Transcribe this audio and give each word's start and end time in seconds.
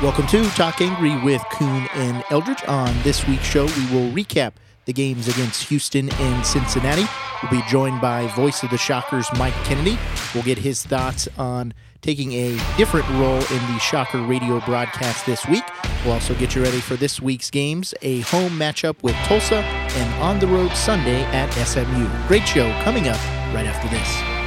Welcome 0.00 0.28
to 0.28 0.44
Talk 0.50 0.80
Angry 0.80 1.16
with 1.22 1.42
Coon 1.50 1.88
and 1.94 2.22
Eldridge. 2.30 2.62
On 2.68 2.94
this 3.02 3.26
week's 3.26 3.42
show, 3.42 3.64
we 3.64 3.86
will 3.90 4.12
recap 4.12 4.52
the 4.84 4.92
games 4.92 5.26
against 5.26 5.64
Houston 5.70 6.08
and 6.08 6.46
Cincinnati. 6.46 7.04
We'll 7.42 7.50
be 7.50 7.66
joined 7.68 8.00
by 8.00 8.28
voice 8.28 8.62
of 8.62 8.70
the 8.70 8.78
Shockers, 8.78 9.26
Mike 9.36 9.54
Kennedy. 9.64 9.98
We'll 10.32 10.44
get 10.44 10.56
his 10.56 10.84
thoughts 10.84 11.28
on 11.36 11.74
taking 12.00 12.32
a 12.32 12.56
different 12.76 13.08
role 13.10 13.40
in 13.40 13.72
the 13.72 13.78
Shocker 13.80 14.22
radio 14.22 14.60
broadcast 14.60 15.26
this 15.26 15.44
week. 15.48 15.64
We'll 16.04 16.14
also 16.14 16.32
get 16.36 16.54
you 16.54 16.62
ready 16.62 16.78
for 16.78 16.94
this 16.94 17.20
week's 17.20 17.50
games 17.50 17.92
a 18.02 18.20
home 18.20 18.52
matchup 18.52 19.02
with 19.02 19.16
Tulsa 19.24 19.56
and 19.56 20.22
on 20.22 20.38
the 20.38 20.46
road 20.46 20.70
Sunday 20.76 21.24
at 21.24 21.50
SMU. 21.54 22.08
Great 22.28 22.46
show 22.46 22.70
coming 22.82 23.08
up 23.08 23.18
right 23.52 23.66
after 23.66 23.88
this. 23.88 24.38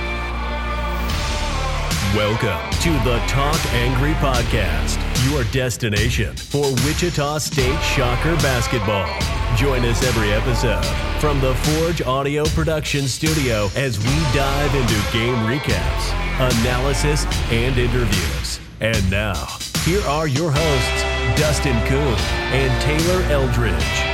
Welcome 2.15 2.70
to 2.81 2.89
the 3.05 3.20
Talk 3.25 3.73
Angry 3.73 4.11
Podcast, 4.15 4.97
your 5.29 5.43
destination 5.45 6.35
for 6.35 6.71
Wichita 6.85 7.38
State 7.38 7.79
Shocker 7.84 8.35
basketball. 8.38 9.07
Join 9.55 9.85
us 9.85 10.03
every 10.03 10.31
episode 10.31 10.84
from 11.20 11.39
the 11.39 11.53
Forge 11.53 12.02
Audio 12.02 12.45
Production 12.45 13.07
Studio 13.07 13.70
as 13.76 13.99
we 13.99 14.15
dive 14.34 14.73
into 14.73 14.95
game 15.13 15.35
recaps, 15.45 16.12
analysis, 16.39 17.26
and 17.52 17.77
interviews. 17.77 18.59
And 18.79 19.12
now, 19.12 19.45
here 19.84 20.02
are 20.07 20.27
your 20.27 20.52
hosts, 20.52 21.40
Dustin 21.40 21.79
Coon 21.85 22.15
and 22.51 22.81
Taylor 22.81 23.21
Eldridge. 23.31 24.12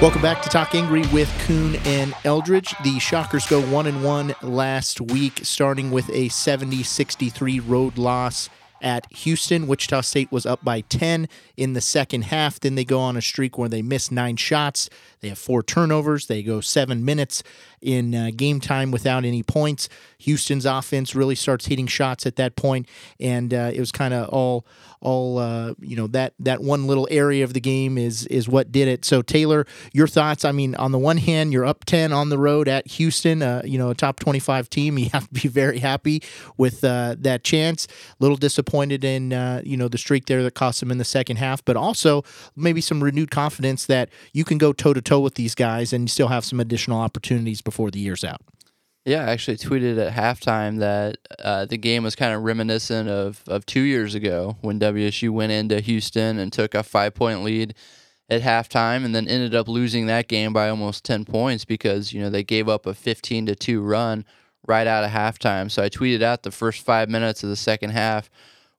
Welcome 0.00 0.22
back 0.22 0.40
to 0.42 0.48
Talk 0.48 0.74
Angry 0.74 1.04
with 1.12 1.30
Coon 1.40 1.76
and 1.84 2.14
Eldridge. 2.24 2.74
The 2.84 2.98
Shockers 2.98 3.46
go 3.46 3.60
one 3.60 3.86
and 3.86 4.02
one 4.02 4.34
last 4.40 4.98
week, 4.98 5.40
starting 5.42 5.90
with 5.90 6.08
a 6.08 6.30
70-63 6.30 7.60
road 7.68 7.98
loss 7.98 8.48
at 8.80 9.10
Houston. 9.12 9.66
Wichita 9.66 10.02
State 10.02 10.32
was 10.32 10.46
up 10.46 10.64
by 10.64 10.80
10 10.82 11.28
in 11.56 11.72
the 11.72 11.80
second 11.80 12.22
half. 12.22 12.60
Then 12.60 12.74
they 12.74 12.84
go 12.84 13.00
on 13.00 13.16
a 13.16 13.22
streak 13.22 13.58
where 13.58 13.68
they 13.68 13.82
miss 13.82 14.10
nine 14.10 14.36
shots. 14.36 14.88
They 15.20 15.28
have 15.28 15.38
four 15.38 15.62
turnovers. 15.62 16.26
They 16.26 16.42
go 16.42 16.60
seven 16.60 17.04
minutes 17.04 17.42
in 17.80 18.14
uh, 18.14 18.30
game 18.34 18.60
time 18.60 18.90
without 18.90 19.24
any 19.24 19.42
points. 19.42 19.88
Houston's 20.18 20.66
offense 20.66 21.14
really 21.14 21.34
starts 21.34 21.66
hitting 21.66 21.86
shots 21.86 22.26
at 22.26 22.36
that 22.36 22.56
point, 22.56 22.88
and 23.18 23.52
uh, 23.54 23.70
it 23.72 23.80
was 23.80 23.92
kind 23.92 24.12
of 24.14 24.28
all 24.28 24.66
all 25.02 25.38
uh, 25.38 25.74
you 25.80 25.96
know 25.96 26.06
that 26.08 26.34
that 26.40 26.60
one 26.62 26.86
little 26.86 27.08
area 27.10 27.44
of 27.44 27.54
the 27.54 27.60
game 27.60 27.96
is 27.98 28.26
is 28.26 28.48
what 28.48 28.70
did 28.70 28.88
it. 28.88 29.04
So 29.04 29.22
Taylor, 29.22 29.66
your 29.92 30.06
thoughts? 30.06 30.44
I 30.44 30.52
mean, 30.52 30.74
on 30.74 30.92
the 30.92 30.98
one 30.98 31.16
hand, 31.16 31.52
you're 31.52 31.64
up 31.64 31.84
ten 31.84 32.12
on 32.12 32.28
the 32.28 32.38
road 32.38 32.68
at 32.68 32.86
Houston, 32.88 33.42
uh, 33.42 33.62
you 33.64 33.78
know, 33.78 33.90
a 33.90 33.94
top 33.94 34.18
twenty 34.20 34.40
five 34.40 34.68
team. 34.68 34.90
You 35.00 35.08
have 35.10 35.28
to 35.28 35.42
be 35.42 35.48
very 35.48 35.78
happy 35.78 36.22
with 36.58 36.84
uh, 36.84 37.16
that 37.20 37.42
chance. 37.42 37.86
A 37.86 37.90
little 38.18 38.36
disappointed 38.36 39.02
in 39.02 39.32
uh, 39.32 39.62
you 39.64 39.76
know 39.76 39.88
the 39.88 39.96
streak 39.98 40.26
there 40.26 40.42
that 40.42 40.54
cost 40.54 40.80
them 40.80 40.90
in 40.90 40.98
the 40.98 41.04
second 41.04 41.36
half, 41.36 41.64
but 41.64 41.76
also 41.76 42.22
maybe 42.54 42.80
some 42.80 43.02
renewed 43.02 43.30
confidence 43.30 43.86
that 43.86 44.10
you 44.32 44.44
can 44.44 44.58
go 44.58 44.72
toe 44.72 44.92
to 44.92 45.00
toe 45.00 45.20
with 45.20 45.36
these 45.36 45.54
guys 45.54 45.92
and 45.92 46.10
still 46.10 46.28
have 46.28 46.44
some 46.44 46.60
additional 46.60 47.00
opportunities 47.00 47.62
before 47.62 47.90
the 47.90 47.98
year's 47.98 48.24
out. 48.24 48.42
Yeah, 49.06 49.24
I 49.24 49.30
actually 49.30 49.56
tweeted 49.56 49.98
at 49.98 50.12
halftime 50.12 50.78
that 50.78 51.16
uh, 51.38 51.64
the 51.64 51.78
game 51.78 52.02
was 52.02 52.14
kind 52.14 52.34
of 52.34 52.42
reminiscent 52.42 53.08
of, 53.08 53.42
of 53.48 53.64
two 53.64 53.80
years 53.80 54.14
ago 54.14 54.58
when 54.60 54.78
WSU 54.78 55.30
went 55.30 55.52
into 55.52 55.80
Houston 55.80 56.38
and 56.38 56.52
took 56.52 56.74
a 56.74 56.82
five 56.82 57.14
point 57.14 57.42
lead 57.42 57.74
at 58.28 58.42
halftime 58.42 59.04
and 59.04 59.14
then 59.14 59.26
ended 59.26 59.54
up 59.54 59.68
losing 59.68 60.06
that 60.06 60.28
game 60.28 60.52
by 60.52 60.68
almost 60.68 61.04
10 61.04 61.24
points 61.24 61.64
because, 61.64 62.12
you 62.12 62.20
know, 62.20 62.28
they 62.28 62.44
gave 62.44 62.68
up 62.68 62.84
a 62.84 62.92
15 62.92 63.46
to 63.46 63.56
2 63.56 63.80
run 63.80 64.24
right 64.66 64.86
out 64.86 65.02
of 65.02 65.10
halftime. 65.10 65.70
So 65.70 65.82
I 65.82 65.88
tweeted 65.88 66.22
out 66.22 66.42
the 66.42 66.50
first 66.50 66.84
five 66.84 67.08
minutes 67.08 67.42
of 67.42 67.48
the 67.48 67.56
second 67.56 67.90
half 67.90 68.30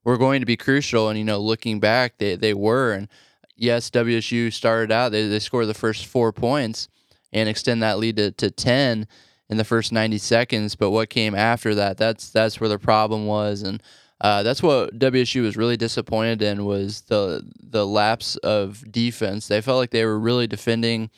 were 0.04 0.16
going 0.16 0.40
to 0.40 0.46
be 0.46 0.56
crucial. 0.56 1.08
And, 1.08 1.18
you 1.18 1.24
know, 1.24 1.38
looking 1.38 1.80
back, 1.80 2.18
they, 2.18 2.36
they 2.36 2.54
were. 2.54 2.92
And 2.92 3.08
yes, 3.56 3.90
WSU 3.90 4.52
started 4.52 4.92
out, 4.92 5.10
they, 5.10 5.26
they 5.26 5.40
scored 5.40 5.66
the 5.66 5.74
first 5.74 6.06
four 6.06 6.32
points 6.32 6.88
and 7.32 7.48
extend 7.48 7.82
that 7.82 7.98
lead 7.98 8.16
to, 8.18 8.30
to 8.30 8.52
10 8.52 9.08
in 9.52 9.58
the 9.58 9.64
first 9.64 9.92
90 9.92 10.16
seconds, 10.16 10.74
but 10.74 10.92
what 10.92 11.10
came 11.10 11.34
after 11.34 11.74
that, 11.74 11.98
that's 11.98 12.30
that's 12.30 12.58
where 12.58 12.70
the 12.70 12.78
problem 12.78 13.26
was, 13.26 13.62
and 13.62 13.82
uh, 14.22 14.42
that's 14.42 14.62
what 14.62 14.98
WSU 14.98 15.42
was 15.42 15.58
really 15.58 15.76
disappointed 15.76 16.40
in 16.40 16.64
was 16.64 17.02
the 17.02 17.46
the 17.60 17.86
lapse 17.86 18.36
of 18.36 18.82
defense. 18.90 19.48
They 19.48 19.60
felt 19.60 19.76
like 19.76 19.90
they 19.90 20.06
were 20.06 20.18
really 20.18 20.46
defending 20.46 21.10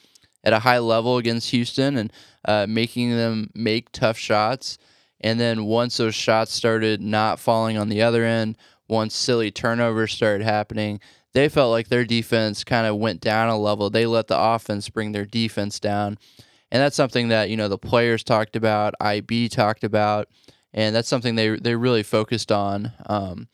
at 0.43 0.53
a 0.53 0.59
high 0.59 0.81
level 0.81 1.17
against 1.17 1.51
Houston 1.51 1.97
and 1.97 2.13
uh, 2.45 2.67
making 2.69 3.11
them 3.11 3.51
make 3.55 3.93
tough 3.93 4.19
shots. 4.19 4.79
And 5.21 5.39
then 5.39 5.67
once 5.67 5.97
those 5.97 6.17
shots 6.17 6.53
started 6.53 7.01
not 7.01 7.39
falling 7.39 7.79
on 7.79 7.89
the 7.89 8.03
other 8.03 8.25
end, 8.25 8.59
once 8.89 9.15
silly 9.15 9.53
turnovers 9.53 10.13
started 10.13 10.45
happening, 10.45 10.99
they 11.35 11.49
felt 11.49 11.71
like 11.71 11.87
their 11.87 12.05
defense 12.05 12.65
kind 12.65 12.87
of 12.87 12.97
went 12.97 13.21
down 13.21 13.49
a 13.49 13.57
level. 13.57 13.91
They 13.91 14.07
let 14.07 14.27
the 14.27 14.39
offense 14.39 14.89
bring 14.89 15.13
their 15.13 15.25
defense 15.25 15.79
down 15.79 16.19
and 16.75 16.83
that's 16.83 16.97
something 16.97 17.29
that 17.29 17.51
you 17.51 17.57
know 17.57 17.69
the 17.69 17.79
players 17.79 18.25
talked 18.25 18.57
about, 18.57 18.95
IB 19.01 19.49
talked 19.49 19.85
about, 19.85 20.29
and 20.75 20.95
that's 20.95 21.09
something 21.09 21.37
they 21.37 21.51
they 21.51 21.77
really 21.77 22.03
focused 22.03 22.51
on. 22.51 22.93
Um, 23.07 23.47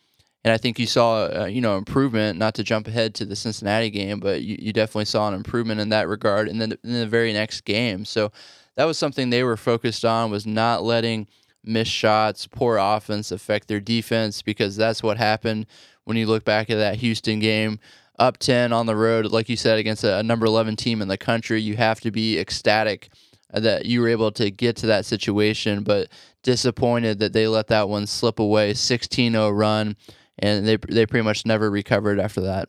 and 0.43 0.55
I 0.55 0.57
think 0.57 0.79
you 0.79 0.87
saw 0.87 1.27
uh, 1.27 1.45
you 1.45 1.61
know 1.61 1.77
improvement. 1.77 2.39
Not 2.39 2.55
to 2.55 2.65
jump 2.65 2.89
ahead 2.89 3.15
to 3.17 3.27
the 3.27 3.37
Cincinnati 3.37 3.91
game, 3.91 4.21
but 4.21 4.41
you, 4.41 4.57
you 4.59 4.73
definitely 4.73 5.05
saw 5.05 5.29
an 5.29 5.35
improvement 5.35 5.83
in 5.83 5.91
that 5.91 6.09
regard. 6.09 6.49
And 6.49 6.59
then 6.59 6.73
in 6.83 6.93
the 6.95 7.07
very 7.07 7.35
next 7.35 7.61
game, 7.67 8.07
so 8.07 8.33
that 8.77 8.87
was 8.87 8.97
something 8.97 9.29
they 9.29 9.45
were 9.45 9.59
focused 9.59 10.07
on 10.07 10.31
was 10.31 10.47
not 10.47 10.83
letting 10.83 11.29
missed 11.63 11.93
shots, 11.93 12.47
poor 12.47 12.79
offense 12.79 13.31
affect 13.31 13.69
their 13.69 13.81
defense 13.81 14.41
because 14.41 14.77
that's 14.77 15.03
what 15.03 15.19
happened 15.19 15.67
when 16.05 16.17
you 16.17 16.27
look 16.27 16.45
back 16.47 16.71
at 16.71 16.77
that 16.77 16.95
Houston 16.97 17.39
game 17.39 17.79
up 18.21 18.39
10 18.39 18.73
on 18.73 18.87
the 18.87 18.95
road, 18.95 19.27
like 19.27 19.49
you 19.49 19.57
said, 19.57 19.79
against 19.79 20.05
a, 20.05 20.19
a 20.19 20.23
number 20.23 20.47
11 20.47 20.77
team 20.77 21.03
in 21.03 21.09
the 21.09 21.19
country, 21.19 21.61
you 21.61 21.77
have 21.77 22.01
to 22.03 22.11
be 22.11 22.39
ecstatic 22.39 23.09
that 23.53 23.87
you 23.87 24.01
were 24.01 24.09
able 24.09 24.31
to 24.33 24.51
get 24.51 24.77
to 24.77 24.87
that 24.87 25.05
situation, 25.05 25.83
but 25.83 26.09
disappointed 26.43 27.19
that 27.19 27.33
they 27.33 27.49
let 27.49 27.67
that 27.69 27.89
one 27.89 28.07
slip 28.07 28.39
away. 28.39 28.75
16 28.75 29.33
0 29.33 29.51
run, 29.51 29.97
and 30.39 30.67
they, 30.67 30.77
they 30.77 31.07
pretty 31.07 31.25
much 31.25 31.45
never 31.45 31.71
recovered 31.71 32.21
after 32.21 32.43
that. 32.43 32.69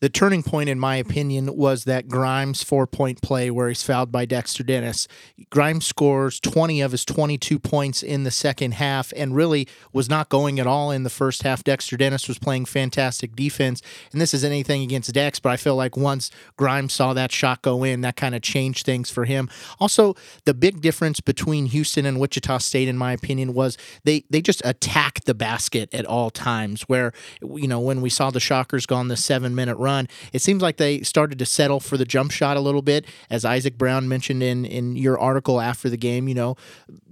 The 0.00 0.08
turning 0.08 0.42
point, 0.42 0.70
in 0.70 0.78
my 0.78 0.96
opinion, 0.96 1.54
was 1.54 1.84
that 1.84 2.08
Grimes 2.08 2.62
four 2.62 2.86
point 2.86 3.20
play 3.20 3.50
where 3.50 3.68
he's 3.68 3.82
fouled 3.82 4.10
by 4.10 4.24
Dexter 4.24 4.62
Dennis. 4.62 5.06
Grimes 5.50 5.84
scores 5.86 6.40
20 6.40 6.80
of 6.80 6.92
his 6.92 7.04
22 7.04 7.58
points 7.58 8.02
in 8.02 8.24
the 8.24 8.30
second 8.30 8.72
half 8.72 9.12
and 9.14 9.36
really 9.36 9.68
was 9.92 10.08
not 10.08 10.30
going 10.30 10.58
at 10.58 10.66
all 10.66 10.90
in 10.90 11.02
the 11.02 11.10
first 11.10 11.42
half. 11.42 11.62
Dexter 11.62 11.98
Dennis 11.98 12.28
was 12.28 12.38
playing 12.38 12.64
fantastic 12.64 13.36
defense. 13.36 13.82
And 14.10 14.22
this 14.22 14.32
is 14.32 14.42
anything 14.42 14.80
against 14.82 15.12
Dex, 15.12 15.38
but 15.38 15.52
I 15.52 15.58
feel 15.58 15.76
like 15.76 15.98
once 15.98 16.30
Grimes 16.56 16.94
saw 16.94 17.12
that 17.12 17.30
shot 17.30 17.60
go 17.60 17.84
in, 17.84 18.00
that 18.00 18.16
kind 18.16 18.34
of 18.34 18.40
changed 18.40 18.86
things 18.86 19.10
for 19.10 19.26
him. 19.26 19.50
Also, 19.80 20.16
the 20.46 20.54
big 20.54 20.80
difference 20.80 21.20
between 21.20 21.66
Houston 21.66 22.06
and 22.06 22.18
Wichita 22.18 22.56
State, 22.58 22.88
in 22.88 22.96
my 22.96 23.12
opinion, 23.12 23.52
was 23.52 23.76
they, 24.04 24.24
they 24.30 24.40
just 24.40 24.62
attacked 24.64 25.26
the 25.26 25.34
basket 25.34 25.92
at 25.92 26.06
all 26.06 26.30
times. 26.30 26.82
Where, 26.82 27.12
you 27.42 27.68
know, 27.68 27.80
when 27.80 28.00
we 28.00 28.08
saw 28.08 28.30
the 28.30 28.40
Shockers 28.40 28.86
go 28.86 28.96
on 28.96 29.08
the 29.08 29.16
seven 29.18 29.54
minute 29.54 29.76
run, 29.76 29.89
run. 29.90 30.08
It 30.32 30.42
seems 30.42 30.62
like 30.62 30.76
they 30.76 31.02
started 31.02 31.38
to 31.38 31.46
settle 31.46 31.80
for 31.80 31.96
the 31.96 32.04
jump 32.04 32.30
shot 32.30 32.56
a 32.56 32.60
little 32.60 32.82
bit, 32.82 33.06
as 33.28 33.44
Isaac 33.44 33.76
Brown 33.76 34.08
mentioned 34.08 34.42
in 34.42 34.64
in 34.64 34.96
your 34.96 35.18
article 35.18 35.60
after 35.60 35.88
the 35.90 35.96
game. 35.96 36.28
You 36.28 36.34
know, 36.34 36.56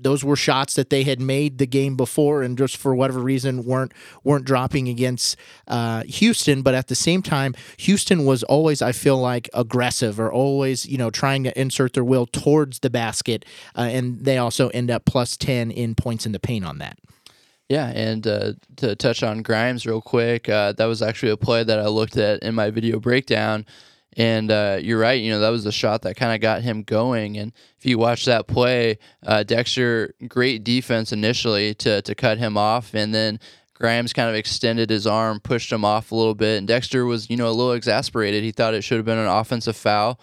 those 0.01 0.25
were 0.25 0.37
shots 0.37 0.75
that 0.75 0.91
they 0.91 1.03
had 1.05 1.21
made 1.21 1.59
the 1.59 1.67
game 1.67 1.97
before, 1.97 2.43
and 2.43 2.59
just 2.59 2.77
for 2.77 2.95
whatever 2.95 3.21
reason 3.21 3.65
weren't 3.65 3.93
weren't 4.25 4.45
dropping 4.45 4.89
against 4.89 5.37
uh, 5.67 6.03
Houston. 6.05 6.63
But 6.63 6.75
at 6.75 6.89
the 6.89 6.95
same 6.95 7.23
time, 7.23 7.55
Houston 7.79 8.25
was 8.25 8.43
always, 8.45 8.83
I 8.83 8.93
feel 8.93 9.19
like, 9.19 9.49
aggressive 9.55 10.21
or 10.21 10.33
always, 10.33 10.87
you 10.87 10.99
know, 10.99 11.11
trying 11.11 11.45
to 11.45 11.61
insert 11.61 11.93
their 11.93 12.05
will 12.05 12.27
towards 12.27 12.81
the 12.81 12.91
basket, 12.91 13.45
uh, 13.77 13.83
and 13.83 14.25
they 14.25 14.39
also 14.39 14.69
end 14.69 14.91
up 14.91 15.05
plus 15.05 15.37
ten 15.37 15.71
in 15.71 15.95
points 15.95 16.27
in 16.27 16.33
the 16.33 16.41
paint 16.41 16.65
on 16.65 16.79
that. 16.79 16.99
Yeah, 17.69 17.89
and 17.89 18.27
uh, 18.27 18.53
to 18.77 18.97
touch 18.97 19.23
on 19.23 19.43
Grimes 19.43 19.87
real 19.87 20.01
quick, 20.01 20.49
uh, 20.49 20.73
that 20.73 20.87
was 20.87 21.03
actually 21.03 21.33
a 21.33 21.37
play 21.37 21.65
that 21.65 21.79
I 21.79 21.87
looked 21.87 22.17
at 22.17 22.43
in 22.43 22.55
my 22.55 22.71
video 22.71 22.99
breakdown. 22.99 23.67
And 24.17 24.51
uh, 24.51 24.79
you're 24.81 24.99
right, 24.99 25.21
you 25.21 25.31
know, 25.31 25.41
that 25.41 25.51
was 25.51 25.65
the 25.65 25.71
shot 25.71 26.03
that 26.03 26.17
kind 26.17 26.35
of 26.35 26.41
got 26.41 26.63
him 26.63 26.83
going. 26.83 27.37
And 27.37 27.53
if 27.79 27.85
you 27.87 27.99
watch 27.99 28.25
that 28.25 28.49
play, 28.49 28.99
uh, 29.25 29.43
Dexter, 29.43 30.15
great 30.27 30.65
defense 30.65 31.13
initially 31.13 31.75
to, 31.75 32.03
to 32.03 32.15
cut 32.15 32.39
him 32.39 32.57
off. 32.57 32.95
And 32.95 33.15
then 33.15 33.39
Grimes 33.75 34.13
kind 34.13 34.29
of 34.29 34.35
extended 34.35 34.91
his 34.91 35.07
arm, 35.07 35.39
pushed 35.39 35.71
him 35.71 35.85
off 35.85 36.11
a 36.11 36.17
little 36.17 36.35
bit. 36.35 36.59
And 36.59 36.67
Dexter 36.67 37.05
was, 37.05 37.31
you 37.31 37.37
know, 37.37 37.49
a 37.49 37.53
little 37.53 37.75
exasperated. 37.75 38.43
He 38.43 38.51
thought 38.51 38.75
it 38.75 38.83
should 38.83 38.97
have 38.97 39.07
been 39.07 39.19
an 39.19 39.29
offensive 39.29 39.77
foul, 39.77 40.19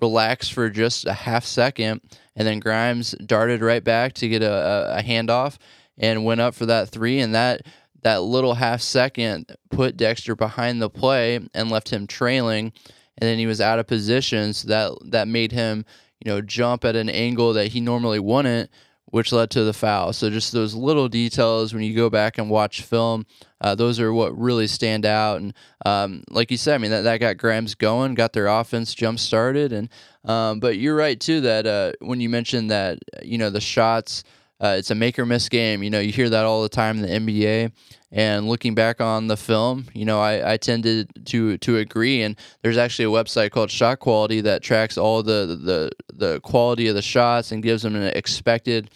relaxed 0.00 0.52
for 0.52 0.68
just 0.70 1.06
a 1.06 1.12
half 1.12 1.44
second. 1.44 2.00
And 2.34 2.48
then 2.48 2.58
Grimes 2.58 3.12
darted 3.24 3.60
right 3.60 3.84
back 3.84 4.14
to 4.14 4.28
get 4.28 4.42
a, 4.42 4.52
a, 4.52 4.98
a 4.98 5.02
handoff 5.02 5.58
and 5.98 6.24
went 6.24 6.40
up 6.40 6.54
for 6.54 6.66
that 6.66 6.88
three, 6.88 7.20
and 7.20 7.34
that 7.34 7.62
that 8.02 8.22
little 8.22 8.54
half 8.54 8.80
second 8.80 9.56
put 9.70 9.96
Dexter 9.96 10.36
behind 10.36 10.80
the 10.80 10.90
play 10.90 11.40
and 11.54 11.70
left 11.70 11.90
him 11.90 12.06
trailing, 12.06 12.72
and 13.18 13.28
then 13.28 13.38
he 13.38 13.46
was 13.46 13.60
out 13.60 13.78
of 13.78 13.86
position, 13.86 14.52
so 14.52 14.68
that 14.68 15.10
that 15.10 15.28
made 15.28 15.52
him 15.52 15.84
you 16.24 16.30
know 16.30 16.40
jump 16.40 16.84
at 16.84 16.96
an 16.96 17.08
angle 17.08 17.52
that 17.54 17.68
he 17.68 17.80
normally 17.80 18.20
wouldn't. 18.20 18.70
which 19.06 19.32
led 19.32 19.50
to 19.50 19.62
the 19.62 19.72
foul. 19.72 20.12
So 20.12 20.28
just 20.30 20.52
those 20.52 20.74
little 20.74 21.08
details 21.08 21.72
when 21.72 21.84
you 21.84 21.94
go 21.94 22.10
back 22.10 22.38
and 22.38 22.50
watch 22.50 22.82
film, 22.82 23.24
uh, 23.60 23.74
those 23.76 24.00
are 24.00 24.12
what 24.12 24.36
really 24.36 24.66
stand 24.66 25.06
out. 25.06 25.40
And 25.40 25.54
um, 25.86 26.24
like 26.28 26.50
you 26.50 26.56
said, 26.56 26.74
I 26.74 26.78
mean 26.78 26.90
that, 26.90 27.02
that 27.02 27.18
got 27.18 27.36
Grimes 27.36 27.76
going, 27.76 28.14
got 28.14 28.32
their 28.32 28.48
offense 28.48 28.94
jump 28.94 29.20
started. 29.20 29.72
And 29.72 29.88
um, 30.24 30.58
but 30.58 30.76
you're 30.76 30.96
right 30.96 31.18
too 31.18 31.40
that 31.42 31.66
uh, 31.66 31.92
when 32.00 32.20
you 32.20 32.28
mentioned 32.28 32.70
that 32.70 32.98
you 33.22 33.38
know 33.38 33.48
the 33.50 33.60
shots. 33.60 34.24
Uh, 34.60 34.76
it's 34.78 34.90
a 34.90 34.94
make 34.94 35.18
or 35.18 35.26
miss 35.26 35.48
game. 35.48 35.82
You 35.82 35.90
know, 35.90 36.00
you 36.00 36.12
hear 36.12 36.30
that 36.30 36.44
all 36.44 36.62
the 36.62 36.68
time 36.68 37.02
in 37.02 37.26
the 37.26 37.34
NBA. 37.34 37.72
And 38.12 38.48
looking 38.48 38.74
back 38.74 39.00
on 39.00 39.26
the 39.26 39.36
film, 39.36 39.86
you 39.92 40.04
know, 40.04 40.20
I, 40.20 40.52
I 40.52 40.56
tended 40.56 41.26
to 41.26 41.58
to 41.58 41.76
agree. 41.76 42.22
And 42.22 42.36
there's 42.62 42.78
actually 42.78 43.04
a 43.04 43.08
website 43.24 43.50
called 43.50 43.70
Shot 43.70 43.98
Quality 43.98 44.40
that 44.42 44.62
tracks 44.62 44.96
all 44.96 45.22
the 45.22 45.58
the 45.60 45.90
the 46.14 46.40
quality 46.40 46.88
of 46.88 46.94
the 46.94 47.02
shots 47.02 47.52
and 47.52 47.62
gives 47.62 47.82
them 47.82 47.94
an 47.94 48.04
expected 48.04 48.90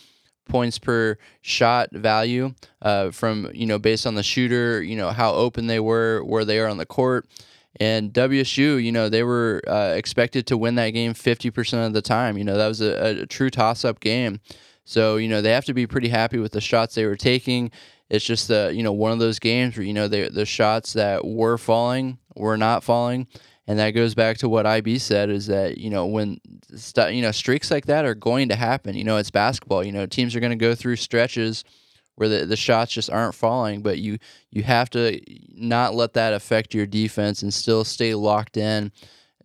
points 0.48 0.78
per 0.78 1.16
shot 1.42 1.88
value 1.92 2.54
uh, 2.82 3.10
from 3.10 3.50
you 3.54 3.66
know 3.66 3.78
based 3.78 4.06
on 4.06 4.14
the 4.14 4.22
shooter, 4.22 4.82
you 4.82 4.96
know 4.96 5.10
how 5.10 5.32
open 5.32 5.66
they 5.66 5.80
were, 5.80 6.22
where 6.24 6.44
they 6.44 6.58
are 6.58 6.68
on 6.68 6.78
the 6.78 6.86
court. 6.86 7.26
And 7.78 8.12
WSU, 8.12 8.82
you 8.82 8.90
know, 8.90 9.08
they 9.08 9.22
were 9.22 9.62
uh, 9.66 9.94
expected 9.94 10.46
to 10.48 10.56
win 10.56 10.74
that 10.74 10.90
game 10.90 11.14
50% 11.14 11.86
of 11.86 11.92
the 11.92 12.02
time. 12.02 12.36
You 12.36 12.42
know, 12.42 12.56
that 12.58 12.66
was 12.66 12.80
a, 12.80 13.22
a 13.22 13.26
true 13.26 13.48
toss 13.48 13.84
up 13.84 14.00
game. 14.00 14.40
So, 14.90 15.18
you 15.18 15.28
know, 15.28 15.40
they 15.40 15.52
have 15.52 15.66
to 15.66 15.72
be 15.72 15.86
pretty 15.86 16.08
happy 16.08 16.38
with 16.38 16.50
the 16.50 16.60
shots 16.60 16.96
they 16.96 17.06
were 17.06 17.14
taking. 17.14 17.70
It's 18.08 18.24
just 18.24 18.48
the, 18.48 18.72
you 18.74 18.82
know, 18.82 18.92
one 18.92 19.12
of 19.12 19.20
those 19.20 19.38
games 19.38 19.76
where, 19.76 19.86
you 19.86 19.94
know, 19.94 20.08
they, 20.08 20.28
the 20.28 20.44
shots 20.44 20.94
that 20.94 21.24
were 21.24 21.58
falling 21.58 22.18
were 22.34 22.56
not 22.56 22.82
falling. 22.82 23.28
And 23.68 23.78
that 23.78 23.92
goes 23.92 24.16
back 24.16 24.38
to 24.38 24.48
what 24.48 24.66
IB 24.66 24.98
said 24.98 25.30
is 25.30 25.46
that, 25.46 25.78
you 25.78 25.90
know, 25.90 26.06
when, 26.06 26.40
st- 26.74 27.14
you 27.14 27.22
know, 27.22 27.30
streaks 27.30 27.70
like 27.70 27.86
that 27.86 28.04
are 28.04 28.16
going 28.16 28.48
to 28.48 28.56
happen. 28.56 28.96
You 28.96 29.04
know, 29.04 29.16
it's 29.16 29.30
basketball. 29.30 29.86
You 29.86 29.92
know, 29.92 30.06
teams 30.06 30.34
are 30.34 30.40
going 30.40 30.50
to 30.50 30.56
go 30.56 30.74
through 30.74 30.96
stretches 30.96 31.62
where 32.16 32.28
the, 32.28 32.44
the 32.44 32.56
shots 32.56 32.90
just 32.90 33.10
aren't 33.10 33.36
falling, 33.36 33.82
but 33.82 33.98
you, 33.98 34.18
you 34.50 34.64
have 34.64 34.90
to 34.90 35.20
not 35.54 35.94
let 35.94 36.14
that 36.14 36.32
affect 36.32 36.74
your 36.74 36.86
defense 36.86 37.44
and 37.44 37.54
still 37.54 37.84
stay 37.84 38.12
locked 38.12 38.56
in 38.56 38.90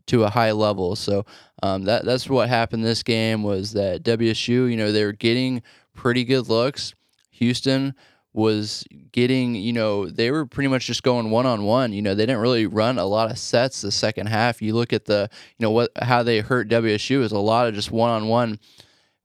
to 0.07 0.23
a 0.23 0.29
high 0.29 0.51
level. 0.51 0.95
So 0.95 1.25
um, 1.63 1.83
that 1.83 2.05
that's 2.05 2.29
what 2.29 2.49
happened 2.49 2.83
this 2.83 3.03
game 3.03 3.43
was 3.43 3.73
that 3.73 4.03
WSU, 4.03 4.69
you 4.69 4.77
know, 4.77 4.91
they 4.91 5.05
were 5.05 5.11
getting 5.11 5.61
pretty 5.93 6.23
good 6.23 6.47
looks. 6.49 6.93
Houston 7.31 7.95
was 8.33 8.85
getting, 9.13 9.55
you 9.55 9.71
know, 9.71 10.07
they 10.09 10.29
were 10.29 10.45
pretty 10.45 10.67
much 10.67 10.85
just 10.87 11.03
going 11.03 11.31
one 11.31 11.45
on 11.45 11.63
one. 11.63 11.93
You 11.93 12.01
know, 12.01 12.13
they 12.13 12.25
didn't 12.25 12.41
really 12.41 12.67
run 12.67 12.99
a 12.99 13.05
lot 13.05 13.31
of 13.31 13.39
sets 13.39 13.81
the 13.81 13.91
second 13.91 14.27
half. 14.27 14.61
You 14.61 14.75
look 14.75 14.91
at 14.91 15.05
the, 15.05 15.29
you 15.57 15.63
know, 15.63 15.71
what 15.71 15.91
how 16.01 16.21
they 16.21 16.41
hurt 16.41 16.67
WSU 16.67 17.21
is 17.21 17.31
a 17.31 17.39
lot 17.39 17.67
of 17.67 17.73
just 17.73 17.91
one 17.91 18.11
on 18.11 18.27
one. 18.27 18.59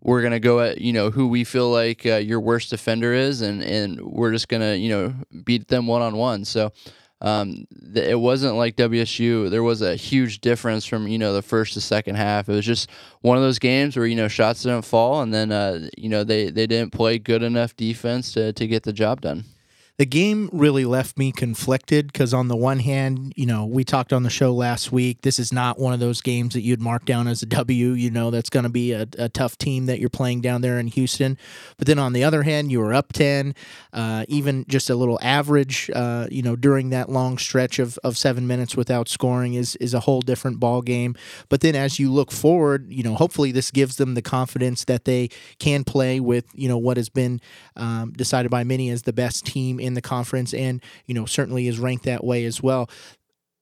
We're 0.03 0.23
gonna 0.23 0.41
go 0.41 0.61
at 0.61 0.81
you 0.81 0.95
know 0.95 1.11
who 1.11 1.27
we 1.27 1.45
feel 1.45 1.71
like 1.71 2.07
uh, 2.07 2.17
your 2.17 2.41
worst 2.41 2.71
defender 2.71 3.13
is, 3.13 3.43
and 3.43 3.63
and 3.63 4.01
we're 4.01 4.33
just 4.33 4.49
gonna 4.49 4.75
you 4.75 4.89
know 4.89 5.15
beat 5.45 5.69
them 5.69 5.87
one 5.87 6.01
on 6.01 6.17
one. 6.17 6.47
So 6.47 6.73
um, 7.21 7.67
it 7.95 8.19
wasn't 8.19 8.57
like 8.57 8.77
WSU. 8.77 9.51
There 9.51 9.63
was 9.63 9.83
a 9.83 9.95
huge 9.95 10.41
difference 10.41 10.87
from 10.87 11.07
you 11.07 11.19
know 11.19 11.35
the 11.35 11.43
first 11.43 11.75
to 11.75 11.81
second 11.81 12.15
half. 12.15 12.49
It 12.49 12.53
was 12.53 12.65
just 12.65 12.89
one 13.21 13.37
of 13.37 13.43
those 13.43 13.59
games 13.59 13.97
where 13.97 14.07
you 14.07 14.17
know 14.17 14.29
shots 14.29 14.63
didn't 14.63 14.83
fall, 14.83 15.21
and 15.21 15.33
then 15.33 15.53
uh, 15.53 15.89
you 15.97 16.09
know 16.09 16.25
they 16.25 16.51
they 16.51 16.67
didn't 16.67 16.93
play 16.93 17.19
good 17.19 17.43
enough 17.43 17.77
defense 17.77 18.33
to 18.33 18.53
to 18.55 18.67
get 18.67 18.85
the 18.85 18.93
job 18.93 19.21
done 19.21 19.45
the 20.01 20.07
game 20.07 20.49
really 20.51 20.87
left 20.87 21.19
me 21.19 21.31
conflicted 21.31 22.11
because 22.11 22.33
on 22.33 22.49
the 22.49 22.57
one 22.57 22.79
hand, 22.79 23.35
you 23.37 23.45
know, 23.45 23.67
we 23.67 23.85
talked 23.85 24.15
on 24.15 24.23
the 24.23 24.31
show 24.31 24.51
last 24.51 24.91
week. 24.91 25.21
This 25.21 25.39
is 25.39 25.53
not 25.53 25.79
one 25.79 25.93
of 25.93 26.01
those 26.01 26.23
games 26.23 26.55
that 26.55 26.63
you'd 26.63 26.81
mark 26.81 27.05
down 27.05 27.29
as 27.29 27.43
a 27.43 27.47
W. 27.47 27.89
You 27.91 28.11
know, 28.11 28.31
that's 28.31 28.49
going 28.49 28.63
to 28.63 28.71
be 28.71 28.93
a, 28.93 29.07
a, 29.19 29.29
tough 29.29 29.59
team 29.59 29.85
that 29.87 30.01
you're 30.01 30.09
playing 30.09 30.41
down 30.41 30.63
there 30.63 30.79
in 30.79 30.87
Houston. 30.87 31.37
But 31.77 31.87
then 31.87 31.99
on 31.99 32.15
the 32.15 32.25
other 32.25 32.45
hand, 32.45 32.73
you 32.73 32.81
were 32.81 32.95
up 32.95 33.13
ten, 33.13 33.55
uh, 33.93 34.25
even 34.27 34.65
just 34.69 34.89
a 34.89 34.95
little 34.95 35.19
average. 35.21 35.91
Uh, 35.95 36.29
you 36.31 36.41
know, 36.41 36.57
during 36.57 36.89
that 36.89 37.11
long 37.11 37.37
stretch 37.37 37.79
of, 37.79 37.99
of 38.03 38.17
seven 38.17 38.47
minutes 38.47 38.79
without 38.79 39.07
scoring 39.07 39.53
is 39.53 39.77
is 39.77 39.93
a 39.93 40.01
whole 40.01 40.23
different 40.23 40.59
ball 40.59 40.81
game. 40.81 41.15
But 41.51 41.61
then 41.61 41.75
as 41.77 41.99
you 41.99 42.11
look 42.11 42.33
forward, 42.33 42.91
you 42.91 43.03
know, 43.03 43.17
hopefully 43.17 43.53
this 43.53 43.71
gives 43.71 43.97
them 43.97 44.15
the 44.15 44.23
confidence 44.23 44.83
that 44.87 45.05
they 45.05 45.29
can 45.59 45.85
play 45.85 46.21
with 46.21 46.47
you 46.55 46.69
know 46.69 46.79
what 46.79 46.97
has 46.97 47.11
been 47.11 47.39
um, 47.77 48.13
decided 48.13 48.51
by 48.51 48.65
many 48.65 48.89
as 48.89 49.03
the 49.03 49.13
best 49.13 49.45
team 49.45 49.79
in 49.79 49.90
in 49.91 49.95
the 49.95 50.01
conference 50.01 50.55
and, 50.55 50.83
you 51.07 51.15
know, 51.15 51.27
certainly 51.27 51.69
is 51.69 51.79
ranked 51.79 52.05
that 52.05 52.25
way 52.25 52.45
as 52.45 52.63
well. 52.63 52.89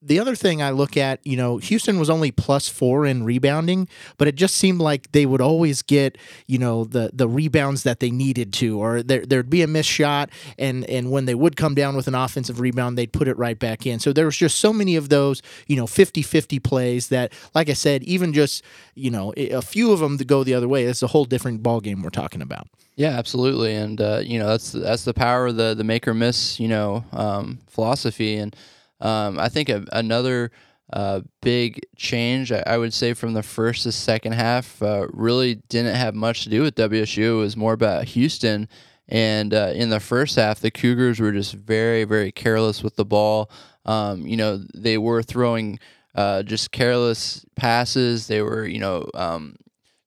The 0.00 0.20
other 0.20 0.36
thing 0.36 0.62
I 0.62 0.70
look 0.70 0.96
at, 0.96 1.18
you 1.26 1.36
know, 1.36 1.56
Houston 1.56 1.98
was 1.98 2.08
only 2.08 2.30
plus 2.30 2.68
four 2.68 3.04
in 3.04 3.24
rebounding, 3.24 3.88
but 4.16 4.28
it 4.28 4.36
just 4.36 4.54
seemed 4.54 4.80
like 4.80 5.10
they 5.10 5.26
would 5.26 5.40
always 5.40 5.82
get, 5.82 6.16
you 6.46 6.56
know, 6.56 6.84
the 6.84 7.10
the 7.12 7.28
rebounds 7.28 7.82
that 7.82 7.98
they 7.98 8.12
needed 8.12 8.52
to, 8.54 8.78
or 8.78 9.02
there, 9.02 9.26
there'd 9.26 9.50
be 9.50 9.62
a 9.62 9.66
missed 9.66 9.88
shot, 9.88 10.30
and 10.56 10.84
and 10.88 11.10
when 11.10 11.24
they 11.24 11.34
would 11.34 11.56
come 11.56 11.74
down 11.74 11.96
with 11.96 12.06
an 12.06 12.14
offensive 12.14 12.60
rebound, 12.60 12.96
they'd 12.96 13.12
put 13.12 13.26
it 13.26 13.36
right 13.36 13.58
back 13.58 13.86
in. 13.86 13.98
So 13.98 14.12
there 14.12 14.26
was 14.26 14.36
just 14.36 14.58
so 14.58 14.72
many 14.72 14.94
of 14.94 15.08
those, 15.08 15.42
you 15.66 15.74
know, 15.74 15.86
50-50 15.86 16.62
plays 16.62 17.08
that, 17.08 17.32
like 17.54 17.68
I 17.68 17.72
said, 17.72 18.04
even 18.04 18.32
just, 18.32 18.62
you 18.94 19.10
know, 19.10 19.32
a 19.36 19.62
few 19.62 19.90
of 19.92 19.98
them 19.98 20.16
to 20.18 20.24
go 20.24 20.44
the 20.44 20.54
other 20.54 20.68
way, 20.68 20.84
it's 20.84 21.02
a 21.02 21.08
whole 21.08 21.24
different 21.24 21.64
ball 21.64 21.80
game 21.80 22.02
we're 22.02 22.10
talking 22.10 22.40
about. 22.40 22.68
Yeah, 22.94 23.10
absolutely, 23.10 23.74
and 23.74 24.00
uh, 24.00 24.22
you 24.24 24.38
know 24.38 24.46
that's 24.48 24.72
that's 24.72 25.04
the 25.04 25.14
power 25.14 25.48
of 25.48 25.56
the 25.56 25.74
the 25.74 25.84
make 25.84 26.06
or 26.06 26.14
miss 26.14 26.58
you 26.60 26.68
know 26.68 27.04
um, 27.12 27.58
philosophy, 27.68 28.36
and 28.36 28.54
um, 29.00 29.38
I 29.38 29.48
think 29.48 29.68
a, 29.68 29.84
another 29.92 30.50
uh, 30.92 31.20
big 31.42 31.80
change 31.96 32.50
I, 32.50 32.62
I, 32.66 32.78
would 32.78 32.94
say 32.94 33.12
from 33.12 33.34
the 33.34 33.42
first 33.42 33.82
to 33.82 33.92
second 33.92 34.32
half 34.32 34.82
uh, 34.82 35.06
really 35.12 35.56
didn't 35.68 35.94
have 35.94 36.14
much 36.14 36.44
to 36.44 36.50
do 36.50 36.62
with 36.62 36.76
WSU. 36.76 37.32
It 37.32 37.34
was 37.34 37.56
more 37.56 37.74
about 37.74 38.04
Houston, 38.04 38.68
and 39.06 39.52
uh, 39.52 39.72
in 39.74 39.90
the 39.90 40.00
first 40.00 40.36
half, 40.36 40.60
the 40.60 40.70
Cougars 40.70 41.20
were 41.20 41.32
just 41.32 41.52
very 41.52 42.04
very 42.04 42.32
careless 42.32 42.82
with 42.82 42.96
the 42.96 43.04
ball. 43.04 43.50
Um, 43.84 44.26
you 44.26 44.36
know 44.36 44.64
they 44.74 44.96
were 44.96 45.22
throwing 45.22 45.78
uh, 46.14 46.42
just 46.42 46.72
careless 46.72 47.44
passes. 47.54 48.26
They 48.26 48.40
were 48.40 48.66
you 48.66 48.80
know 48.80 49.10
um, 49.14 49.56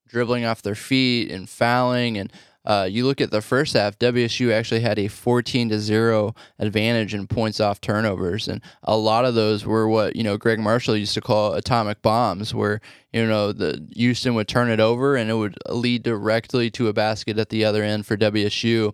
dribbling 0.07 0.45
off 0.45 0.61
their 0.61 0.75
feet 0.75 1.31
and 1.31 1.47
fouling 1.47 2.17
and 2.17 2.33
uh, 2.63 2.87
you 2.89 3.05
look 3.05 3.19
at 3.21 3.31
the 3.31 3.41
first 3.41 3.73
half, 3.73 3.97
WSU 3.97 4.51
actually 4.51 4.81
had 4.81 4.99
a 4.99 5.07
14 5.07 5.69
to 5.69 5.79
0 5.79 6.35
advantage 6.59 7.13
in 7.13 7.25
points 7.27 7.59
off 7.59 7.81
turnovers. 7.81 8.47
And 8.47 8.61
a 8.83 8.95
lot 8.95 9.25
of 9.25 9.33
those 9.33 9.65
were 9.65 9.87
what, 9.87 10.15
you 10.15 10.23
know, 10.23 10.37
Gregg 10.37 10.59
Marshall 10.59 10.95
used 10.95 11.15
to 11.15 11.21
call 11.21 11.53
atomic 11.53 12.01
bombs, 12.01 12.53
where, 12.53 12.79
you 13.11 13.25
know, 13.25 13.51
the 13.51 13.87
Houston 13.95 14.35
would 14.35 14.47
turn 14.47 14.69
it 14.69 14.79
over 14.79 15.15
and 15.15 15.29
it 15.29 15.35
would 15.35 15.57
lead 15.69 16.03
directly 16.03 16.69
to 16.71 16.87
a 16.87 16.93
basket 16.93 17.39
at 17.39 17.49
the 17.49 17.65
other 17.65 17.83
end 17.83 18.05
for 18.05 18.15
WSU. 18.15 18.93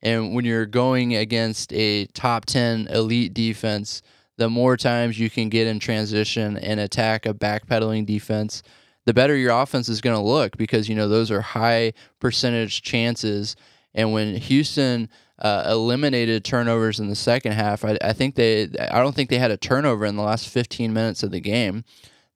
And 0.00 0.34
when 0.34 0.44
you're 0.44 0.66
going 0.66 1.14
against 1.14 1.72
a 1.72 2.06
top 2.06 2.46
10 2.46 2.88
elite 2.88 3.34
defense, 3.34 4.02
the 4.38 4.48
more 4.48 4.76
times 4.76 5.18
you 5.18 5.30
can 5.30 5.48
get 5.48 5.66
in 5.66 5.78
transition 5.78 6.56
and 6.56 6.80
attack 6.80 7.26
a 7.26 7.34
backpedaling 7.34 8.06
defense, 8.06 8.62
the 9.04 9.14
better 9.14 9.36
your 9.36 9.52
offense 9.52 9.88
is 9.88 10.00
going 10.00 10.16
to 10.16 10.22
look 10.22 10.56
because 10.56 10.88
you 10.88 10.94
know 10.94 11.08
those 11.08 11.30
are 11.30 11.40
high 11.40 11.92
percentage 12.20 12.82
chances. 12.82 13.56
And 13.94 14.12
when 14.12 14.36
Houston 14.36 15.08
uh, 15.38 15.64
eliminated 15.66 16.44
turnovers 16.44 17.00
in 17.00 17.08
the 17.08 17.16
second 17.16 17.52
half, 17.52 17.84
I, 17.84 17.98
I 18.02 18.12
think 18.12 18.36
they 18.36 18.64
I 18.90 19.02
don't 19.02 19.14
think 19.14 19.28
they 19.28 19.38
had 19.38 19.50
a 19.50 19.56
turnover 19.56 20.06
in 20.06 20.16
the 20.16 20.22
last 20.22 20.48
15 20.48 20.92
minutes 20.92 21.22
of 21.22 21.30
the 21.30 21.40
game. 21.40 21.84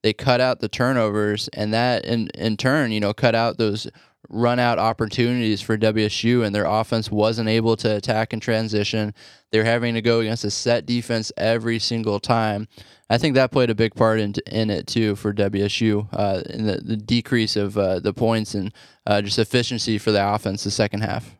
They 0.03 0.13
cut 0.13 0.39
out 0.39 0.59
the 0.59 0.69
turnovers, 0.69 1.47
and 1.53 1.73
that 1.73 2.05
in 2.05 2.27
in 2.35 2.57
turn, 2.57 2.91
you 2.91 2.99
know, 2.99 3.13
cut 3.13 3.33
out 3.33 3.57
those 3.57 3.87
run 4.29 4.59
out 4.59 4.79
opportunities 4.79 5.61
for 5.61 5.77
WSU, 5.77 6.45
and 6.45 6.53
their 6.53 6.65
offense 6.65 7.11
wasn't 7.11 7.49
able 7.49 7.75
to 7.77 7.95
attack 7.95 8.33
and 8.33 8.41
transition. 8.41 9.13
They're 9.51 9.63
having 9.63 9.93
to 9.93 10.01
go 10.01 10.19
against 10.19 10.43
a 10.43 10.51
set 10.51 10.85
defense 10.85 11.31
every 11.37 11.79
single 11.79 12.19
time. 12.19 12.67
I 13.09 13.17
think 13.17 13.35
that 13.35 13.51
played 13.51 13.69
a 13.69 13.75
big 13.75 13.95
part 13.95 14.19
in, 14.19 14.33
in 14.51 14.69
it 14.69 14.87
too 14.87 15.15
for 15.15 15.33
WSU 15.33 16.07
uh, 16.11 16.41
in 16.49 16.65
the, 16.65 16.77
the 16.77 16.97
decrease 16.97 17.55
of 17.55 17.77
uh, 17.77 17.99
the 17.99 18.13
points 18.13 18.53
and 18.53 18.73
uh, 19.05 19.21
just 19.21 19.39
efficiency 19.39 19.97
for 19.97 20.11
the 20.11 20.33
offense 20.33 20.63
the 20.63 20.71
second 20.71 21.01
half. 21.01 21.37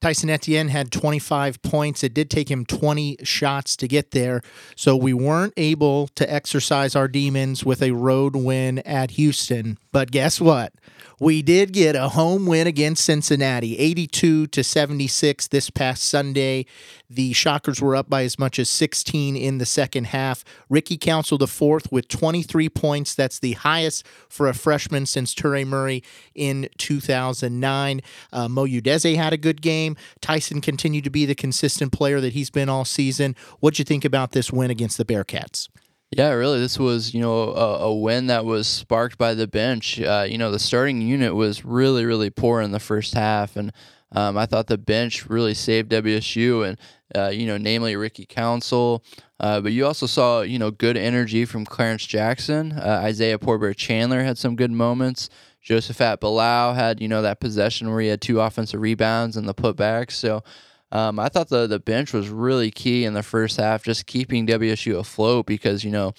Tyson 0.00 0.30
Etienne 0.30 0.68
had 0.68 0.90
25 0.90 1.60
points. 1.60 2.02
It 2.02 2.14
did 2.14 2.30
take 2.30 2.50
him 2.50 2.64
20 2.64 3.18
shots 3.22 3.76
to 3.76 3.86
get 3.86 4.12
there. 4.12 4.40
So 4.74 4.96
we 4.96 5.12
weren't 5.12 5.52
able 5.58 6.08
to 6.08 6.32
exercise 6.32 6.96
our 6.96 7.06
demons 7.06 7.64
with 7.66 7.82
a 7.82 7.90
road 7.90 8.34
win 8.34 8.78
at 8.80 9.12
Houston. 9.12 9.78
But 9.92 10.10
guess 10.10 10.40
what? 10.40 10.72
We 11.22 11.42
did 11.42 11.74
get 11.74 11.96
a 11.96 12.08
home 12.08 12.46
win 12.46 12.66
against 12.66 13.04
Cincinnati, 13.04 13.78
82 13.78 14.46
to 14.46 14.64
76 14.64 15.48
this 15.48 15.68
past 15.68 16.02
Sunday. 16.02 16.64
The 17.10 17.34
Shockers 17.34 17.78
were 17.78 17.94
up 17.94 18.08
by 18.08 18.24
as 18.24 18.38
much 18.38 18.58
as 18.58 18.70
16 18.70 19.36
in 19.36 19.58
the 19.58 19.66
second 19.66 20.06
half. 20.06 20.42
Ricky 20.70 20.96
Council 20.96 21.36
the 21.36 21.46
fourth 21.46 21.92
with 21.92 22.08
23 22.08 22.70
points. 22.70 23.14
That's 23.14 23.38
the 23.38 23.52
highest 23.52 24.06
for 24.30 24.48
a 24.48 24.54
freshman 24.54 25.04
since 25.04 25.34
Toure 25.34 25.66
Murray 25.66 26.02
in 26.34 26.70
2009. 26.78 28.00
Uh, 28.32 28.48
Mo 28.48 28.64
Udeze 28.66 29.14
had 29.14 29.34
a 29.34 29.36
good 29.36 29.60
game. 29.60 29.98
Tyson 30.22 30.62
continued 30.62 31.04
to 31.04 31.10
be 31.10 31.26
the 31.26 31.34
consistent 31.34 31.92
player 31.92 32.22
that 32.22 32.32
he's 32.32 32.48
been 32.48 32.70
all 32.70 32.86
season. 32.86 33.36
What'd 33.58 33.78
you 33.78 33.84
think 33.84 34.06
about 34.06 34.32
this 34.32 34.50
win 34.50 34.70
against 34.70 34.96
the 34.96 35.04
Bearcats? 35.04 35.68
Yeah, 36.10 36.30
really. 36.30 36.58
This 36.58 36.76
was, 36.78 37.14
you 37.14 37.20
know, 37.20 37.50
a, 37.54 37.78
a 37.84 37.94
win 37.94 38.26
that 38.26 38.44
was 38.44 38.66
sparked 38.66 39.16
by 39.16 39.34
the 39.34 39.46
bench. 39.46 40.00
Uh, 40.00 40.26
you 40.28 40.38
know, 40.38 40.50
the 40.50 40.58
starting 40.58 41.00
unit 41.00 41.36
was 41.36 41.64
really, 41.64 42.04
really 42.04 42.30
poor 42.30 42.60
in 42.60 42.72
the 42.72 42.80
first 42.80 43.14
half, 43.14 43.56
and 43.56 43.72
um, 44.10 44.36
I 44.36 44.46
thought 44.46 44.66
the 44.66 44.76
bench 44.76 45.26
really 45.30 45.54
saved 45.54 45.92
WSU, 45.92 46.68
and 46.68 46.78
uh, 47.14 47.28
you 47.28 47.46
know, 47.46 47.58
namely 47.58 47.94
Ricky 47.94 48.26
Council. 48.26 49.04
Uh, 49.38 49.60
but 49.60 49.70
you 49.70 49.86
also 49.86 50.06
saw, 50.06 50.40
you 50.40 50.58
know, 50.58 50.72
good 50.72 50.96
energy 50.96 51.44
from 51.44 51.64
Clarence 51.64 52.04
Jackson. 52.06 52.72
Uh, 52.72 53.00
Isaiah 53.04 53.38
Poor 53.38 53.56
Bear-Chandler 53.56 54.22
had 54.24 54.36
some 54.36 54.56
good 54.56 54.72
moments. 54.72 55.30
Josaphat 55.64 56.18
Bilau 56.18 56.74
had, 56.74 57.00
you 57.00 57.06
know, 57.08 57.22
that 57.22 57.40
possession 57.40 57.88
where 57.88 58.00
he 58.00 58.08
had 58.08 58.20
two 58.20 58.40
offensive 58.40 58.80
rebounds 58.80 59.36
and 59.36 59.48
the 59.48 59.54
putbacks. 59.54 60.12
So 60.12 60.42
um, 60.92 61.18
I 61.18 61.28
thought 61.28 61.48
the 61.48 61.66
the 61.66 61.78
bench 61.78 62.12
was 62.12 62.28
really 62.28 62.70
key 62.70 63.04
in 63.04 63.14
the 63.14 63.22
first 63.22 63.56
half, 63.56 63.84
just 63.84 64.06
keeping 64.06 64.46
WSU 64.46 64.98
afloat 64.98 65.46
because 65.46 65.84
you 65.84 65.90
know 65.90 66.12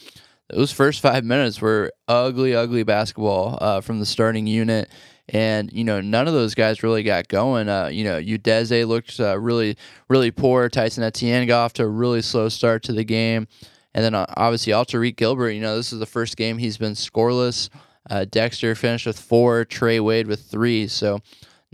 those 0.50 0.72
first 0.72 1.02
five 1.02 1.24
minutes 1.24 1.62
were 1.62 1.92
ugly, 2.08 2.56
ugly 2.56 2.84
basketball 2.84 3.58
uh, 3.62 3.82
from 3.82 4.00
the 4.00 4.06
starting 4.06 4.48
unit. 4.48 4.90
And 5.30 5.72
you 5.72 5.84
know 5.84 6.02
none 6.02 6.28
of 6.28 6.34
those 6.34 6.56
guys 6.56 6.84
really 6.84 7.04
got 7.04 7.28
going. 7.28 7.70
Uh, 7.70 7.88
you 7.88 8.04
know 8.04 8.20
Udeze 8.20 8.86
looked 8.88 9.20
uh, 9.20 9.40
really, 9.40 9.78
really 10.10 10.32
poor. 10.32 10.68
Tyson 10.68 11.04
Etienne 11.04 11.48
got 11.48 11.66
off 11.66 11.74
to 11.74 11.84
a 11.84 11.88
really 11.88 12.22
slow 12.22 12.50
start 12.50 12.84
to 12.84 12.94
the 12.94 13.06
game, 13.06 13.48
and 13.94 14.04
then 14.04 14.14
uh, 14.14 14.26
obviously 14.36 14.74
Alterique 14.74 15.16
Gilbert. 15.16 15.52
You 15.52 15.62
know 15.62 15.78
this 15.78 15.94
is 15.94 16.00
the 16.00 16.06
first 16.06 16.36
game 16.36 16.58
he's 16.58 16.78
been 16.78 16.94
scoreless. 16.94 17.70
Uh, 18.10 18.26
Dexter 18.26 18.76
finished 18.76 19.06
with 19.06 19.20
four. 19.20 19.64
Trey 19.64 20.00
Wade 20.00 20.28
with 20.28 20.42
three. 20.42 20.88
So 20.88 21.22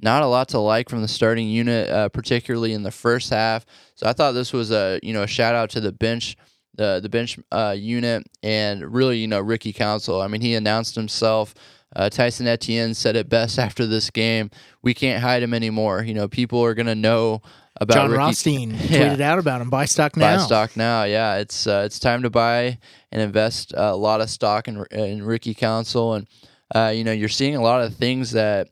not 0.02 0.22
a 0.24 0.28
lot 0.28 0.50
to 0.50 0.60
like 0.60 0.90
from 0.90 1.02
the 1.02 1.08
starting 1.08 1.48
unit, 1.48 1.90
uh, 1.90 2.10
particularly 2.10 2.74
in 2.74 2.84
the 2.84 2.92
first 2.92 3.30
half. 3.30 3.66
So 3.96 4.08
I 4.08 4.14
thought 4.14 4.34
this 4.34 4.54
was 4.54 4.72
a 4.72 5.00
you 5.04 5.14
know 5.14 5.24
a 5.24 5.28
shout 5.28 5.56
out 5.56 5.70
to 5.72 5.80
the 5.80 5.92
bench, 5.92 6.36
the 6.76 7.00
the 7.02 7.10
bench 7.10 7.40
uh, 7.52 7.76
unit, 7.78 8.28
and 8.44 8.94
really 8.94 9.18
you 9.18 9.28
know 9.28 9.40
Ricky 9.40 9.74
Council. 9.74 10.22
I 10.22 10.28
mean 10.28 10.42
he 10.42 10.54
announced 10.56 10.96
himself. 10.96 11.54
Uh, 11.96 12.10
Tyson 12.10 12.48
Etienne 12.48 12.94
said 12.94 13.16
it 13.16 13.30
best 13.30 13.58
after 13.68 13.86
this 13.86 14.10
game. 14.10 14.52
We 14.84 14.94
can't 14.94 15.22
hide 15.22 15.42
him 15.42 15.54
anymore. 15.54 16.04
You 16.04 16.14
know 16.14 16.28
people 16.28 16.64
are 16.64 16.74
gonna 16.74 16.96
know 16.96 17.42
about 17.80 17.94
Jon 17.96 18.10
Ricky. 18.12 18.18
Rothstein 18.20 18.72
Yeah. 18.90 19.16
tweeted 19.16 19.22
out 19.22 19.40
about 19.40 19.62
him. 19.62 19.70
Buy 19.70 19.86
stock 19.86 20.18
now. 20.18 20.38
Buy 20.38 20.44
stock 20.44 20.76
now, 20.78 21.04
yeah. 21.04 21.38
It's 21.38 21.66
uh, 21.68 21.84
it's 21.86 22.00
time 22.00 22.24
to 22.24 22.30
buy 22.30 22.78
and 23.12 23.22
invest 23.22 23.74
a 23.76 23.96
lot 23.96 24.20
of 24.22 24.30
stock 24.30 24.68
in, 24.68 24.84
in 24.92 25.24
Ricky 25.24 25.54
Council, 25.54 26.14
and 26.16 26.28
uh, 26.76 26.92
you 26.96 27.04
know 27.04 27.12
you're 27.12 27.30
seeing 27.30 27.56
a 27.56 27.62
lot 27.62 27.82
of 27.82 27.96
things 27.96 28.32
that 28.32 28.70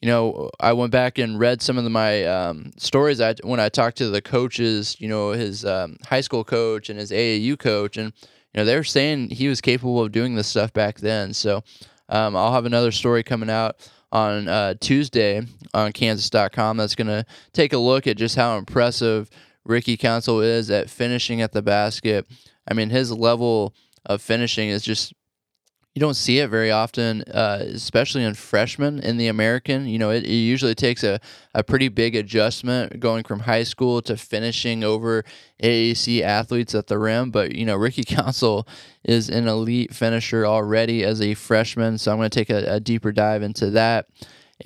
you 0.00 0.08
know 0.08 0.50
I 0.60 0.72
went 0.72 0.92
back 0.92 1.18
and 1.18 1.38
read 1.38 1.62
some 1.62 1.78
of 1.78 1.84
the, 1.84 1.90
my 1.90 2.24
um, 2.24 2.72
stories 2.76 3.20
I, 3.20 3.34
when 3.42 3.60
I 3.60 3.68
talked 3.68 3.98
to 3.98 4.10
the 4.10 4.22
coaches, 4.22 4.96
you 4.98 5.08
know 5.08 5.30
his 5.30 5.64
um, 5.64 5.96
high 6.06 6.20
school 6.20 6.44
coach 6.44 6.90
and 6.90 6.98
his 6.98 7.10
AAU 7.10 7.58
coach, 7.58 7.96
and 7.96 8.12
you 8.22 8.58
know 8.58 8.64
they 8.64 8.76
were 8.76 8.84
saying 8.84 9.30
he 9.30 9.48
was 9.48 9.60
capable 9.60 10.02
of 10.02 10.12
doing 10.12 10.34
this 10.34 10.48
stuff 10.48 10.72
back 10.72 10.98
then. 10.98 11.32
So 11.32 11.62
um, 12.08 12.36
I'll 12.36 12.52
have 12.52 12.66
another 12.66 12.92
story 12.92 13.22
coming 13.22 13.50
out 13.50 13.88
on 14.12 14.48
uh, 14.48 14.74
Tuesday 14.80 15.42
on 15.74 15.92
Kansas.com 15.92 16.76
that's 16.76 16.94
going 16.94 17.08
to 17.08 17.24
take 17.52 17.72
a 17.72 17.78
look 17.78 18.06
at 18.06 18.16
just 18.16 18.36
how 18.36 18.56
impressive 18.56 19.28
Ricky 19.64 19.96
Council 19.96 20.40
is 20.40 20.70
at 20.70 20.88
finishing 20.88 21.42
at 21.42 21.52
the 21.52 21.62
basket. 21.62 22.26
I 22.68 22.74
mean, 22.74 22.90
his 22.90 23.12
level 23.12 23.74
of 24.04 24.22
finishing 24.22 24.68
is 24.68 24.82
just 24.82 25.12
you 25.96 26.00
don't 26.00 26.12
see 26.12 26.40
it 26.40 26.50
very 26.50 26.70
often, 26.70 27.22
uh, 27.22 27.58
especially 27.68 28.22
in 28.22 28.34
freshmen 28.34 28.98
in 28.98 29.16
the 29.16 29.28
American. 29.28 29.86
You 29.86 29.98
know, 29.98 30.10
it, 30.10 30.24
it 30.24 30.30
usually 30.30 30.74
takes 30.74 31.02
a, 31.02 31.18
a 31.54 31.64
pretty 31.64 31.88
big 31.88 32.14
adjustment 32.14 33.00
going 33.00 33.24
from 33.24 33.40
high 33.40 33.62
school 33.62 34.02
to 34.02 34.18
finishing 34.18 34.84
over 34.84 35.24
AAC 35.62 36.20
athletes 36.20 36.74
at 36.74 36.88
the 36.88 36.98
rim. 36.98 37.30
But, 37.30 37.54
you 37.54 37.64
know, 37.64 37.76
Ricky 37.76 38.04
Council 38.14 38.68
is 39.04 39.30
an 39.30 39.48
elite 39.48 39.94
finisher 39.94 40.44
already 40.44 41.02
as 41.02 41.22
a 41.22 41.32
freshman. 41.32 41.96
So 41.96 42.12
I'm 42.12 42.18
going 42.18 42.28
to 42.28 42.38
take 42.38 42.50
a, 42.50 42.74
a 42.74 42.78
deeper 42.78 43.10
dive 43.10 43.42
into 43.42 43.70
that. 43.70 44.06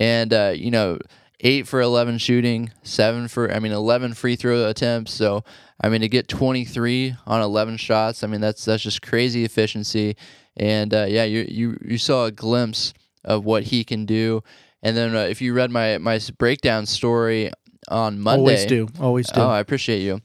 And, 0.01 0.33
uh, 0.33 0.51
you 0.53 0.69
know, 0.69 0.99
eight 1.39 1.65
for 1.65 1.79
11 1.79 2.17
shooting, 2.17 2.71
seven 2.83 3.29
for, 3.29 3.49
I 3.49 3.59
mean, 3.59 3.71
11 3.71 4.15
free 4.15 4.35
throw 4.35 4.67
attempts. 4.67 5.13
So, 5.13 5.45
I 5.79 5.87
mean, 5.87 6.01
to 6.01 6.09
get 6.09 6.27
23 6.27 7.15
on 7.25 7.41
11 7.41 7.77
shots, 7.77 8.21
I 8.21 8.27
mean, 8.27 8.41
that's, 8.41 8.65
that's 8.65 8.83
just 8.83 9.01
crazy 9.01 9.45
efficiency. 9.45 10.17
And, 10.57 10.93
uh, 10.93 11.05
yeah, 11.07 11.23
you, 11.23 11.45
you, 11.47 11.77
you 11.83 11.97
saw 11.97 12.25
a 12.25 12.31
glimpse 12.31 12.93
of 13.23 13.45
what 13.45 13.63
he 13.63 13.83
can 13.83 14.05
do. 14.05 14.43
And 14.83 14.97
then 14.97 15.15
uh, 15.15 15.21
if 15.21 15.41
you 15.41 15.53
read 15.53 15.71
my, 15.71 15.97
my 15.97 16.19
breakdown 16.37 16.85
story 16.85 17.51
on 17.87 18.19
Monday, 18.19 18.39
Always 18.39 18.65
do. 18.65 18.87
Always 18.99 19.27
do. 19.31 19.41
Oh, 19.41 19.47
I 19.47 19.59
appreciate 19.59 20.01
you. 20.01 20.21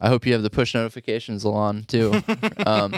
I 0.00 0.08
hope 0.08 0.26
you 0.26 0.32
have 0.32 0.42
the 0.42 0.50
push 0.50 0.74
notifications 0.74 1.44
on 1.44 1.84
too. 1.84 2.22
um, 2.66 2.94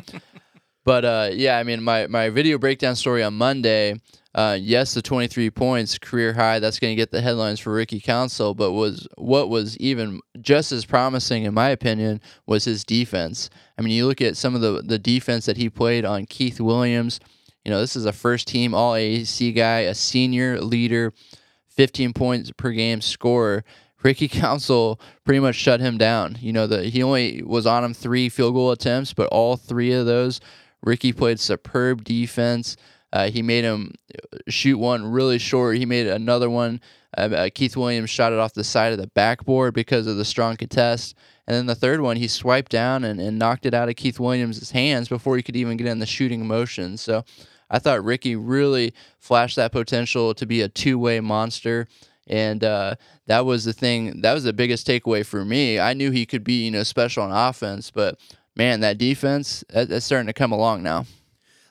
but 0.85 1.05
uh, 1.05 1.31
yeah, 1.33 1.59
I 1.59 1.63
mean, 1.63 1.83
my, 1.83 2.07
my 2.07 2.31
video 2.31 2.59
breakdown 2.59 2.97
story 2.97 3.23
on 3.23 3.35
Monday, 3.35 4.01
uh, 4.35 4.59
yes, 4.61 4.95
the 4.95 5.03
23 5.03 5.51
points, 5.51 5.97
career 5.97 6.33
high, 6.33 6.59
that's 6.59 6.81
going 6.81 6.91
to 6.91 6.97
get 6.97 7.11
the 7.13 7.21
headlines 7.21 7.61
for 7.61 7.73
Ricky 7.73 8.01
Council. 8.01 8.55
But 8.55 8.73
was 8.73 9.07
what 9.17 9.49
was 9.49 9.77
even 9.79 10.21
just 10.41 10.73
as 10.73 10.85
promising, 10.85 11.45
in 11.45 11.55
my 11.55 11.69
opinion, 11.69 12.21
was 12.47 12.65
his 12.65 12.85
defense. 12.85 13.49
I 13.79 13.83
mean, 13.83 13.93
you 13.93 14.07
look 14.07 14.21
at 14.21 14.37
some 14.37 14.55
of 14.55 14.61
the, 14.61 14.83
the 14.83 14.99
defense 14.99 15.47
that 15.47 15.57
he 15.57 15.71
played 15.71 16.05
on 16.05 16.27
Keith 16.27 16.61
Williams. 16.61 17.21
You 17.65 17.71
know, 17.71 17.81
this 17.81 17.97
is 17.97 18.07
a 18.07 18.13
first 18.13 18.49
team 18.49 18.75
All 18.75 18.93
AAC 18.93 19.55
guy, 19.55 19.81
a 19.81 19.95
senior 19.95 20.61
leader, 20.61 21.13
15 21.69 22.13
points 22.13 22.51
per 22.51 22.73
game 22.73 23.01
scorer. 23.01 23.65
Ricky 24.03 24.29
Council 24.41 25.01
pretty 25.25 25.41
much 25.41 25.55
shut 25.55 25.81
him 25.81 25.97
down. 25.97 26.37
You 26.41 26.53
know, 26.53 26.67
the, 26.67 26.85
he 26.85 27.03
only 27.03 27.43
was 27.43 27.67
on 27.67 27.85
him 27.85 27.95
three 27.95 28.29
field 28.29 28.55
goal 28.55 28.73
attempts, 28.73 29.15
but 29.15 29.29
all 29.29 29.57
three 29.57 29.93
of 29.93 30.07
those, 30.07 30.41
Ricky 30.85 31.13
played 31.13 31.41
superb 31.41 32.05
defense. 32.05 32.77
Uh, 33.13 33.31
he 33.31 33.43
made 33.43 33.65
him 33.65 33.95
shoot 34.49 34.77
one 34.77 35.07
really 35.07 35.39
short. 35.39 35.77
He 35.77 35.87
made 35.87 36.07
another 36.07 36.51
one. 36.51 36.81
Uh, 37.17 37.21
uh, 37.21 37.51
Keith 37.55 37.77
Williams 37.77 38.11
shot 38.11 38.33
it 38.33 38.39
off 38.39 38.55
the 38.55 38.65
side 38.65 38.93
of 38.93 38.99
the 38.99 39.07
backboard 39.07 39.73
because 39.73 40.07
of 40.07 40.17
the 40.17 40.25
strong 40.25 40.57
contest. 40.57 41.15
And 41.47 41.55
then 41.55 41.67
the 41.67 41.75
third 41.75 42.01
one, 42.01 42.17
he 42.17 42.27
swiped 42.27 42.73
down 42.73 43.05
and, 43.05 43.21
and 43.21 43.39
knocked 43.39 43.67
it 43.67 43.75
out 43.75 43.89
of 43.89 43.97
Keith 43.97 44.19
Williams' 44.19 44.71
hands 44.71 45.09
before 45.09 45.37
he 45.37 45.43
could 45.43 45.57
even 45.57 45.77
get 45.77 45.87
in 45.87 45.99
the 45.99 46.07
shooting 46.07 46.47
motion. 46.47 46.97
So 46.97 47.25
I 47.71 47.79
thought 47.79 48.05
Ricky 48.05 48.35
really 48.35 48.95
flashed 49.19 49.57
that 49.57 49.73
potential 49.73 50.35
to 50.35 50.47
be 50.47 50.63
a 50.63 50.69
two 50.69 50.99
way 50.99 51.21
monster. 51.21 51.87
And 52.27 52.65
uh, 52.65 52.97
that 53.27 53.45
was 53.45 53.65
the 53.65 53.73
thing. 53.73 54.23
That 54.23 54.33
was 54.33 54.45
the 54.45 54.53
biggest 54.53 54.87
takeaway 54.87 55.25
for 55.25 55.45
me. 55.45 55.79
I 55.79 55.93
knew 55.93 56.11
he 56.11 56.25
could 56.25 56.43
be, 56.43 56.65
you 56.65 56.71
know, 56.71 56.83
special 56.83 57.23
on 57.23 57.31
offense, 57.31 57.91
but 57.91 58.19
man, 58.57 58.81
that 58.81 58.99
defense 58.99 59.65
that, 59.71 59.89
that's 59.89 60.07
starting 60.07 60.27
to 60.27 60.33
come 60.33 60.53
along 60.53 60.83
now. 60.83 61.07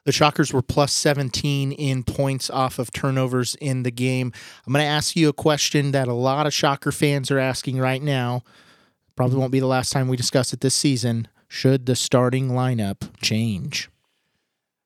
The 0.05 0.11
Shockers 0.11 0.51
were 0.51 0.61
plus 0.61 0.91
17 0.91 1.71
in 1.71 2.03
points 2.03 2.49
off 2.49 2.77
of 2.77 2.91
turnovers 2.91 3.55
in 3.55 3.83
the 3.83 3.91
game. 3.91 4.33
I'm 4.67 4.73
going 4.73 4.83
to 4.83 4.89
ask 4.89 5.15
you 5.15 5.29
a 5.29 5.33
question 5.33 5.91
that 5.91 6.09
a 6.09 6.13
lot 6.13 6.45
of 6.45 6.53
Shocker 6.53 6.91
fans 6.91 7.31
are 7.31 7.39
asking 7.39 7.77
right 7.77 8.01
now. 8.01 8.43
Probably 9.15 9.37
won't 9.37 9.51
be 9.51 9.61
the 9.61 9.67
last 9.67 9.91
time 9.93 10.09
we 10.09 10.17
discuss 10.17 10.51
it 10.51 10.59
this 10.59 10.75
season. 10.75 11.29
Should 11.47 11.85
the 11.85 11.95
starting 11.95 12.49
lineup 12.49 13.09
change? 13.21 13.89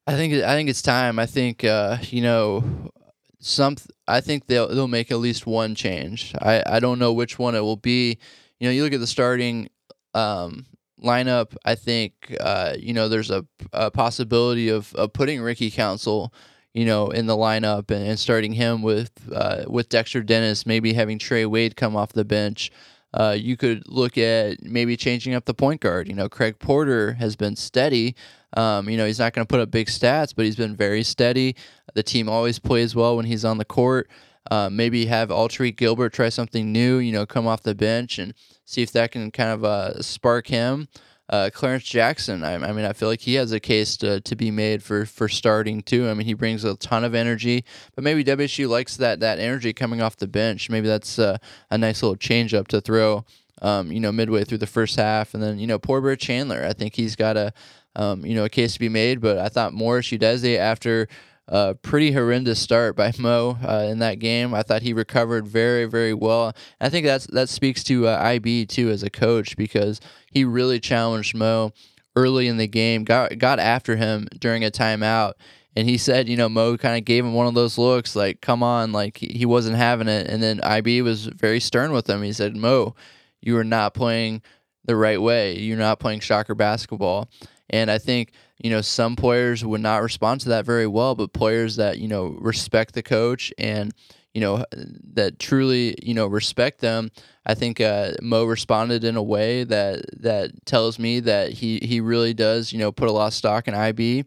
I 0.06 0.13
think 0.13 0.34
I 0.34 0.54
think 0.54 0.70
it's 0.70 0.82
time. 0.82 1.18
I 1.18 1.25
think 1.25 1.63
uh, 1.63 1.98
you 2.01 2.22
know 2.22 2.92
some. 3.39 3.75
I 4.08 4.22
think 4.22 4.48
they'll 4.48 4.68
they'll 4.68 4.88
make 4.88 5.12
at 5.12 5.18
least 5.18 5.48
one 5.48 5.75
change. 5.75 6.34
I, 6.42 6.63
I 6.66 6.80
don't 6.80 7.00
know 7.00 7.13
which 7.13 7.39
one 7.39 7.56
it 7.56 7.62
will 7.62 7.77
be. 7.77 8.18
You 8.60 8.68
know, 8.68 8.72
you 8.72 8.84
look 8.84 8.94
at 8.94 9.00
the 9.00 9.08
starting 9.08 9.70
um, 10.13 10.66
lineup. 11.04 11.56
I 11.66 11.75
think 11.75 12.36
uh, 12.39 12.74
you 12.77 12.94
know 12.94 13.10
there's 13.10 13.32
a, 13.32 13.46
a 13.74 13.92
possibility 13.92 14.70
of, 14.70 14.94
of 14.96 15.13
putting 15.13 15.42
Ricky 15.42 15.72
Council, 15.72 16.34
you 16.74 16.86
know, 16.86 17.10
in 17.10 17.27
the 17.27 17.36
lineup 17.36 17.92
and, 17.92 18.08
and 18.08 18.20
starting 18.20 18.54
him 18.54 18.82
with 18.82 19.12
uh, 19.34 19.66
with 19.68 19.89
Dexter 19.89 20.22
Dennis. 20.22 20.66
Maybe 20.66 20.94
having 20.94 21.20
Trey 21.20 21.46
Wade 21.46 21.75
come 21.75 21.96
off 21.96 22.13
the 22.13 22.25
bench. 22.25 22.72
Uh, 23.13 23.36
you 23.38 23.56
could 23.56 23.84
look 23.88 24.18
at 24.18 24.62
maybe 24.62 24.98
changing 24.98 25.34
up 25.34 25.46
the 25.46 25.54
point 25.54 25.82
guard. 25.82 26.08
You 26.08 26.13
know, 26.13 26.27
Craig 26.27 26.60
Porter 26.60 27.13
has 27.13 27.36
been 27.36 27.56
steady. 27.56 28.16
Um, 28.56 28.89
you 28.89 28.98
know, 28.98 29.06
he's 29.06 29.20
not 29.20 29.34
going 29.34 29.46
to 29.46 29.51
put 29.51 29.60
up 29.60 29.72
big 29.72 29.88
stats, 29.88 30.34
but 30.36 30.46
he's 30.46 30.56
been 30.56 30.75
very 30.75 31.04
steady. 31.04 31.56
The 31.94 32.04
team 32.04 32.30
always 32.30 32.60
plays 32.60 32.96
well 32.96 33.16
when 33.16 33.25
he's 33.25 33.46
on 33.46 33.58
the 33.58 33.66
court. 33.66 34.10
Uh, 34.50 34.70
maybe 34.72 35.06
have 35.06 35.30
Alterique 35.30 35.77
Gilbert 35.77 36.13
try 36.13 36.30
something 36.30 36.72
new. 36.72 36.98
You 36.98 37.12
know, 37.12 37.25
come 37.25 37.48
off 37.48 37.63
the 37.63 37.75
bench 37.75 38.20
and 38.20 38.34
see 38.66 38.82
if 38.82 38.92
that 38.92 39.12
can 39.12 39.32
kind 39.32 39.50
of 39.50 39.63
uh, 39.63 40.01
spark 40.01 40.48
him. 40.48 40.88
Uh, 41.30 41.50
Clarence 41.54 41.84
Jackson, 41.84 42.42
I, 42.42 42.54
I, 42.54 42.72
mean, 42.72 42.86
I 42.86 42.94
feel 42.94 43.10
like 43.10 43.20
he 43.20 43.34
has 43.34 43.51
a 43.51 43.60
case 43.60 43.98
to, 43.98 44.22
to 44.22 44.36
be 44.38 44.50
made 44.50 44.82
for, 44.82 45.06
for 45.06 45.27
starting 45.27 45.82
too. 45.82 46.08
I 46.08 46.13
mean, 46.13 46.25
he 46.25 46.34
brings 46.34 46.63
a 46.63 46.77
ton 46.77 47.04
of 47.04 47.13
energy, 47.13 47.66
but 47.96 48.04
maybe 48.06 48.24
WSU 48.24 48.70
likes 48.70 48.96
that 48.96 49.20
that 49.20 49.38
energy 49.38 49.74
coming 49.74 50.01
off 50.01 50.16
the 50.16 50.27
bench. 50.27 50.70
Maybe 50.70 50.88
that's 50.88 51.20
uh, 51.20 51.38
a 51.70 51.77
nice 51.77 52.01
little 52.01 52.16
change 52.16 52.54
up 52.54 52.70
to 52.70 52.80
throw, 52.80 53.25
um, 53.62 53.92
you 53.92 54.00
know, 54.00 54.13
midway 54.13 54.46
through 54.46 54.60
the 54.60 54.68
first 54.68 54.96
half, 54.96 55.34
and 55.34 55.44
then 55.44 55.60
you 55.60 55.68
know, 55.68 55.77
Poor 55.77 56.00
Bear-Chandler. 56.00 56.63
I 56.63 56.72
think 56.72 56.96
he's 56.96 57.18
got 57.18 57.36
a 57.36 57.51
um, 57.98 58.25
you 58.25 58.36
know 58.36 58.46
a 58.46 58.50
case 58.50 58.74
to 58.74 58.80
be 58.80 58.89
made, 58.89 59.20
but 59.20 59.38
I 59.38 59.50
thought 59.50 59.74
Morris 59.74 60.08
Udeze 60.08 60.58
after 60.58 61.10
a 61.48 61.75
pretty 61.75 62.12
horrendous 62.12 62.60
start 62.60 62.96
by 62.96 63.12
Mo 63.20 63.58
uh, 63.63 63.88
in 63.89 64.00
that 64.00 64.20
game. 64.20 64.54
I 64.54 64.63
thought 64.63 64.82
he 64.82 64.94
recovered 64.94 65.48
very, 65.48 65.86
very 65.86 66.13
well. 66.13 66.56
I 66.80 66.89
think 66.89 67.06
that's 67.06 67.27
that 67.27 67.50
speaks 67.50 67.84
to 67.86 68.08
uh, 68.08 68.18
IB 68.22 68.66
too 68.66 68.89
as 68.89 69.04
a 69.04 69.10
coach 69.10 69.56
because 69.56 70.01
he 70.32 70.44
really 70.44 70.80
challenged 70.80 71.36
Mo 71.36 71.72
early 72.16 72.48
in 72.48 72.58
the 72.58 72.68
game, 72.68 73.04
got 73.04 73.38
got 73.38 73.60
after 73.60 73.96
him 73.96 74.27
during 74.39 74.66
a 74.66 74.72
timeout. 74.72 75.34
And 75.75 75.88
he 75.88 75.98
said, 75.98 76.27
you 76.27 76.36
know, 76.38 76.50
Mo 76.50 76.75
kind 76.75 76.98
of 76.98 77.06
gave 77.06 77.24
him 77.24 77.36
one 77.36 77.46
of 77.46 77.54
those 77.54 77.77
looks, 77.77 78.16
like, 78.16 78.42
come 78.42 78.63
on, 78.63 78.92
like 78.92 79.18
he 79.18 79.46
wasn't 79.46 79.77
having 79.77 80.08
it. 80.08 80.27
And 80.27 80.42
then 80.42 80.60
IB 80.62 81.04
was 81.04 81.27
very 81.27 81.60
stern 81.60 81.92
with 81.92 82.10
him. 82.10 82.24
He 82.24 82.34
said, 82.34 82.56
Mo, 82.56 82.96
you 83.42 83.56
are 83.58 83.63
not 83.63 83.94
playing 83.94 84.42
the 84.86 84.96
right 84.96 85.22
way. 85.22 85.60
You're 85.60 85.77
not 85.77 86.00
playing 86.00 86.22
Shocker 86.22 86.56
basketball. 86.56 87.30
And 87.70 87.92
I 87.92 88.00
think, 88.00 88.32
you 88.59 88.69
know, 88.69 88.81
some 88.81 89.15
players 89.15 89.63
would 89.63 89.81
not 89.81 90.01
respond 90.01 90.41
to 90.41 90.49
that 90.49 90.65
very 90.65 90.87
well, 90.87 91.15
but 91.15 91.33
players 91.33 91.75
that, 91.75 91.99
you 91.99 92.07
know, 92.07 92.37
respect 92.39 92.93
the 92.93 93.03
coach 93.03 93.53
and, 93.57 93.93
you 94.33 94.41
know, 94.41 94.65
that 95.13 95.39
truly, 95.39 95.95
you 96.01 96.13
know, 96.13 96.27
respect 96.27 96.79
them. 96.79 97.11
I 97.45 97.53
think 97.53 97.79
uh, 97.79 98.13
Mo 98.21 98.45
responded 98.45 99.03
in 99.03 99.15
a 99.15 99.23
way 99.23 99.63
that 99.63 100.21
that 100.21 100.65
tells 100.65 100.99
me 100.99 101.19
that 101.21 101.53
he 101.53 101.79
he 101.81 102.01
really 102.01 102.33
does, 102.33 102.73
you 102.73 102.79
know, 102.79 102.91
put 102.91 103.09
a 103.09 103.11
lot 103.11 103.27
of 103.27 103.33
stock 103.33 103.67
in 103.67 103.73
IB, 103.73 104.25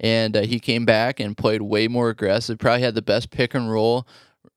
and 0.00 0.36
uh, 0.36 0.42
he 0.42 0.58
came 0.58 0.84
back 0.84 1.20
and 1.20 1.36
played 1.36 1.62
way 1.62 1.88
more 1.88 2.08
aggressive. 2.10 2.58
Probably 2.58 2.82
had 2.82 2.94
the 2.94 3.02
best 3.02 3.30
pick 3.30 3.54
and 3.54 3.70
roll 3.70 4.08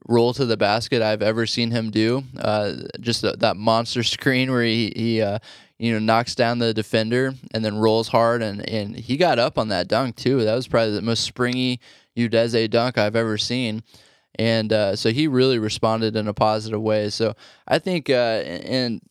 roll 0.08 0.34
to 0.34 0.46
the 0.46 0.58
basket 0.58 1.02
I've 1.02 1.22
ever 1.22 1.46
seen 1.46 1.72
him 1.72 1.92
do. 1.92 2.24
Uh, 2.38 2.74
just 3.00 3.22
that 3.24 3.58
monster 3.58 4.04
screen 4.04 4.52
where 4.52 4.64
he 4.64 4.94
he 4.96 5.22
uh, 5.22 5.40
you 5.80 5.94
know 5.94 6.00
knocks 6.00 6.36
down 6.36 6.60
the 6.60 6.74
defender 6.74 7.34
and 7.54 7.64
then 7.64 7.78
rolls 7.78 8.08
hard 8.08 8.42
and 8.42 8.68
and 8.68 8.96
he 8.96 9.18
got 9.18 9.40
up 9.40 9.58
on 9.58 9.68
that 9.70 9.88
dunk 9.88 10.16
too. 10.16 10.44
That 10.44 10.56
was 10.56 10.68
probably 10.68 10.94
the 10.94 11.02
most 11.02 11.24
springy 11.24 11.80
Udeze 12.16 12.70
dunk 12.70 12.98
I've 12.98 13.16
ever 13.16 13.38
seen 13.38 13.84
and 14.38 14.72
uh, 14.72 14.96
so 14.96 15.10
he 15.12 15.28
really 15.28 15.60
responded 15.60 16.16
in 16.16 16.28
a 16.28 16.34
positive 16.34 16.82
way. 16.82 17.10
So 17.10 17.36
I 17.68 17.80
think, 17.80 18.10
uh, 18.10 18.14
and 18.44 19.02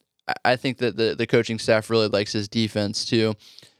I 0.45 0.57
think 0.57 0.79
that 0.79 0.97
the 0.97 1.15
the 1.17 1.27
coaching 1.27 1.59
staff 1.59 1.91
really 1.91 2.09
likes 2.09 2.33
his 2.33 2.49
defense 2.49 3.05
too. 3.05 3.35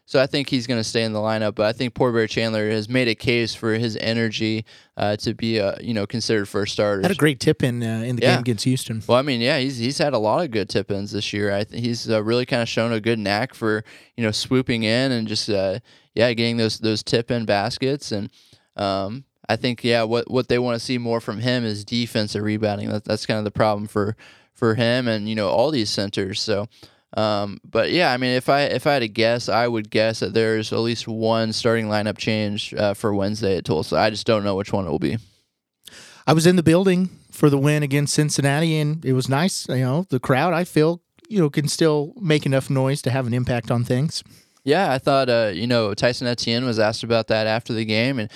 So 0.07 0.23
I 0.23 0.27
think 0.27 0.49
he's 0.49 0.69
going 0.69 0.79
to 0.79 0.85
stay 0.85 1.03
in 1.03 1.13
the 1.13 1.19
lineup. 1.19 1.57
But 1.57 1.67
I 1.67 1.73
think 1.73 1.95
Poor 1.95 2.13
Bear 2.13 2.29
Chandler 2.29 2.71
has 2.71 2.89
made 2.89 3.09
a 3.09 3.15
case 3.15 3.55
for 3.55 3.75
his 3.75 3.97
energy 3.97 4.65
uh, 4.97 5.17
to 5.17 5.35
be, 5.35 5.61
uh, 5.61 5.75
you 5.81 5.93
know, 5.93 6.07
considered 6.07 6.49
first 6.49 6.73
starter. 6.73 7.03
Had 7.03 7.11
a 7.11 7.17
great 7.17 7.41
tip 7.41 7.63
in 7.63 7.83
uh, 7.83 8.03
in 8.07 8.17
the 8.17 8.23
yeah. 8.23 8.35
game 8.35 8.41
against 8.41 8.65
Houston. 8.65 9.03
Well, 9.07 9.19
I 9.19 9.23
mean, 9.23 9.41
yeah, 9.41 9.59
he's 9.59 9.79
he's 9.79 9.99
had 9.99 10.15
a 10.15 10.19
lot 10.19 10.45
of 10.45 10.53
good 10.53 10.69
tip 10.69 10.91
ins 10.91 11.11
this 11.11 11.33
year. 11.33 11.53
I 11.53 11.65
th- 11.65 11.83
he's 11.85 12.09
uh, 12.09 12.23
really 12.23 12.47
kind 12.47 12.63
of 12.63 12.69
shown 12.69 12.93
a 12.93 13.01
good 13.01 13.19
knack 13.19 13.53
for 13.53 13.85
you 14.17 14.23
know 14.23 14.31
swooping 14.31 14.85
in 14.85 15.13
and 15.13 15.27
just 15.27 15.51
uh, 15.51 15.81
yeah 16.15 16.33
getting 16.33 16.57
those 16.57 16.79
those 16.79 17.03
tip 17.03 17.31
in 17.31 17.45
baskets 17.45 18.13
and. 18.13 18.31
Um, 18.77 19.25
I 19.49 19.57
think 19.57 19.85
yeah, 19.85 20.03
what 20.03 20.31
what 20.31 20.49
they 20.49 20.59
want 20.59 20.79
to 20.79 20.85
see 20.85 20.99
more 20.99 21.21
from 21.21 21.39
him 21.39 21.65
is 21.65 21.85
defensive 21.85 22.43
rebounding. 22.43 22.89
That, 22.89 23.05
that's 23.05 23.27
kind 23.27 23.39
of 23.39 23.45
the 23.45 23.51
problem 23.51 23.87
for 23.87 24.17
for 24.53 24.75
him 24.75 25.07
and 25.07 25.29
you 25.29 25.35
know 25.35 25.49
all 25.49 25.71
these 25.71 25.91
centers. 25.91 26.41
So, 26.41 26.67
um, 27.17 27.59
but 27.65 27.91
yeah, 27.91 28.13
I 28.13 28.19
mean, 28.19 28.37
if 28.37 28.49
I 28.49 28.63
if 28.63 28.87
I 28.87 28.95
had 28.95 28.99
to 29.01 29.09
guess, 29.09 29.49
I 29.49 29.67
would 29.67 29.91
guess 29.91 30.21
that 30.21 30.35
there's 30.35 30.73
at 30.73 30.79
least 30.81 31.09
one 31.09 31.53
starting 31.53 31.87
lineup 31.87 32.19
change 32.19 32.75
uh, 32.75 32.93
for 32.93 33.15
Wednesday 33.15 33.57
at 33.57 33.65
Tulsa. 33.65 33.97
I 33.97 34.11
just 34.11 34.27
don't 34.27 34.45
know 34.45 34.55
which 34.55 34.73
one 34.73 34.87
it 34.87 34.91
will 34.91 34.99
be. 34.99 35.17
I 36.27 36.35
was 36.35 36.47
in 36.47 36.57
the 36.57 36.63
building 36.63 37.09
for 37.31 37.49
the 37.49 37.59
win 37.59 37.83
against 37.83 38.15
Cincinnati, 38.15 38.77
and 38.79 39.03
it 39.05 39.15
was 39.15 39.29
nice. 39.29 39.67
You 39.69 39.77
know, 39.77 40.07
the 40.11 40.21
crowd 40.21 40.53
I 40.53 40.65
feel 40.65 41.01
you 41.29 41.41
know 41.41 41.49
can 41.49 41.69
still 41.69 42.13
make 42.21 42.45
enough 42.45 42.69
noise 42.69 43.01
to 43.03 43.11
have 43.11 43.27
an 43.27 43.33
impact 43.33 43.71
on 43.71 43.83
things. 43.83 44.23
Yeah, 44.65 44.93
I 44.93 44.99
thought 44.99 45.31
uh, 45.31 45.53
you 45.55 45.67
know 45.67 45.95
Tyson 45.95 46.27
Etienne 46.27 46.67
was 46.67 46.79
asked 46.79 47.03
about 47.03 47.29
that 47.29 47.47
after 47.47 47.73
the 47.73 47.87
game, 47.87 48.19
and 48.19 48.31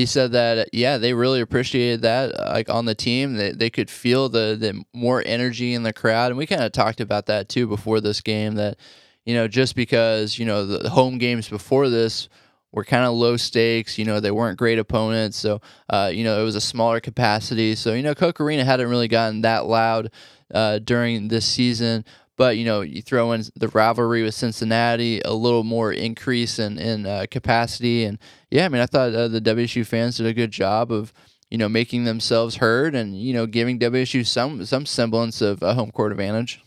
he 0.00 0.06
said 0.06 0.32
that 0.32 0.70
yeah 0.72 0.96
they 0.96 1.12
really 1.12 1.42
appreciated 1.42 2.02
that 2.02 2.34
uh, 2.34 2.52
like 2.52 2.70
on 2.70 2.86
the 2.86 2.94
team. 2.94 3.34
They, 3.34 3.52
they 3.52 3.70
could 3.70 3.90
feel 3.90 4.28
the 4.28 4.56
the 4.58 4.82
more 4.94 5.22
energy 5.24 5.74
in 5.74 5.82
the 5.82 5.92
crowd 5.92 6.30
and 6.30 6.38
we 6.38 6.46
kind 6.46 6.62
of 6.62 6.72
talked 6.72 7.00
about 7.00 7.26
that 7.26 7.48
too 7.48 7.66
before 7.66 8.00
this 8.00 8.20
game 8.20 8.54
that 8.54 8.78
you 9.26 9.34
know 9.34 9.46
just 9.46 9.76
because 9.76 10.38
you 10.38 10.46
know 10.46 10.64
the 10.64 10.88
home 10.88 11.18
games 11.18 11.48
before 11.48 11.90
this 11.90 12.28
were 12.72 12.84
kind 12.84 13.04
of 13.04 13.12
low 13.12 13.36
stakes 13.36 13.98
you 13.98 14.06
know 14.06 14.20
they 14.20 14.30
weren't 14.30 14.58
great 14.58 14.78
opponents 14.78 15.36
so 15.36 15.60
uh, 15.90 16.10
you 16.12 16.24
know 16.24 16.40
it 16.40 16.44
was 16.44 16.56
a 16.56 16.60
smaller 16.60 17.00
capacity. 17.00 17.74
So 17.74 17.92
you 17.92 18.02
know 18.02 18.14
Koch 18.14 18.40
Arena 18.40 18.64
hadn't 18.64 18.88
really 18.88 19.08
gotten 19.08 19.42
that 19.42 19.66
loud 19.66 20.10
uh, 20.54 20.78
during 20.78 21.28
this 21.28 21.44
season 21.44 22.04
but 22.40 22.56
you 22.56 22.64
know, 22.64 22.80
you 22.80 23.02
throw 23.02 23.32
in 23.32 23.44
the 23.54 23.68
rivalry 23.68 24.22
with 24.22 24.34
Cincinnati, 24.34 25.20
a 25.26 25.34
little 25.34 25.62
more 25.62 25.92
increase 25.92 26.58
in 26.58 26.78
in 26.78 27.04
uh, 27.04 27.26
capacity, 27.30 28.04
and 28.04 28.18
yeah, 28.50 28.64
I 28.64 28.70
mean, 28.70 28.80
I 28.80 28.86
thought 28.86 29.14
uh, 29.14 29.28
the 29.28 29.42
WSU 29.42 29.86
fans 29.86 30.16
did 30.16 30.24
a 30.24 30.32
good 30.32 30.50
job 30.50 30.90
of 30.90 31.12
you 31.50 31.58
know 31.58 31.68
making 31.68 32.04
themselves 32.04 32.56
heard 32.56 32.94
and 32.94 33.20
you 33.20 33.34
know 33.34 33.44
giving 33.44 33.78
WSU 33.78 34.26
some 34.26 34.64
some 34.64 34.86
semblance 34.86 35.42
of 35.42 35.62
a 35.62 35.74
home 35.74 35.90
court 35.90 36.12
advantage. 36.12 36.62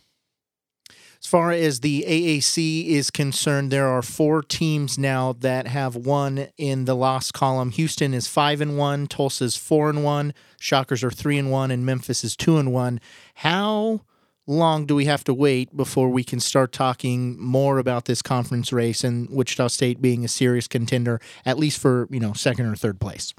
As 0.89 1.25
far 1.25 1.51
as 1.51 1.79
the 1.79 2.05
AAC 2.07 2.89
is 2.89 3.09
concerned, 3.09 3.71
there 3.71 3.88
are 3.88 4.03
four 4.03 4.43
teams 4.43 4.99
now 4.99 5.33
that 5.39 5.65
have 5.65 5.95
won 5.95 6.49
in 6.55 6.86
the 6.86 6.95
loss 6.95 7.31
column. 7.31 7.71
Houston 7.71 8.13
is 8.13 8.27
five 8.27 8.62
and 8.62 8.77
one, 8.77 9.07
Tulsa's 9.07 9.57
four 9.57 9.89
and 9.89 10.03
one, 10.03 10.36
Shockers 10.59 11.03
are 11.03 11.09
three 11.09 11.39
and 11.39 11.49
one, 11.49 11.71
and 11.71 11.83
Memphis 11.83 12.23
is 12.23 12.36
two 12.36 12.57
and 12.57 12.71
one. 12.71 13.01
How 13.36 14.01
long 14.47 14.86
do 14.86 14.95
we 14.95 15.06
have 15.06 15.23
to 15.25 15.34
wait 15.34 15.75
before 15.75 16.10
we 16.10 16.23
can 16.23 16.39
start 16.39 16.71
talking 16.71 17.39
more 17.39 17.77
about 17.77 18.06
this 18.06 18.21
conference 18.21 18.73
race 18.73 19.03
and 19.03 19.29
Wichita 19.29 19.67
State 19.67 20.01
being 20.01 20.25
a 20.25 20.27
serious 20.27 20.67
contender, 20.67 21.19
at 21.45 21.58
least 21.58 21.79
for 21.79 22.08
you 22.10 22.19
know 22.19 22.34
second 22.34 22.65
or 22.65 22.75
third 22.75 22.99
place? 22.99 23.34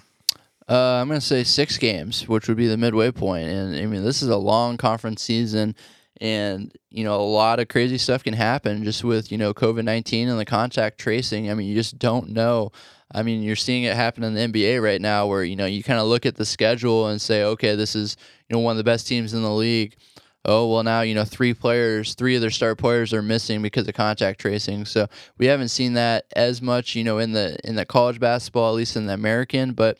Uh, 0.68 1.00
I'm 1.00 1.08
going 1.08 1.20
to 1.20 1.26
say 1.26 1.44
six 1.44 1.76
games, 1.76 2.26
which 2.26 2.48
would 2.48 2.56
be 2.56 2.66
the 2.66 2.78
midway 2.78 3.10
point. 3.10 3.48
And 3.48 3.76
I 3.76 3.84
mean, 3.84 4.02
this 4.02 4.22
is 4.22 4.30
a 4.30 4.36
long 4.36 4.78
conference 4.78 5.22
season, 5.22 5.74
and 6.22 6.72
you 6.90 7.04
know, 7.04 7.16
a 7.16 7.22
lot 7.22 7.60
of 7.60 7.68
crazy 7.68 7.98
stuff 7.98 8.24
can 8.24 8.34
happen 8.34 8.82
just 8.84 9.04
with 9.04 9.30
you 9.30 9.38
know 9.38 9.52
COVID 9.52 9.84
nineteen 9.84 10.28
and 10.28 10.38
the 10.38 10.46
contact 10.46 10.98
tracing. 10.98 11.50
I 11.50 11.54
mean, 11.54 11.68
you 11.68 11.74
just 11.74 11.98
don't 11.98 12.30
know. 12.30 12.72
I 13.12 13.22
mean, 13.22 13.42
you're 13.42 13.54
seeing 13.54 13.84
it 13.84 13.94
happen 13.94 14.24
in 14.24 14.34
the 14.34 14.40
NBA 14.40 14.82
right 14.82 15.00
now, 15.00 15.26
where 15.26 15.44
you 15.44 15.54
know 15.54 15.66
you 15.66 15.82
kind 15.82 16.00
of 16.00 16.06
look 16.06 16.24
at 16.24 16.36
the 16.36 16.46
schedule 16.46 17.08
and 17.08 17.20
say, 17.20 17.44
okay, 17.44 17.74
this 17.76 17.94
is 17.94 18.16
you 18.48 18.56
know 18.56 18.60
one 18.60 18.72
of 18.72 18.78
the 18.78 18.84
best 18.84 19.06
teams 19.06 19.34
in 19.34 19.42
the 19.42 19.52
league 19.52 19.96
oh 20.44 20.68
well 20.68 20.82
now 20.82 21.00
you 21.00 21.14
know 21.14 21.24
three 21.24 21.54
players 21.54 22.14
three 22.14 22.34
of 22.34 22.40
their 22.40 22.50
star 22.50 22.74
players 22.74 23.12
are 23.12 23.22
missing 23.22 23.62
because 23.62 23.86
of 23.88 23.94
contact 23.94 24.40
tracing. 24.40 24.84
So 24.84 25.08
we 25.38 25.46
haven't 25.46 25.68
seen 25.68 25.94
that 25.94 26.26
as 26.36 26.60
much 26.60 26.94
you 26.94 27.04
know 27.04 27.18
in 27.18 27.32
the 27.32 27.58
in 27.64 27.76
the 27.76 27.84
college 27.84 28.20
basketball 28.20 28.70
at 28.70 28.76
least 28.76 28.96
in 28.96 29.06
the 29.06 29.14
american. 29.14 29.72
But 29.72 29.98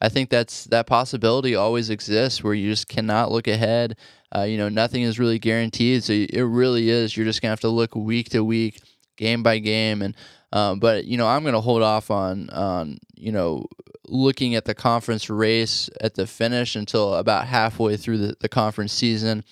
i 0.00 0.08
think 0.08 0.28
that's 0.28 0.64
that 0.64 0.86
possibility 0.86 1.54
always 1.54 1.90
exists 1.90 2.44
where 2.44 2.54
you 2.54 2.70
just 2.70 2.88
cannot 2.88 3.32
look 3.32 3.48
ahead. 3.48 3.96
Uh, 4.34 4.42
you 4.42 4.58
know 4.58 4.68
nothing 4.68 5.02
is 5.02 5.18
really 5.18 5.38
guaranteed. 5.38 6.04
So 6.04 6.12
it 6.12 6.42
really 6.42 6.90
is. 6.90 7.16
You're 7.16 7.26
just 7.26 7.40
gonna 7.40 7.52
have 7.52 7.60
to 7.60 7.68
look 7.68 7.94
week 7.94 8.30
to 8.30 8.44
week 8.44 8.80
game 9.16 9.42
by 9.42 9.58
game. 9.58 10.02
And 10.02 10.14
um, 10.52 10.78
but 10.78 11.04
you 11.04 11.16
know 11.16 11.26
i'm 11.26 11.44
gonna 11.44 11.60
hold 11.60 11.82
off 11.82 12.10
on 12.10 12.48
on 12.50 12.98
you 13.14 13.32
know 13.32 13.66
looking 14.08 14.54
at 14.54 14.64
the 14.64 14.74
conference 14.74 15.28
race 15.28 15.90
at 16.00 16.14
the 16.14 16.26
finish 16.26 16.76
until 16.76 17.14
about 17.14 17.46
halfway 17.46 17.96
through 17.96 18.18
the, 18.18 18.36
the 18.40 18.48
conference 18.48 18.92
season 18.92 19.42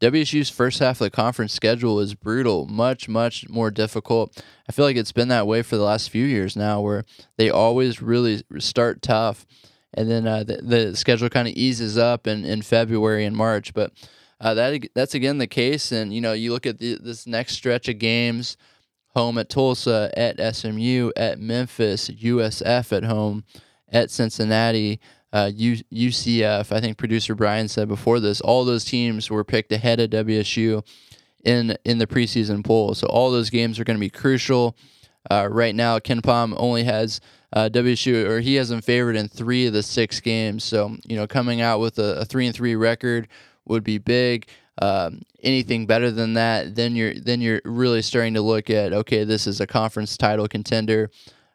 WSU's 0.00 0.50
first 0.50 0.80
half 0.80 1.00
of 1.00 1.04
the 1.04 1.10
conference 1.10 1.52
schedule 1.52 2.00
is 2.00 2.14
brutal, 2.14 2.66
much, 2.66 3.08
much 3.08 3.48
more 3.48 3.70
difficult. 3.70 4.42
I 4.68 4.72
feel 4.72 4.84
like 4.84 4.96
it's 4.96 5.12
been 5.12 5.28
that 5.28 5.46
way 5.46 5.62
for 5.62 5.76
the 5.76 5.84
last 5.84 6.10
few 6.10 6.24
years 6.24 6.56
now, 6.56 6.80
where 6.80 7.04
they 7.36 7.48
always 7.48 8.02
really 8.02 8.42
start 8.58 9.02
tough, 9.02 9.46
and 9.94 10.10
then 10.10 10.26
uh, 10.26 10.42
the, 10.42 10.56
the, 10.62 10.96
schedule 10.96 11.28
kind 11.28 11.46
of 11.46 11.54
eases 11.54 11.96
up 11.96 12.26
in, 12.26 12.44
in 12.44 12.62
February 12.62 13.24
and 13.24 13.36
March. 13.36 13.72
But 13.72 13.92
uh, 14.40 14.54
that 14.54 14.88
that's 14.94 15.14
again 15.14 15.38
the 15.38 15.46
case, 15.46 15.92
and 15.92 16.12
you 16.12 16.20
know 16.20 16.32
you 16.32 16.52
look 16.52 16.66
at 16.66 16.78
the, 16.78 16.98
this 17.00 17.26
next 17.26 17.54
stretch 17.54 17.88
of 17.88 17.98
games: 17.98 18.56
home 19.14 19.38
at 19.38 19.48
Tulsa, 19.48 20.10
at 20.16 20.56
SMU, 20.56 21.12
at 21.16 21.38
Memphis, 21.38 22.10
USF 22.10 22.94
at 22.94 23.04
home, 23.04 23.44
at 23.88 24.10
Cincinnati 24.10 25.00
uh, 25.34 25.50
UCF. 25.50 26.70
I 26.70 26.80
think 26.80 26.96
producer 26.96 27.34
Brian 27.34 27.66
said 27.66 27.88
before 27.88 28.20
this, 28.20 28.40
all 28.40 28.64
those 28.64 28.84
teams 28.84 29.28
were 29.28 29.42
picked 29.42 29.72
ahead 29.72 29.98
of 29.98 30.10
WSU 30.10 30.86
in 31.44 31.76
in 31.84 31.98
the 31.98 32.06
preseason 32.06 32.64
poll. 32.64 32.94
So 32.94 33.08
all 33.08 33.32
those 33.32 33.50
games 33.50 33.80
are 33.80 33.84
going 33.84 33.96
to 33.96 34.00
be 34.00 34.10
crucial. 34.10 34.76
Uh, 35.28 35.48
right 35.50 35.74
now, 35.74 35.98
KenPom 35.98 36.54
only 36.56 36.84
has 36.84 37.20
uh, 37.52 37.68
WSU, 37.72 38.28
or 38.28 38.40
he 38.40 38.54
has 38.54 38.68
them 38.68 38.80
favored 38.80 39.16
in 39.16 39.28
three 39.28 39.66
of 39.66 39.72
the 39.72 39.82
six 39.82 40.20
games. 40.20 40.62
So 40.62 40.96
you 41.04 41.16
know, 41.16 41.26
coming 41.26 41.60
out 41.60 41.80
with 41.80 41.98
a, 41.98 42.20
a 42.20 42.24
three 42.24 42.46
and 42.46 42.54
three 42.54 42.76
record 42.76 43.26
would 43.64 43.82
be 43.82 43.98
big. 43.98 44.46
Um, 44.80 45.22
anything 45.42 45.86
better 45.86 46.12
than 46.12 46.34
that, 46.34 46.76
then 46.76 46.94
you're 46.94 47.14
then 47.14 47.40
you're 47.40 47.60
really 47.64 48.02
starting 48.02 48.34
to 48.34 48.40
look 48.40 48.70
at 48.70 48.92
okay, 48.92 49.24
this 49.24 49.48
is 49.48 49.60
a 49.60 49.66
conference 49.66 50.16
title 50.16 50.46
contender 50.46 51.10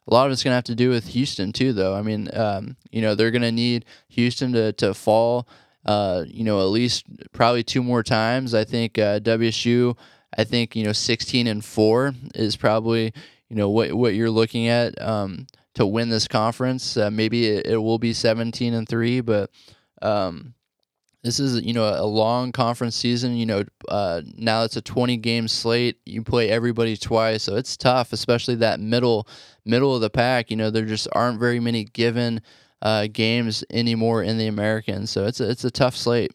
a 0.09 0.13
lot 0.13 0.25
of 0.25 0.31
it's 0.31 0.43
going 0.43 0.51
to 0.51 0.55
have 0.55 0.63
to 0.65 0.75
do 0.75 0.89
with 0.89 1.09
Houston 1.09 1.53
too, 1.53 1.71
though. 1.71 1.95
I 1.95 2.01
mean, 2.01 2.29
um, 2.33 2.75
you 2.91 3.01
know, 3.01 3.15
they're 3.15 3.31
going 3.31 3.43
to 3.43 3.51
need 3.51 3.85
Houston 4.09 4.53
to 4.53 4.73
to 4.73 4.93
fall, 4.93 5.47
uh, 5.85 6.23
you 6.27 6.43
know, 6.43 6.59
at 6.59 6.71
least 6.71 7.05
probably 7.31 7.63
two 7.63 7.83
more 7.83 8.03
times. 8.03 8.53
I 8.53 8.63
think 8.63 8.97
uh, 8.97 9.19
WSU. 9.19 9.95
I 10.37 10.43
think 10.43 10.75
you 10.75 10.83
know, 10.83 10.93
sixteen 10.93 11.47
and 11.47 11.63
four 11.63 12.13
is 12.33 12.55
probably 12.55 13.13
you 13.49 13.55
know 13.55 13.69
what 13.69 13.93
what 13.93 14.15
you're 14.15 14.31
looking 14.31 14.67
at 14.67 14.99
um, 15.01 15.47
to 15.75 15.85
win 15.85 16.09
this 16.09 16.27
conference. 16.27 16.97
Uh, 16.97 17.11
maybe 17.11 17.47
it, 17.47 17.67
it, 17.67 17.77
will 17.77 17.99
be 17.99 18.13
seventeen 18.13 18.73
and 18.73 18.87
three, 18.87 19.21
but 19.21 19.51
um, 20.01 20.53
This 21.23 21.39
is 21.39 21.61
you 21.63 21.73
know 21.73 21.83
a 21.85 22.05
long 22.05 22.51
conference 22.51 22.95
season. 22.95 23.35
You 23.35 23.45
know 23.45 23.63
uh, 23.89 24.21
now 24.37 24.63
it's 24.63 24.77
a 24.77 24.81
20 24.81 25.17
game 25.17 25.47
slate. 25.47 25.97
You 26.05 26.23
play 26.23 26.49
everybody 26.49 26.95
twice, 26.95 27.43
so 27.43 27.55
it's 27.55 27.75
tough, 27.75 28.13
especially 28.13 28.55
that 28.55 28.79
middle 28.79 29.27
middle 29.65 29.93
of 29.93 30.01
the 30.01 30.09
pack. 30.09 30.49
You 30.49 30.57
know 30.57 30.69
there 30.69 30.85
just 30.85 31.07
aren't 31.11 31.39
very 31.39 31.59
many 31.59 31.83
given 31.83 32.41
uh, 32.81 33.07
games 33.11 33.65
anymore 33.69 34.23
in 34.23 34.37
the 34.37 34.47
American, 34.47 35.07
so 35.07 35.25
it's 35.25 35.41
a, 35.41 35.49
it's 35.49 35.65
a 35.65 35.71
tough 35.71 35.95
slate. 35.95 36.31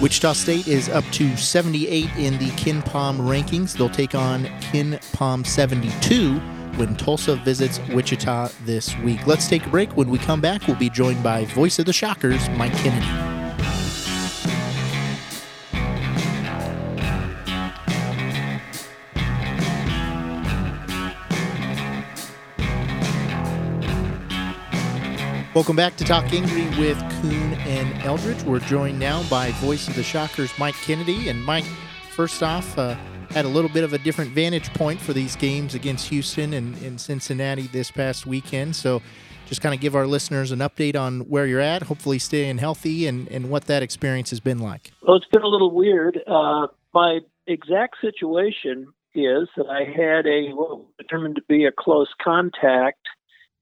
Wichita 0.00 0.32
State 0.32 0.66
is 0.66 0.88
up 0.88 1.04
to 1.12 1.36
78 1.36 2.04
in 2.16 2.38
the 2.38 2.48
KenPom 2.52 3.18
rankings. 3.18 3.76
They'll 3.76 3.90
take 3.90 4.14
on 4.14 4.44
KenPom 4.44 5.46
72 5.46 6.38
when 6.78 6.96
Tulsa 6.96 7.36
visits 7.36 7.80
Wichita 7.90 8.48
this 8.64 8.96
week. 8.98 9.26
Let's 9.26 9.46
take 9.48 9.66
a 9.66 9.68
break. 9.68 9.94
When 9.96 10.08
we 10.08 10.16
come 10.16 10.40
back, 10.40 10.66
we'll 10.66 10.76
be 10.76 10.88
joined 10.88 11.22
by 11.22 11.44
voice 11.46 11.78
of 11.78 11.84
the 11.84 11.92
Shockers, 11.92 12.48
Mike 12.50 12.72
Kennedy. 12.76 13.39
Welcome 25.52 25.74
back 25.74 25.96
to 25.96 26.04
Talk 26.04 26.32
Angry 26.32 26.68
with 26.78 26.96
Kuhn 27.20 27.54
and 27.66 28.02
Eldridge. 28.04 28.40
We're 28.44 28.60
joined 28.60 29.00
now 29.00 29.28
by 29.28 29.50
voice 29.54 29.88
of 29.88 29.96
the 29.96 30.02
Shockers, 30.04 30.56
Mike 30.60 30.76
Kennedy. 30.76 31.28
And 31.28 31.44
Mike, 31.44 31.64
first 32.12 32.40
off, 32.44 32.78
uh, 32.78 32.94
had 33.30 33.44
a 33.44 33.48
little 33.48 33.68
bit 33.68 33.82
of 33.82 33.92
a 33.92 33.98
different 33.98 34.30
vantage 34.30 34.72
point 34.74 35.00
for 35.00 35.12
these 35.12 35.34
games 35.34 35.74
against 35.74 36.06
Houston 36.06 36.52
and, 36.52 36.80
and 36.82 37.00
Cincinnati 37.00 37.62
this 37.66 37.90
past 37.90 38.26
weekend. 38.26 38.76
So 38.76 39.02
just 39.46 39.60
kind 39.60 39.74
of 39.74 39.80
give 39.80 39.96
our 39.96 40.06
listeners 40.06 40.52
an 40.52 40.60
update 40.60 40.94
on 40.94 41.22
where 41.22 41.46
you're 41.46 41.58
at, 41.58 41.82
hopefully 41.82 42.20
staying 42.20 42.58
healthy, 42.58 43.08
and, 43.08 43.26
and 43.26 43.50
what 43.50 43.64
that 43.64 43.82
experience 43.82 44.30
has 44.30 44.38
been 44.38 44.60
like. 44.60 44.92
Well, 45.02 45.16
it's 45.16 45.26
been 45.32 45.42
a 45.42 45.48
little 45.48 45.74
weird. 45.74 46.20
Uh, 46.28 46.68
my 46.94 47.18
exact 47.48 47.96
situation 48.00 48.86
is 49.16 49.48
that 49.56 49.66
I 49.68 49.82
had 49.82 50.28
a 50.28 50.54
what 50.54 50.96
determined 50.96 51.34
to 51.34 51.42
be 51.48 51.64
a 51.64 51.72
close 51.72 52.14
contact– 52.22 52.99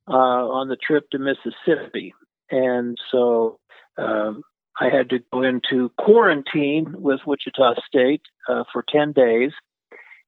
uh, 0.09 0.13
on 0.13 0.69
the 0.69 0.77
trip 0.77 1.11
to 1.11 1.19
Mississippi. 1.19 2.15
And 2.51 2.97
so 3.11 3.59
um, 3.97 4.43
I 4.81 4.89
had 4.89 5.11
to 5.11 5.19
go 5.33 5.43
into 5.43 5.91
quarantine 5.99 6.95
with 6.99 7.21
Wichita 7.27 7.75
State 7.87 8.23
uh, 8.49 8.65
for 8.73 8.85
10 8.89 9.13
days. 9.13 9.53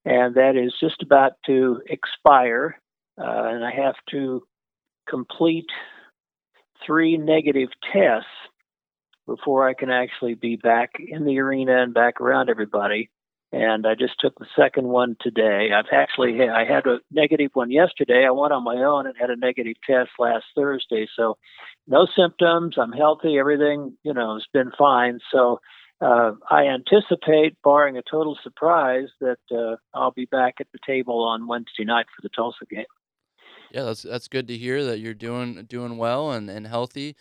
And 0.05 0.35
that 0.35 0.57
is 0.57 0.73
just 0.81 1.03
about 1.03 1.33
to 1.47 1.81
expire. 1.87 2.81
Uh, 3.19 3.25
and 3.25 3.65
I 3.65 3.71
have 3.71 3.97
to 4.11 4.43
complete 5.09 5.69
three 6.85 7.17
negative 7.17 7.69
tests 7.93 8.29
before 9.27 9.69
I 9.69 9.75
can 9.75 9.91
actually 9.91 10.35
be 10.35 10.57
back 10.57 10.91
in 10.99 11.25
the 11.25 11.39
arena 11.39 11.83
and 11.83 11.95
back 11.95 12.21
around 12.21 12.49
everybody 12.49 13.11
and 13.53 13.87
I 13.87 13.95
just 13.95 14.15
took 14.21 14.39
the 14.39 14.47
second 14.57 14.89
one 14.89 15.17
today. 15.21 15.71
I've 15.75 15.93
actually 15.93 16.41
I 16.49 16.65
had 16.65 16.87
a 16.87 17.01
negative 17.11 17.51
one 17.55 17.71
yesterday. 17.71 18.25
I 18.27 18.31
went 18.31 18.53
on 18.53 18.65
my 18.65 18.77
own 18.77 19.07
and 19.07 19.17
had 19.19 19.31
a 19.31 19.37
negative 19.37 19.77
test 19.87 20.11
last 20.19 20.45
Thursday. 20.55 21.09
So 21.17 21.37
no 21.87 22.07
symptoms. 22.17 22.77
I'm 22.79 22.93
healthy. 22.93 23.39
Everything 23.39 23.97
you 24.03 24.15
know 24.15 24.35
has 24.35 24.47
been 24.53 24.71
fine. 24.79 25.19
So 25.33 25.61
uh, 26.01 26.33
I 26.49 26.65
anticipate, 26.65 27.57
barring 27.63 27.99
a 27.99 28.03
total 28.09 28.39
surprise, 28.43 29.09
that 29.21 29.39
uh, 29.51 29.77
I'll 29.93 30.13
be 30.13 30.25
back 30.27 30.55
at 30.61 30.69
the 30.73 30.79
table 30.87 31.25
on 31.25 31.47
Wednesday 31.47 31.85
night 31.85 32.07
for 32.15 32.23
the 32.23 32.31
Tulsa 32.31 32.65
game. 32.71 32.85
Yeah, 33.73 33.83
that's 33.85 34.03
that's 34.03 34.29
good 34.29 34.49
to 34.49 34.57
hear 34.57 34.85
that 34.85 34.99
you're 34.99 35.15
doing 35.15 35.65
doing 35.69 35.97
well 35.97 36.33
and, 36.33 36.49
and 36.49 36.67
healthy. 36.67 37.17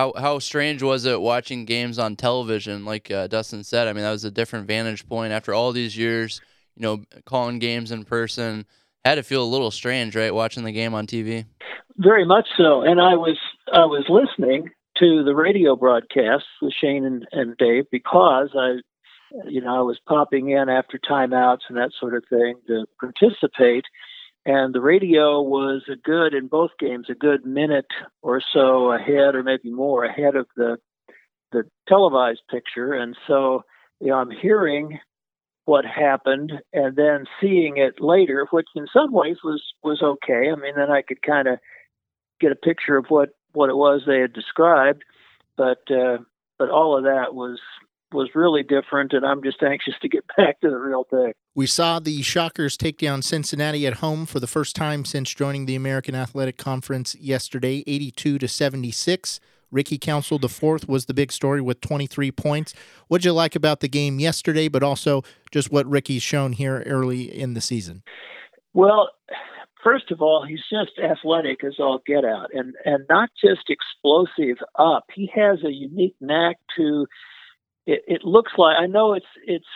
How 0.00 0.14
how 0.16 0.38
strange 0.38 0.82
was 0.82 1.04
it 1.04 1.20
watching 1.20 1.66
games 1.66 1.98
on 1.98 2.16
television? 2.16 2.86
Like 2.86 3.10
uh, 3.10 3.26
Dustin 3.26 3.62
said, 3.62 3.86
I 3.86 3.92
mean 3.92 4.02
that 4.02 4.10
was 4.10 4.24
a 4.24 4.30
different 4.30 4.66
vantage 4.66 5.06
point 5.06 5.30
after 5.30 5.52
all 5.52 5.72
these 5.72 5.94
years. 5.94 6.40
You 6.74 6.82
know, 6.82 7.04
calling 7.26 7.58
games 7.58 7.90
in 7.90 8.04
person 8.04 8.64
had 9.04 9.16
to 9.16 9.22
feel 9.22 9.44
a 9.44 9.52
little 9.54 9.70
strange, 9.70 10.16
right? 10.16 10.34
Watching 10.34 10.64
the 10.64 10.72
game 10.72 10.94
on 10.94 11.06
TV. 11.06 11.44
Very 11.98 12.24
much 12.24 12.48
so, 12.56 12.80
and 12.80 12.98
I 12.98 13.14
was 13.14 13.36
I 13.74 13.84
was 13.84 14.06
listening 14.08 14.70
to 15.00 15.22
the 15.22 15.34
radio 15.34 15.76
broadcast 15.76 16.44
with 16.62 16.72
Shane 16.80 17.04
and, 17.04 17.28
and 17.32 17.54
Dave 17.58 17.84
because 17.92 18.48
I, 18.58 18.76
you 19.50 19.60
know, 19.60 19.80
I 19.80 19.82
was 19.82 20.00
popping 20.08 20.48
in 20.48 20.70
after 20.70 20.98
timeouts 20.98 21.68
and 21.68 21.76
that 21.76 21.90
sort 22.00 22.14
of 22.14 22.24
thing 22.30 22.54
to 22.68 22.86
participate 22.98 23.84
and 24.46 24.74
the 24.74 24.80
radio 24.80 25.40
was 25.42 25.82
a 25.90 25.96
good 25.96 26.34
in 26.34 26.48
both 26.48 26.70
games 26.78 27.06
a 27.10 27.14
good 27.14 27.44
minute 27.44 27.90
or 28.22 28.40
so 28.52 28.92
ahead 28.92 29.34
or 29.34 29.42
maybe 29.42 29.70
more 29.70 30.04
ahead 30.04 30.36
of 30.36 30.46
the 30.56 30.78
the 31.52 31.64
televised 31.88 32.42
picture. 32.50 32.92
And 32.94 33.16
so 33.26 33.64
you 34.00 34.08
know 34.08 34.16
i'm 34.16 34.30
hearing 34.30 34.98
what 35.66 35.84
happened 35.84 36.52
and 36.72 36.96
then 36.96 37.26
seeing 37.40 37.76
it 37.76 38.00
later 38.00 38.46
which 38.50 38.66
in 38.74 38.86
some 38.92 39.12
ways 39.12 39.36
was 39.44 39.62
was 39.82 40.02
okay. 40.02 40.50
I 40.50 40.56
mean 40.56 40.74
then 40.76 40.90
i 40.90 41.02
could 41.02 41.22
kind 41.22 41.48
of 41.48 41.58
get 42.40 42.52
a 42.52 42.56
picture 42.56 42.96
of 42.96 43.06
what 43.08 43.30
what 43.52 43.68
it 43.68 43.76
was 43.76 44.02
they 44.06 44.20
had 44.20 44.32
described. 44.32 45.02
But 45.56 45.82
uh 45.90 46.18
but 46.58 46.70
all 46.70 46.96
of 46.96 47.04
that 47.04 47.34
was 47.34 47.58
was 48.12 48.30
really 48.34 48.62
different, 48.62 49.12
and 49.12 49.24
I'm 49.24 49.42
just 49.42 49.62
anxious 49.62 49.94
to 50.02 50.08
get 50.08 50.24
back 50.36 50.60
to 50.60 50.70
the 50.70 50.76
real 50.76 51.04
thing. 51.04 51.32
We 51.54 51.66
saw 51.66 51.98
the 51.98 52.22
Shockers 52.22 52.76
take 52.76 52.98
down 52.98 53.22
Cincinnati 53.22 53.86
at 53.86 53.94
home 53.94 54.26
for 54.26 54.40
the 54.40 54.46
first 54.46 54.76
time 54.76 55.04
since 55.04 55.32
joining 55.34 55.66
the 55.66 55.74
American 55.74 56.14
Athletic 56.14 56.56
Conference 56.56 57.14
yesterday, 57.16 57.82
82 57.86 58.38
to 58.38 58.48
76. 58.48 59.40
Ricky 59.70 59.98
Council 59.98 60.38
the 60.38 60.48
fourth 60.48 60.88
was 60.88 61.06
the 61.06 61.14
big 61.14 61.30
story 61.30 61.60
with 61.60 61.80
23 61.80 62.32
points. 62.32 62.74
What'd 63.08 63.24
you 63.24 63.32
like 63.32 63.54
about 63.54 63.80
the 63.80 63.88
game 63.88 64.18
yesterday, 64.18 64.68
but 64.68 64.82
also 64.82 65.22
just 65.50 65.70
what 65.70 65.86
Ricky's 65.86 66.22
shown 66.22 66.52
here 66.52 66.82
early 66.86 67.22
in 67.22 67.54
the 67.54 67.60
season? 67.60 68.02
Well, 68.72 69.10
first 69.82 70.10
of 70.10 70.20
all, 70.20 70.44
he's 70.44 70.62
just 70.70 70.98
athletic 70.98 71.64
as 71.64 71.74
all 71.78 72.00
get 72.06 72.24
out, 72.24 72.48
and 72.52 72.74
and 72.84 73.04
not 73.08 73.30
just 73.40 73.68
explosive 73.68 74.58
up. 74.76 75.04
He 75.14 75.30
has 75.34 75.58
a 75.64 75.72
unique 75.72 76.16
knack 76.20 76.56
to 76.76 77.06
it, 77.86 78.02
it 78.06 78.24
looks 78.24 78.52
like 78.58 78.76
I 78.78 78.86
know 78.86 79.14
it's 79.14 79.26
it's 79.44 79.66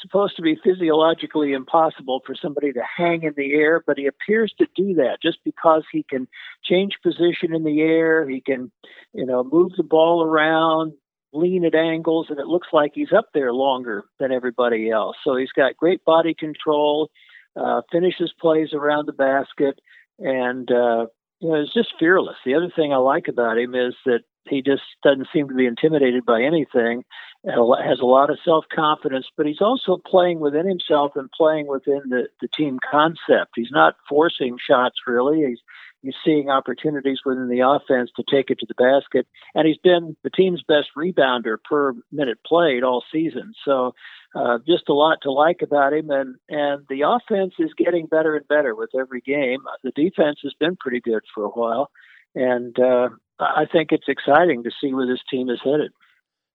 supposed 0.00 0.36
to 0.36 0.42
be 0.42 0.56
physiologically 0.62 1.52
impossible 1.52 2.20
for 2.24 2.34
somebody 2.34 2.72
to 2.72 2.82
hang 2.96 3.22
in 3.22 3.34
the 3.36 3.52
air, 3.54 3.82
but 3.86 3.98
he 3.98 4.06
appears 4.06 4.52
to 4.58 4.66
do 4.76 4.94
that 4.94 5.18
just 5.22 5.38
because 5.44 5.82
he 5.90 6.04
can 6.08 6.28
change 6.64 6.98
position 7.02 7.54
in 7.54 7.64
the 7.64 7.80
air. 7.80 8.28
He 8.28 8.40
can, 8.40 8.70
you 9.12 9.26
know, 9.26 9.42
move 9.42 9.72
the 9.76 9.82
ball 9.82 10.22
around, 10.22 10.92
lean 11.32 11.64
at 11.64 11.74
angles, 11.74 12.26
and 12.30 12.38
it 12.38 12.46
looks 12.46 12.68
like 12.72 12.92
he's 12.94 13.12
up 13.12 13.30
there 13.34 13.52
longer 13.52 14.04
than 14.18 14.32
everybody 14.32 14.90
else. 14.90 15.16
So 15.24 15.36
he's 15.36 15.52
got 15.52 15.76
great 15.76 16.04
body 16.04 16.34
control, 16.34 17.10
uh, 17.56 17.82
finishes 17.90 18.32
plays 18.40 18.72
around 18.72 19.06
the 19.06 19.12
basket, 19.12 19.80
and 20.18 20.70
uh, 20.70 21.06
you 21.40 21.48
know, 21.48 21.60
he's 21.60 21.72
just 21.72 21.94
fearless. 21.98 22.36
The 22.44 22.54
other 22.54 22.70
thing 22.74 22.92
I 22.92 22.96
like 22.96 23.28
about 23.28 23.58
him 23.58 23.74
is 23.74 23.94
that 24.06 24.20
he 24.48 24.62
just 24.62 24.82
doesn't 25.02 25.28
seem 25.32 25.48
to 25.48 25.54
be 25.54 25.66
intimidated 25.66 26.24
by 26.24 26.42
anything 26.42 27.04
has 27.48 27.98
a 28.00 28.06
lot 28.06 28.30
of 28.30 28.38
self 28.44 28.64
confidence, 28.74 29.26
but 29.36 29.46
he's 29.46 29.60
also 29.60 30.00
playing 30.06 30.40
within 30.40 30.66
himself 30.66 31.12
and 31.14 31.30
playing 31.30 31.66
within 31.66 32.02
the, 32.08 32.28
the 32.40 32.48
team 32.56 32.78
concept. 32.90 33.52
He's 33.54 33.70
not 33.70 33.94
forcing 34.08 34.56
shots 34.58 34.96
really. 35.06 35.44
He's 35.46 35.60
he's 36.02 36.14
seeing 36.24 36.50
opportunities 36.50 37.20
within 37.24 37.48
the 37.48 37.60
offense 37.60 38.10
to 38.16 38.24
take 38.30 38.50
it 38.50 38.58
to 38.60 38.66
the 38.66 38.74
basket, 38.74 39.26
and 39.54 39.66
he's 39.66 39.78
been 39.78 40.16
the 40.24 40.30
team's 40.30 40.62
best 40.66 40.88
rebounder 40.96 41.56
per 41.64 41.94
minute 42.12 42.38
played 42.46 42.82
all 42.82 43.02
season. 43.12 43.52
So 43.64 43.94
uh, 44.34 44.58
just 44.66 44.88
a 44.88 44.94
lot 44.94 45.18
to 45.22 45.32
like 45.32 45.62
about 45.62 45.92
him, 45.92 46.10
and 46.10 46.36
and 46.48 46.84
the 46.88 47.02
offense 47.02 47.54
is 47.58 47.70
getting 47.76 48.06
better 48.06 48.36
and 48.36 48.46
better 48.46 48.74
with 48.74 48.90
every 48.98 49.20
game. 49.20 49.60
The 49.82 49.92
defense 49.92 50.40
has 50.42 50.54
been 50.60 50.76
pretty 50.76 51.00
good 51.00 51.22
for 51.34 51.44
a 51.44 51.50
while, 51.50 51.90
and 52.34 52.78
uh, 52.78 53.08
I 53.40 53.64
think 53.70 53.92
it's 53.92 54.08
exciting 54.08 54.64
to 54.64 54.70
see 54.80 54.92
where 54.92 55.06
this 55.06 55.22
team 55.30 55.48
is 55.48 55.60
headed. 55.64 55.92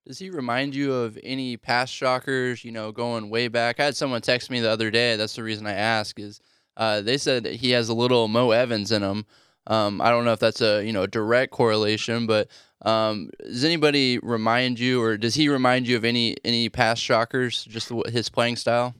Does 0.06 0.20
he 0.20 0.30
remind 0.30 0.76
you 0.76 0.94
of 0.94 1.18
any 1.24 1.56
past 1.56 1.94
shockers, 1.94 2.66
you 2.66 2.74
know, 2.74 2.92
going 2.92 3.30
way 3.30 3.48
back? 3.48 3.80
I 3.80 3.86
had 3.86 3.96
someone 3.96 4.22
text 4.22 4.52
me 4.52 4.60
the 4.60 4.70
other 4.70 4.92
day. 4.92 5.16
That's 5.16 5.36
the 5.36 5.44
reason 5.44 5.66
I 5.66 5.74
ask 5.74 6.20
is 6.20 6.42
uh, 6.76 7.00
they 7.00 7.18
said 7.18 7.46
he 7.46 7.72
has 7.72 7.88
a 7.88 7.94
little 7.94 8.28
Mo 8.28 8.52
Evans 8.52 8.92
in 8.92 9.02
him. 9.02 9.26
Um, 9.66 10.02
I 10.02 10.10
don't 10.10 10.26
know 10.26 10.34
if 10.34 10.40
that's 10.40 10.60
a, 10.60 10.84
you 10.84 10.92
know, 10.92 11.08
direct 11.08 11.54
correlation, 11.54 12.28
but 12.28 12.50
um, 12.82 13.30
does 13.40 13.64
anybody 13.64 14.20
remind 14.20 14.78
you 14.78 15.02
or 15.02 15.16
does 15.16 15.36
he 15.36 15.48
remind 15.48 15.88
you 15.88 15.96
of 15.96 16.04
any 16.04 16.36
any 16.44 16.68
past 16.68 17.02
shockers, 17.02 17.64
just 17.64 17.90
his 18.08 18.28
playing 18.28 18.58
style? 18.58 18.94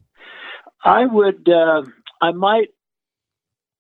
I 0.86 1.06
would, 1.06 1.50
uh, 1.50 1.84
I 2.22 2.32
might 2.32 2.70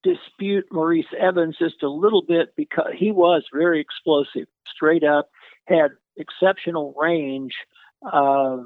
dispute 0.03 0.65
Maurice 0.73 1.05
Evans 1.17 1.55
just 1.57 1.83
a 1.83 1.89
little 1.89 2.23
bit 2.27 2.53
because 2.57 2.91
he 2.97 3.11
was 3.11 3.43
very 3.53 3.79
explosive, 3.79 4.47
straight 4.75 5.05
up, 5.05 5.29
had 5.67 5.91
exceptional 6.17 6.93
range. 6.97 7.53
Uh, 8.05 8.57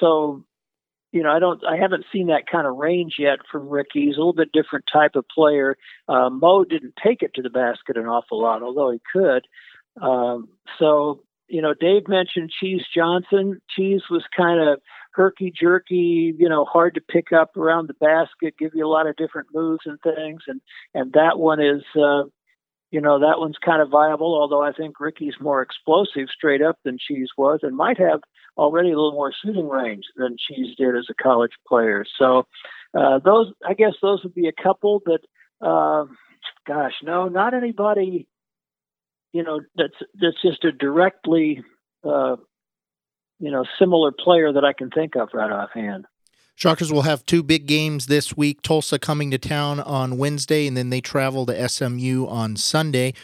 so, 0.00 0.44
you 1.12 1.22
know, 1.22 1.30
I 1.30 1.38
don't, 1.38 1.60
I 1.64 1.76
haven't 1.76 2.06
seen 2.12 2.28
that 2.28 2.44
kind 2.50 2.66
of 2.66 2.76
range 2.76 3.16
yet 3.18 3.40
from 3.50 3.68
Ricky. 3.68 4.06
He's 4.06 4.16
a 4.16 4.18
little 4.18 4.32
bit 4.32 4.52
different 4.52 4.86
type 4.90 5.14
of 5.14 5.24
player. 5.34 5.76
Uh, 6.08 6.30
Mo 6.30 6.64
didn't 6.64 6.94
take 7.04 7.22
it 7.22 7.32
to 7.34 7.42
the 7.42 7.50
basket 7.50 7.96
an 7.96 8.06
awful 8.06 8.40
lot, 8.40 8.62
although 8.62 8.90
he 8.90 9.00
could. 9.12 9.46
Um, 10.00 10.48
so, 10.78 11.20
you 11.48 11.60
know, 11.60 11.74
Dave 11.78 12.08
mentioned 12.08 12.50
Cheese 12.58 12.84
Johnson. 12.96 13.60
Cheese 13.76 14.02
was 14.08 14.24
kind 14.34 14.66
of 14.66 14.80
herky 15.12 15.52
jerky, 15.54 16.34
you 16.38 16.48
know, 16.48 16.64
hard 16.64 16.94
to 16.94 17.02
pick 17.02 17.32
up 17.32 17.56
around 17.58 17.88
the 17.88 17.94
basket, 17.94 18.54
give 18.58 18.70
you 18.74 18.86
a 18.86 18.88
lot 18.88 19.06
of 19.06 19.16
different 19.16 19.48
moves 19.52 19.82
and 19.84 19.98
things. 20.00 20.42
And 20.46 20.62
and 20.94 21.12
that 21.12 21.38
one 21.38 21.60
is, 21.60 21.82
uh, 21.94 22.22
you 22.92 23.00
know, 23.00 23.18
that 23.18 23.40
one's 23.40 23.56
kind 23.64 23.82
of 23.82 23.90
viable. 23.90 24.34
Although 24.34 24.62
I 24.62 24.72
think 24.72 25.00
Ricky's 25.00 25.34
more 25.40 25.62
explosive 25.62 26.28
straight 26.32 26.62
up 26.62 26.76
than 26.84 26.98
Cheese 26.98 27.30
was, 27.36 27.60
and 27.62 27.76
might 27.76 27.98
have 27.98 28.20
already 28.56 28.90
a 28.90 28.96
little 28.96 29.12
more 29.12 29.32
shooting 29.44 29.68
range 29.68 30.04
than 30.14 30.36
Cheese 30.38 30.76
did 30.76 30.96
as 30.96 31.06
a 31.10 31.22
college 31.22 31.52
player. 31.66 32.04
So 32.18 32.46
uh, 32.96 33.18
those, 33.24 33.52
I 33.66 33.74
guess, 33.74 33.94
those 34.00 34.22
would 34.22 34.34
be 34.34 34.46
a 34.46 34.62
couple. 34.62 35.02
But 35.04 35.22
uh, 35.66 36.04
gosh, 36.66 36.92
no, 37.02 37.28
not 37.28 37.54
anybody. 37.54 38.28
You 39.32 39.42
know, 39.42 39.60
that's 39.74 39.96
that's 40.20 40.40
just 40.42 40.64
a 40.64 40.70
directly 40.70 41.64
uh, 42.04 42.36
you 43.42 43.50
know, 43.50 43.64
similar 43.78 44.12
player 44.12 44.52
that 44.52 44.64
I 44.64 44.72
can 44.72 44.88
think 44.90 45.16
of 45.16 45.30
right 45.34 45.50
offhand. 45.50 46.06
Shockers 46.54 46.92
will 46.92 47.02
have 47.02 47.26
two 47.26 47.42
big 47.42 47.66
games 47.66 48.06
this 48.06 48.36
week. 48.36 48.62
Tulsa 48.62 48.98
coming 48.98 49.30
to 49.30 49.38
town 49.38 49.80
on 49.80 50.18
Wednesday, 50.18 50.66
and 50.66 50.76
then 50.76 50.90
they 50.90 51.00
travel 51.00 51.46
to 51.46 51.68
SMU 51.68 52.26
on 52.26 52.56
Sunday. 52.56 53.14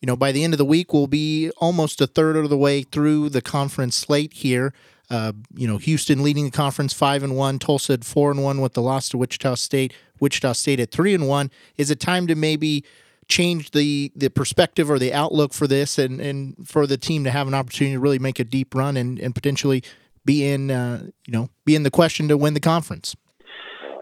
You 0.00 0.06
know, 0.06 0.16
by 0.16 0.32
the 0.32 0.44
end 0.44 0.54
of 0.54 0.58
the 0.58 0.64
week, 0.64 0.92
we'll 0.92 1.06
be 1.06 1.50
almost 1.58 2.00
a 2.00 2.06
third 2.06 2.36
of 2.36 2.48
the 2.48 2.56
way 2.56 2.82
through 2.82 3.30
the 3.30 3.42
conference 3.42 3.96
slate 3.96 4.32
here. 4.32 4.72
Uh, 5.10 5.32
you 5.54 5.66
know, 5.66 5.78
Houston 5.78 6.22
leading 6.22 6.44
the 6.44 6.50
conference 6.50 6.92
five 6.92 7.22
and 7.22 7.36
one, 7.36 7.58
Tulsa 7.58 7.94
at 7.94 8.04
four 8.04 8.30
and 8.30 8.42
one 8.42 8.60
with 8.60 8.74
the 8.74 8.82
loss 8.82 9.08
to 9.10 9.18
Wichita 9.18 9.54
State. 9.54 9.92
Wichita 10.20 10.52
State 10.52 10.80
at 10.80 10.90
three 10.90 11.14
and 11.14 11.26
one. 11.28 11.50
Is 11.76 11.90
it 11.90 12.00
time 12.00 12.26
to 12.26 12.34
maybe 12.34 12.84
change 13.28 13.72
the 13.72 14.10
the 14.16 14.30
perspective 14.30 14.90
or 14.90 14.98
the 14.98 15.12
outlook 15.12 15.52
for 15.52 15.66
this 15.66 15.98
and 15.98 16.20
and 16.20 16.56
for 16.66 16.86
the 16.86 16.96
team 16.96 17.24
to 17.24 17.30
have 17.30 17.46
an 17.46 17.54
opportunity 17.54 17.94
to 17.94 18.00
really 18.00 18.18
make 18.18 18.38
a 18.38 18.44
deep 18.44 18.74
run 18.74 18.96
and, 18.96 19.18
and 19.18 19.34
potentially 19.34 19.82
be 20.28 20.46
in 20.46 20.70
uh, 20.70 21.02
you 21.24 21.32
know 21.32 21.48
be 21.64 21.74
in 21.74 21.84
the 21.84 21.90
question 21.90 22.28
to 22.28 22.36
win 22.36 22.52
the 22.52 22.60
conference. 22.60 23.16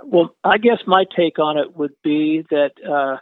Well 0.02 0.34
i 0.42 0.58
guess 0.58 0.80
my 0.86 1.04
take 1.16 1.38
on 1.38 1.56
it 1.56 1.76
would 1.76 1.94
be 2.02 2.44
that 2.50 2.72
uh, 2.84 3.18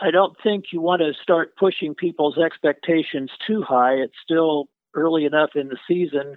i 0.00 0.10
don't 0.10 0.34
think 0.42 0.66
you 0.72 0.80
want 0.80 1.02
to 1.02 1.12
start 1.22 1.56
pushing 1.56 1.94
people's 1.94 2.38
expectations 2.38 3.30
too 3.46 3.62
high. 3.62 3.94
It's 3.94 4.16
still 4.24 4.68
early 4.94 5.26
enough 5.26 5.50
in 5.54 5.68
the 5.68 5.78
season 5.86 6.36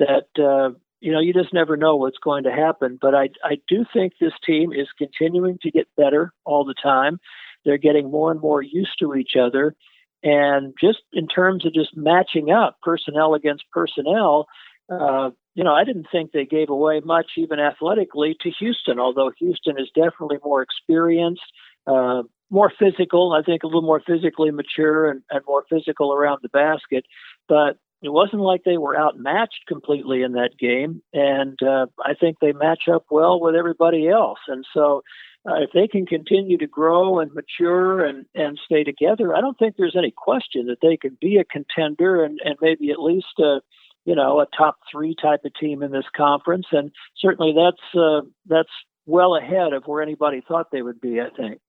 that 0.00 0.26
uh, 0.36 0.76
you 1.00 1.12
know 1.12 1.20
you 1.20 1.32
just 1.32 1.54
never 1.54 1.76
know 1.76 1.94
what's 1.94 2.18
going 2.18 2.42
to 2.44 2.52
happen. 2.52 2.98
But 3.00 3.14
i 3.14 3.28
i 3.44 3.54
do 3.68 3.84
think 3.92 4.14
this 4.20 4.38
team 4.44 4.72
is 4.72 4.88
continuing 4.98 5.58
to 5.62 5.70
get 5.70 5.86
better 5.96 6.32
all 6.44 6.64
the 6.64 6.80
time. 6.82 7.20
They're 7.64 7.78
getting 7.78 8.10
more 8.10 8.32
and 8.32 8.40
more 8.40 8.62
used 8.62 8.98
to 8.98 9.14
each 9.14 9.36
other. 9.40 9.76
And 10.22 10.74
just 10.78 11.02
in 11.12 11.28
terms 11.28 11.64
of 11.64 11.72
just 11.72 11.96
matching 11.96 12.50
up 12.50 12.78
personnel 12.82 13.34
against 13.34 13.64
personnel, 13.72 14.46
uh, 14.90 15.30
you 15.54 15.64
know, 15.64 15.74
I 15.74 15.84
didn't 15.84 16.06
think 16.10 16.32
they 16.32 16.46
gave 16.46 16.68
away 16.70 17.00
much, 17.04 17.32
even 17.36 17.58
athletically, 17.58 18.36
to 18.40 18.50
Houston, 18.58 18.98
although 18.98 19.30
Houston 19.38 19.78
is 19.78 19.88
definitely 19.94 20.38
more 20.44 20.62
experienced, 20.62 21.42
uh, 21.86 22.22
more 22.50 22.72
physical, 22.78 23.32
I 23.32 23.42
think 23.42 23.62
a 23.62 23.66
little 23.66 23.82
more 23.82 24.02
physically 24.04 24.50
mature 24.50 25.10
and, 25.10 25.22
and 25.30 25.42
more 25.46 25.64
physical 25.70 26.12
around 26.12 26.40
the 26.42 26.48
basket. 26.48 27.04
But 27.48 27.78
it 28.02 28.08
wasn't 28.08 28.42
like 28.42 28.64
they 28.64 28.78
were 28.78 28.98
outmatched 28.98 29.66
completely 29.68 30.22
in 30.22 30.32
that 30.32 30.50
game. 30.58 31.02
And 31.12 31.58
uh, 31.62 31.86
I 32.04 32.14
think 32.14 32.38
they 32.40 32.52
match 32.52 32.84
up 32.92 33.04
well 33.10 33.40
with 33.40 33.54
everybody 33.54 34.08
else. 34.08 34.38
And 34.48 34.64
so 34.72 35.02
uh, 35.48 35.62
if 35.62 35.70
they 35.74 35.86
can 35.86 36.06
continue 36.06 36.58
to 36.58 36.66
grow 36.66 37.20
and 37.20 37.30
mature 37.32 38.04
and, 38.04 38.24
and 38.34 38.58
stay 38.64 38.84
together, 38.84 39.36
I 39.36 39.40
don't 39.40 39.58
think 39.58 39.74
there's 39.76 39.96
any 39.96 40.12
question 40.16 40.66
that 40.66 40.78
they 40.82 40.96
can 40.96 41.16
be 41.20 41.36
a 41.36 41.44
contender 41.44 42.24
and, 42.24 42.40
and 42.44 42.56
maybe 42.60 42.90
at 42.90 43.00
least 43.00 43.38
a 43.38 43.60
you 44.04 44.14
know 44.14 44.40
a 44.40 44.46
top 44.56 44.76
three 44.90 45.14
type 45.20 45.40
of 45.44 45.52
team 45.54 45.82
in 45.82 45.90
this 45.92 46.04
conference. 46.16 46.66
And 46.72 46.90
certainly 47.18 47.54
that's 47.54 47.98
uh, 47.98 48.22
that's 48.46 48.70
well 49.06 49.36
ahead 49.36 49.72
of 49.72 49.84
where 49.84 50.02
anybody 50.02 50.42
thought 50.46 50.70
they 50.70 50.82
would 50.82 51.00
be. 51.00 51.20
I 51.20 51.30
think. 51.36 51.60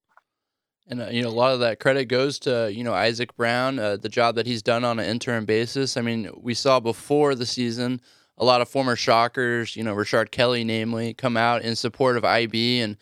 And 0.87 1.01
uh, 1.01 1.07
you 1.11 1.21
know, 1.21 1.29
a 1.29 1.31
lot 1.31 1.53
of 1.53 1.59
that 1.61 1.79
credit 1.79 2.05
goes 2.05 2.39
to 2.39 2.71
you 2.73 2.83
know 2.83 2.93
Isaac 2.93 3.35
Brown, 3.35 3.79
uh, 3.79 3.97
the 3.97 4.09
job 4.09 4.35
that 4.35 4.45
he's 4.45 4.63
done 4.63 4.83
on 4.83 4.99
an 4.99 5.05
interim 5.05 5.45
basis. 5.45 5.97
I 5.97 6.01
mean, 6.01 6.29
we 6.37 6.53
saw 6.53 6.79
before 6.79 7.35
the 7.35 7.45
season 7.45 8.01
a 8.41 8.45
lot 8.45 8.59
of 8.59 8.67
former 8.67 8.95
Shockers, 8.95 9.75
you 9.75 9.83
know, 9.83 9.93
Rashard 9.93 10.31
Kelly, 10.31 10.63
namely, 10.63 11.13
come 11.13 11.37
out 11.37 11.61
in 11.61 11.75
support 11.75 12.17
of 12.17 12.25
IB 12.25 12.81
and 12.81 12.97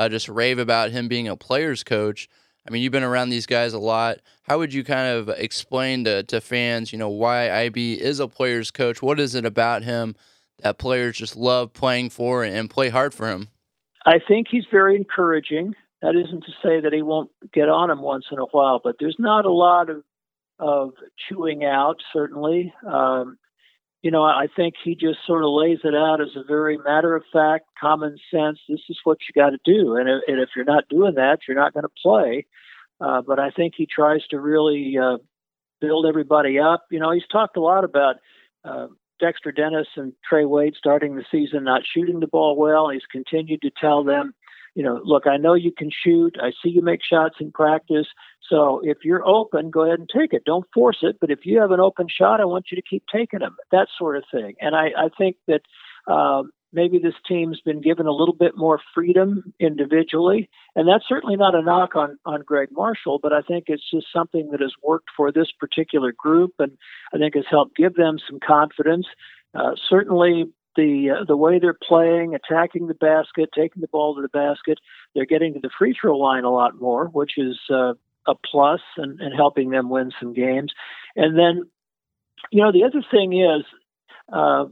uh, 0.00 0.08
just 0.08 0.28
rave 0.28 0.58
about 0.58 0.90
him 0.90 1.06
being 1.06 1.28
a 1.28 1.36
player's 1.36 1.84
coach. 1.84 2.28
I 2.70 2.72
mean, 2.72 2.82
you've 2.84 2.92
been 2.92 3.02
around 3.02 3.30
these 3.30 3.46
guys 3.46 3.72
a 3.72 3.80
lot. 3.80 4.18
How 4.44 4.58
would 4.58 4.72
you 4.72 4.84
kind 4.84 5.16
of 5.16 5.28
explain 5.28 6.04
to, 6.04 6.22
to 6.22 6.40
fans, 6.40 6.92
you 6.92 7.00
know, 7.00 7.08
why 7.08 7.50
IB 7.50 7.94
is 7.94 8.20
a 8.20 8.28
player's 8.28 8.70
coach? 8.70 9.02
What 9.02 9.18
is 9.18 9.34
it 9.34 9.44
about 9.44 9.82
him 9.82 10.14
that 10.60 10.78
players 10.78 11.16
just 11.16 11.34
love 11.34 11.72
playing 11.72 12.10
for 12.10 12.44
and, 12.44 12.70
play 12.70 12.88
hard 12.88 13.12
for 13.12 13.28
him? 13.28 13.48
I 14.06 14.20
think 14.26 14.46
he's 14.48 14.66
very 14.70 14.94
encouraging. 14.94 15.74
That 16.00 16.14
isn't 16.14 16.44
to 16.44 16.52
say 16.62 16.80
that 16.80 16.92
he 16.92 17.02
won't 17.02 17.32
get 17.52 17.68
on 17.68 17.90
him 17.90 18.02
once 18.02 18.26
in 18.30 18.38
a 18.38 18.44
while, 18.44 18.80
but 18.82 18.94
there's 19.00 19.16
not 19.18 19.46
a 19.46 19.52
lot 19.52 19.90
of 19.90 20.04
of 20.60 20.92
chewing 21.28 21.64
out. 21.64 21.96
Certainly, 22.12 22.72
um, 22.86 23.36
you 24.02 24.10
know, 24.10 24.22
I 24.22 24.46
think 24.54 24.74
he 24.82 24.94
just 24.94 25.18
sort 25.26 25.44
of 25.44 25.50
lays 25.50 25.80
it 25.84 25.94
out 25.94 26.20
as 26.20 26.34
a 26.34 26.42
very 26.42 26.78
matter 26.78 27.14
of 27.14 27.22
fact, 27.32 27.66
common 27.78 28.16
sense. 28.30 28.58
This 28.68 28.80
is 28.88 28.98
what 29.04 29.18
you 29.28 29.40
got 29.40 29.50
to 29.50 29.58
do, 29.64 29.96
and, 29.96 30.08
and 30.08 30.40
if 30.40 30.50
you're 30.56 30.64
not 30.64 30.88
doing 30.88 31.14
that, 31.16 31.40
you're 31.46 31.56
not 31.56 31.74
going 31.74 31.84
to 31.84 32.02
play. 32.02 32.46
Uh, 33.00 33.22
but 33.22 33.38
I 33.38 33.50
think 33.50 33.74
he 33.76 33.86
tries 33.86 34.26
to 34.30 34.38
really 34.38 34.96
uh, 34.98 35.18
build 35.80 36.06
everybody 36.06 36.58
up. 36.58 36.84
You 36.90 37.00
know, 37.00 37.10
he's 37.10 37.26
talked 37.30 37.56
a 37.56 37.60
lot 37.60 37.84
about 37.84 38.16
uh, 38.64 38.88
Dexter 39.20 39.52
Dennis 39.52 39.86
and 39.96 40.12
Trey 40.28 40.44
Wade 40.44 40.74
starting 40.76 41.16
the 41.16 41.24
season 41.30 41.64
not 41.64 41.82
shooting 41.92 42.20
the 42.20 42.26
ball 42.26 42.56
well. 42.56 42.88
He's 42.88 43.06
continued 43.10 43.62
to 43.62 43.70
tell 43.78 44.02
them, 44.04 44.34
you 44.74 44.82
know, 44.82 45.00
look, 45.04 45.26
I 45.26 45.36
know 45.36 45.54
you 45.54 45.72
can 45.72 45.90
shoot. 45.90 46.36
I 46.40 46.50
see 46.62 46.70
you 46.70 46.82
make 46.82 47.00
shots 47.02 47.36
in 47.40 47.52
practice. 47.52 48.06
So 48.48 48.80
if 48.82 48.98
you're 49.04 49.26
open, 49.26 49.70
go 49.70 49.82
ahead 49.82 49.98
and 49.98 50.08
take 50.08 50.32
it. 50.32 50.44
Don't 50.44 50.66
force 50.72 50.98
it. 51.02 51.16
But 51.20 51.30
if 51.30 51.40
you 51.44 51.60
have 51.60 51.70
an 51.70 51.80
open 51.80 52.06
shot, 52.08 52.40
I 52.40 52.44
want 52.44 52.66
you 52.70 52.76
to 52.76 52.82
keep 52.88 53.04
taking 53.12 53.40
them. 53.40 53.56
That 53.70 53.88
sort 53.98 54.16
of 54.16 54.24
thing. 54.32 54.54
And 54.60 54.74
I, 54.74 54.86
I 54.96 55.08
think 55.16 55.36
that 55.46 55.62
um, 56.12 56.50
maybe 56.72 56.98
this 56.98 57.14
team's 57.26 57.60
been 57.60 57.80
given 57.80 58.06
a 58.06 58.12
little 58.12 58.34
bit 58.34 58.56
more 58.56 58.80
freedom 58.94 59.52
individually. 59.58 60.48
And 60.76 60.88
that's 60.88 61.04
certainly 61.08 61.36
not 61.36 61.54
a 61.54 61.62
knock 61.62 61.96
on, 61.96 62.18
on 62.24 62.42
Gregg 62.42 62.68
Marshall, 62.70 63.18
but 63.22 63.32
I 63.32 63.42
think 63.42 63.64
it's 63.66 63.88
just 63.90 64.06
something 64.12 64.50
that 64.50 64.60
has 64.60 64.72
worked 64.82 65.08
for 65.16 65.32
this 65.32 65.48
particular 65.58 66.12
group 66.16 66.54
and 66.58 66.72
I 67.12 67.18
think 67.18 67.34
has 67.34 67.44
helped 67.50 67.76
give 67.76 67.94
them 67.94 68.18
some 68.28 68.38
confidence. 68.44 69.06
Uh, 69.54 69.72
certainly, 69.88 70.44
the 70.80 71.10
uh, 71.10 71.24
the 71.24 71.36
way 71.36 71.58
they're 71.58 71.86
playing, 71.88 72.34
attacking 72.34 72.86
the 72.86 72.94
basket, 72.94 73.50
taking 73.54 73.80
the 73.80 73.88
ball 73.88 74.14
to 74.14 74.22
the 74.22 74.28
basket, 74.28 74.78
they're 75.14 75.26
getting 75.34 75.52
to 75.54 75.60
the 75.60 75.70
free 75.78 75.94
throw 75.98 76.16
line 76.16 76.44
a 76.44 76.50
lot 76.50 76.80
more, 76.80 77.06
which 77.06 77.32
is 77.36 77.58
uh, 77.70 77.92
a 78.26 78.34
plus 78.50 78.80
and, 78.96 79.20
and 79.20 79.34
helping 79.34 79.70
them 79.70 79.90
win 79.90 80.10
some 80.20 80.32
games. 80.32 80.72
And 81.16 81.38
then, 81.38 81.54
you 82.50 82.62
know, 82.62 82.72
the 82.72 82.84
other 82.84 83.04
thing 83.10 83.38
is, 83.38 83.64
uh, 84.32 84.64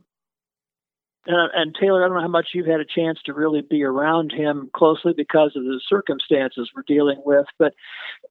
and, 1.29 1.51
and, 1.55 1.77
Taylor, 1.79 2.03
I 2.03 2.09
don't 2.09 2.17
know 2.17 2.23
how 2.23 2.29
much 2.29 2.49
you've 2.55 2.67
had 2.67 2.81
a 2.81 2.87
chance 2.87 3.19
to 3.27 3.35
really 3.35 3.61
be 3.61 3.85
around 3.85 4.33
him 4.33 4.71
closely 4.75 5.13
because 5.15 5.53
of 5.55 5.63
the 5.63 5.79
circumstances 5.87 6.71
we're 6.75 6.83
dealing 6.87 7.21
with. 7.25 7.45
But 7.59 7.75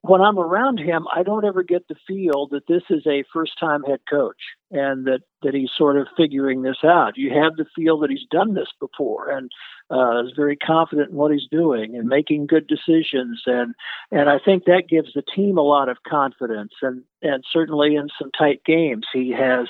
when 0.02 0.20
I'm 0.22 0.40
around 0.40 0.80
him, 0.80 1.06
I 1.16 1.22
don't 1.22 1.46
ever 1.46 1.62
get 1.62 1.88
the 1.88 1.96
feel 2.08 2.48
that 2.48 2.66
this 2.68 2.82
is 2.90 3.06
a 3.06 3.24
first 3.32 3.60
time 3.60 3.84
head 3.84 4.00
coach 4.10 4.42
and 4.72 5.06
that, 5.06 5.20
that 5.44 5.54
he's 5.54 5.70
sort 5.78 5.98
of 5.98 6.08
figuring 6.18 6.64
this 6.64 6.84
out. 6.84 7.18
You 7.18 7.30
have 7.40 7.56
the 7.56 7.66
feel 7.76 8.00
that 8.00 8.10
he's 8.10 8.26
done 8.32 8.56
this 8.56 8.70
before 8.80 9.30
and 9.30 9.52
uh, 9.89 10.26
is 10.26 10.34
very 10.36 10.58
confident 10.58 11.12
in 11.12 11.15
what 11.15 11.32
he's 11.32 11.47
doing 11.50 11.95
and 11.95 12.08
making 12.08 12.47
good 12.47 12.67
decisions. 12.67 13.41
And, 13.45 13.73
and 14.12 14.30
I 14.30 14.38
think 14.43 14.65
that 14.65 14.84
gives 14.89 15.13
the 15.13 15.21
team 15.21 15.58
a 15.58 15.62
lot 15.62 15.88
of 15.88 15.97
confidence. 16.08 16.73
And, 16.82 17.04
and 17.21 17.43
certainly 17.52 17.95
in 17.95 18.10
some 18.19 18.32
tight 18.38 18.63
games, 18.65 19.06
he 19.13 19.32
has 19.32 19.67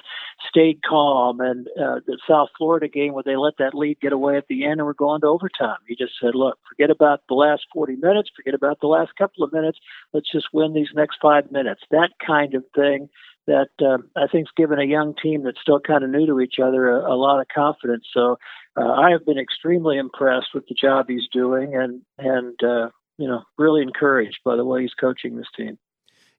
stayed 0.49 0.81
calm. 0.87 1.39
And 1.39 1.67
uh, 1.79 1.99
the 2.07 2.17
South 2.27 2.49
Florida 2.57 2.87
game 2.87 3.13
where 3.13 3.23
they 3.23 3.35
let 3.35 3.57
that 3.59 3.75
lead 3.75 3.99
get 3.99 4.13
away 4.13 4.37
at 4.37 4.47
the 4.47 4.65
end 4.65 4.79
and 4.79 4.85
we're 4.85 4.93
going 4.93 5.21
to 5.21 5.27
overtime, 5.27 5.77
he 5.87 5.95
just 5.95 6.13
said, 6.19 6.33
look, 6.33 6.57
forget 6.67 6.89
about 6.89 7.21
the 7.29 7.35
last 7.35 7.65
40 7.73 7.97
minutes, 7.97 8.31
forget 8.35 8.55
about 8.55 8.79
the 8.81 8.87
last 8.87 9.11
couple 9.17 9.43
of 9.43 9.53
minutes. 9.53 9.77
Let's 10.13 10.31
just 10.31 10.47
win 10.51 10.73
these 10.73 10.89
next 10.95 11.17
five 11.21 11.51
minutes. 11.51 11.81
That 11.91 12.09
kind 12.25 12.55
of 12.55 12.63
thing 12.75 13.09
that 13.47 13.69
uh, 13.81 13.97
I 14.15 14.27
think's 14.27 14.51
given 14.55 14.79
a 14.79 14.85
young 14.85 15.15
team 15.21 15.43
that's 15.43 15.59
still 15.61 15.79
kind 15.79 16.03
of 16.03 16.09
new 16.09 16.25
to 16.27 16.39
each 16.41 16.55
other 16.61 16.89
a, 16.89 17.13
a 17.13 17.15
lot 17.15 17.39
of 17.39 17.47
confidence. 17.47 18.05
So 18.13 18.37
uh, 18.75 18.91
I 18.91 19.11
have 19.11 19.25
been 19.25 19.39
extremely 19.39 19.97
impressed 19.97 20.49
with 20.53 20.67
the 20.67 20.75
job 20.75 21.07
he's 21.07 21.27
doing, 21.31 21.75
and 21.75 22.01
and 22.17 22.61
uh, 22.63 22.89
you 23.17 23.27
know 23.27 23.41
really 23.57 23.81
encouraged 23.81 24.39
by 24.45 24.55
the 24.55 24.65
way 24.65 24.81
he's 24.81 24.93
coaching 24.93 25.35
this 25.35 25.47
team. 25.55 25.77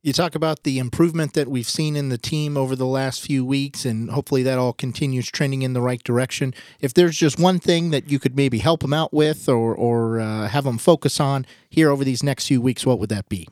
You 0.01 0.12
talk 0.12 0.37
about 0.37 0.62
the 0.62 0.79
improvement 0.79 1.33
that 1.35 1.49
we've 1.49 1.68
seen 1.68 1.97
in 1.97 2.09
the 2.09 2.18
team 2.18 2.57
over 2.57 2.77
the 2.77 2.87
last 2.87 3.21
few 3.21 3.44
weeks, 3.44 3.85
and 3.85 4.11
hopefully 4.11 4.44
that 4.44 4.57
all 4.57 4.73
continues 4.73 5.29
trending 5.29 5.62
in 5.62 5.73
the 5.73 5.81
right 5.81 6.03
direction. 6.05 6.55
If 6.79 6.94
there's 6.94 7.16
just 7.16 7.40
one 7.40 7.59
thing 7.59 7.90
that 7.90 8.09
you 8.09 8.21
could 8.21 8.37
maybe 8.37 8.59
help 8.59 8.81
them 8.81 8.92
out 8.92 9.12
with, 9.12 9.49
or 9.49 9.75
or 9.75 10.21
uh, 10.21 10.49
have 10.49 10.64
them 10.64 10.79
focus 10.79 11.18
on 11.18 11.47
here 11.71 11.90
over 11.90 12.05
these 12.05 12.23
next 12.23 12.47
few 12.47 12.61
weeks, 12.61 12.87
what 12.87 13.01
would 13.01 13.09
that 13.09 13.29
be? 13.29 13.49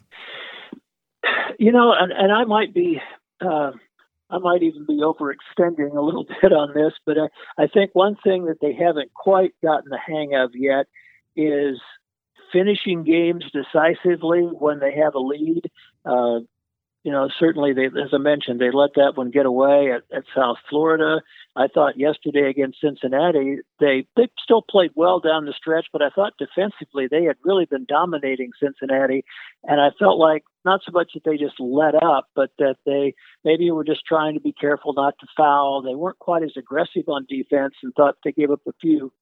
You 1.59 1.73
know, 1.73 1.93
and, 1.99 2.13
and 2.13 2.31
I 2.31 2.45
might 2.45 2.75
be 2.75 3.01
uh, 3.41 3.73
I 4.29 4.39
might 4.39 4.63
even 4.63 4.85
be 4.87 5.01
overextending 5.01 5.97
a 5.97 6.01
little 6.01 6.27
bit 6.43 6.53
on 6.53 6.75
this, 6.75 6.95
but 7.05 7.17
I, 7.19 7.63
I 7.63 7.67
think 7.67 7.95
one 7.95 8.17
thing 8.17 8.47
that 8.47 8.61
they 8.61 8.73
haven't 8.73 9.15
quite 9.15 9.55
gotten 9.63 9.91
the 9.91 9.99
hang 9.99 10.35
of 10.35 10.53
yet 10.55 10.87
is 11.37 11.79
finishing 12.53 13.05
games 13.05 13.45
decisively 13.53 14.41
when 14.41 14.79
they 14.81 14.95
have 14.95 15.15
a 15.15 15.19
lead. 15.19 15.71
Uh, 16.05 16.41
you 17.07 17.13
know, 17.13 17.29
certainly 17.39 17.73
they, 17.73 17.85
as 17.85 18.11
I 18.13 18.19
mentioned, 18.19 18.61
they 18.61 18.73
let 18.73 18.95
that 18.97 19.13
one 19.15 19.31
get 19.31 19.47
away 19.47 19.93
at, 19.93 20.03
at 20.13 20.25
South 20.35 20.57
Florida. 20.69 21.23
I 21.55 21.69
thought 21.69 21.97
yesterday 21.97 22.51
against 22.51 22.81
Cincinnati, 22.81 23.59
they 23.79 24.09
they 24.17 24.29
still 24.43 24.61
played 24.61 24.91
well 24.97 25.21
down 25.21 25.45
the 25.45 25.55
stretch, 25.57 25.87
but 25.93 26.03
I 26.03 26.11
thought 26.11 26.33
defensively 26.37 27.07
they 27.09 27.23
had 27.23 27.37
really 27.45 27.65
been 27.65 27.87
dominating 27.89 28.51
Cincinnati, 28.61 29.25
and 29.63 29.81
I 29.81 29.91
felt 30.01 30.19
like 30.19 30.43
not 30.65 30.81
so 30.85 30.91
much 30.91 31.13
that 31.15 31.23
they 31.23 31.37
just 31.37 31.61
let 31.61 31.95
up, 31.95 32.27
but 32.35 32.51
that 32.59 32.79
they 32.85 33.15
maybe 33.45 33.71
were 33.71 33.85
just 33.85 34.05
trying 34.05 34.35
to 34.35 34.41
be 34.41 34.53
careful 34.53 34.93
not 34.93 35.15
to 35.21 35.29
foul. 35.37 35.83
They 35.83 35.95
weren't 35.95 36.19
quite 36.19 36.43
as 36.43 36.57
aggressive 36.59 37.05
on 37.07 37.25
defense, 37.29 37.75
and 37.85 37.95
thought 37.95 38.17
they 38.25 38.33
gave 38.33 38.51
up 38.51 38.63
a 38.67 38.73
few 38.81 39.13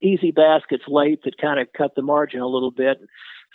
easy 0.00 0.30
baskets 0.30 0.84
late 0.88 1.24
that 1.24 1.36
kind 1.36 1.60
of 1.60 1.68
cut 1.76 1.94
the 1.94 2.00
margin 2.00 2.40
a 2.40 2.48
little 2.48 2.70
bit. 2.70 3.00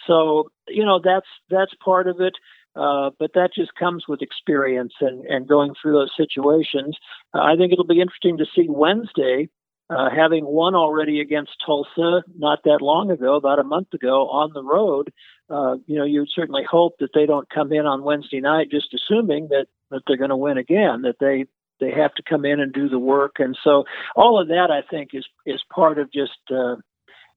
So 0.05 0.51
you 0.67 0.85
know 0.85 1.01
that's 1.03 1.25
that's 1.49 1.73
part 1.83 2.07
of 2.07 2.21
it. 2.21 2.33
Uh, 2.75 3.09
but 3.19 3.31
that 3.33 3.49
just 3.55 3.73
comes 3.75 4.05
with 4.07 4.21
experience 4.21 4.93
and, 5.01 5.25
and 5.25 5.47
going 5.47 5.73
through 5.81 5.93
those 5.93 6.11
situations. 6.15 6.95
Uh, 7.33 7.41
I 7.41 7.55
think 7.55 7.71
it'll 7.71 7.85
be 7.85 8.01
interesting 8.01 8.37
to 8.37 8.45
see 8.55 8.67
Wednesday, 8.69 9.49
uh, 9.89 10.09
having 10.15 10.45
won 10.45 10.75
already 10.75 11.21
against 11.21 11.51
Tulsa 11.65 12.23
not 12.37 12.59
that 12.65 12.81
long 12.81 13.09
ago, 13.09 13.35
about 13.35 13.59
a 13.59 13.63
month 13.63 13.93
ago, 13.93 14.29
on 14.29 14.51
the 14.53 14.63
road. 14.63 15.11
Uh, 15.49 15.77
you 15.87 15.97
know, 15.97 16.03
you 16.05 16.19
would 16.19 16.29
certainly 16.35 16.63
hope 16.69 16.95
that 16.99 17.11
they 17.13 17.25
don't 17.25 17.49
come 17.49 17.71
in 17.71 17.85
on 17.85 18.03
Wednesday 18.03 18.41
night 18.41 18.69
just 18.69 18.93
assuming 18.93 19.47
that, 19.47 19.67
that 19.89 20.01
they're 20.05 20.17
going 20.17 20.29
to 20.29 20.35
win 20.35 20.57
again, 20.57 21.01
that 21.03 21.15
they 21.19 21.45
they 21.79 21.91
have 21.91 22.13
to 22.15 22.23
come 22.23 22.43
in 22.43 22.59
and 22.59 22.73
do 22.73 22.89
the 22.89 22.99
work. 22.99 23.35
And 23.39 23.57
so 23.63 23.85
all 24.15 24.41
of 24.41 24.47
that, 24.47 24.69
I 24.71 24.81
think, 24.89 25.11
is 25.13 25.25
is 25.45 25.61
part 25.73 25.99
of 25.99 26.11
just 26.11 26.39
uh, 26.51 26.75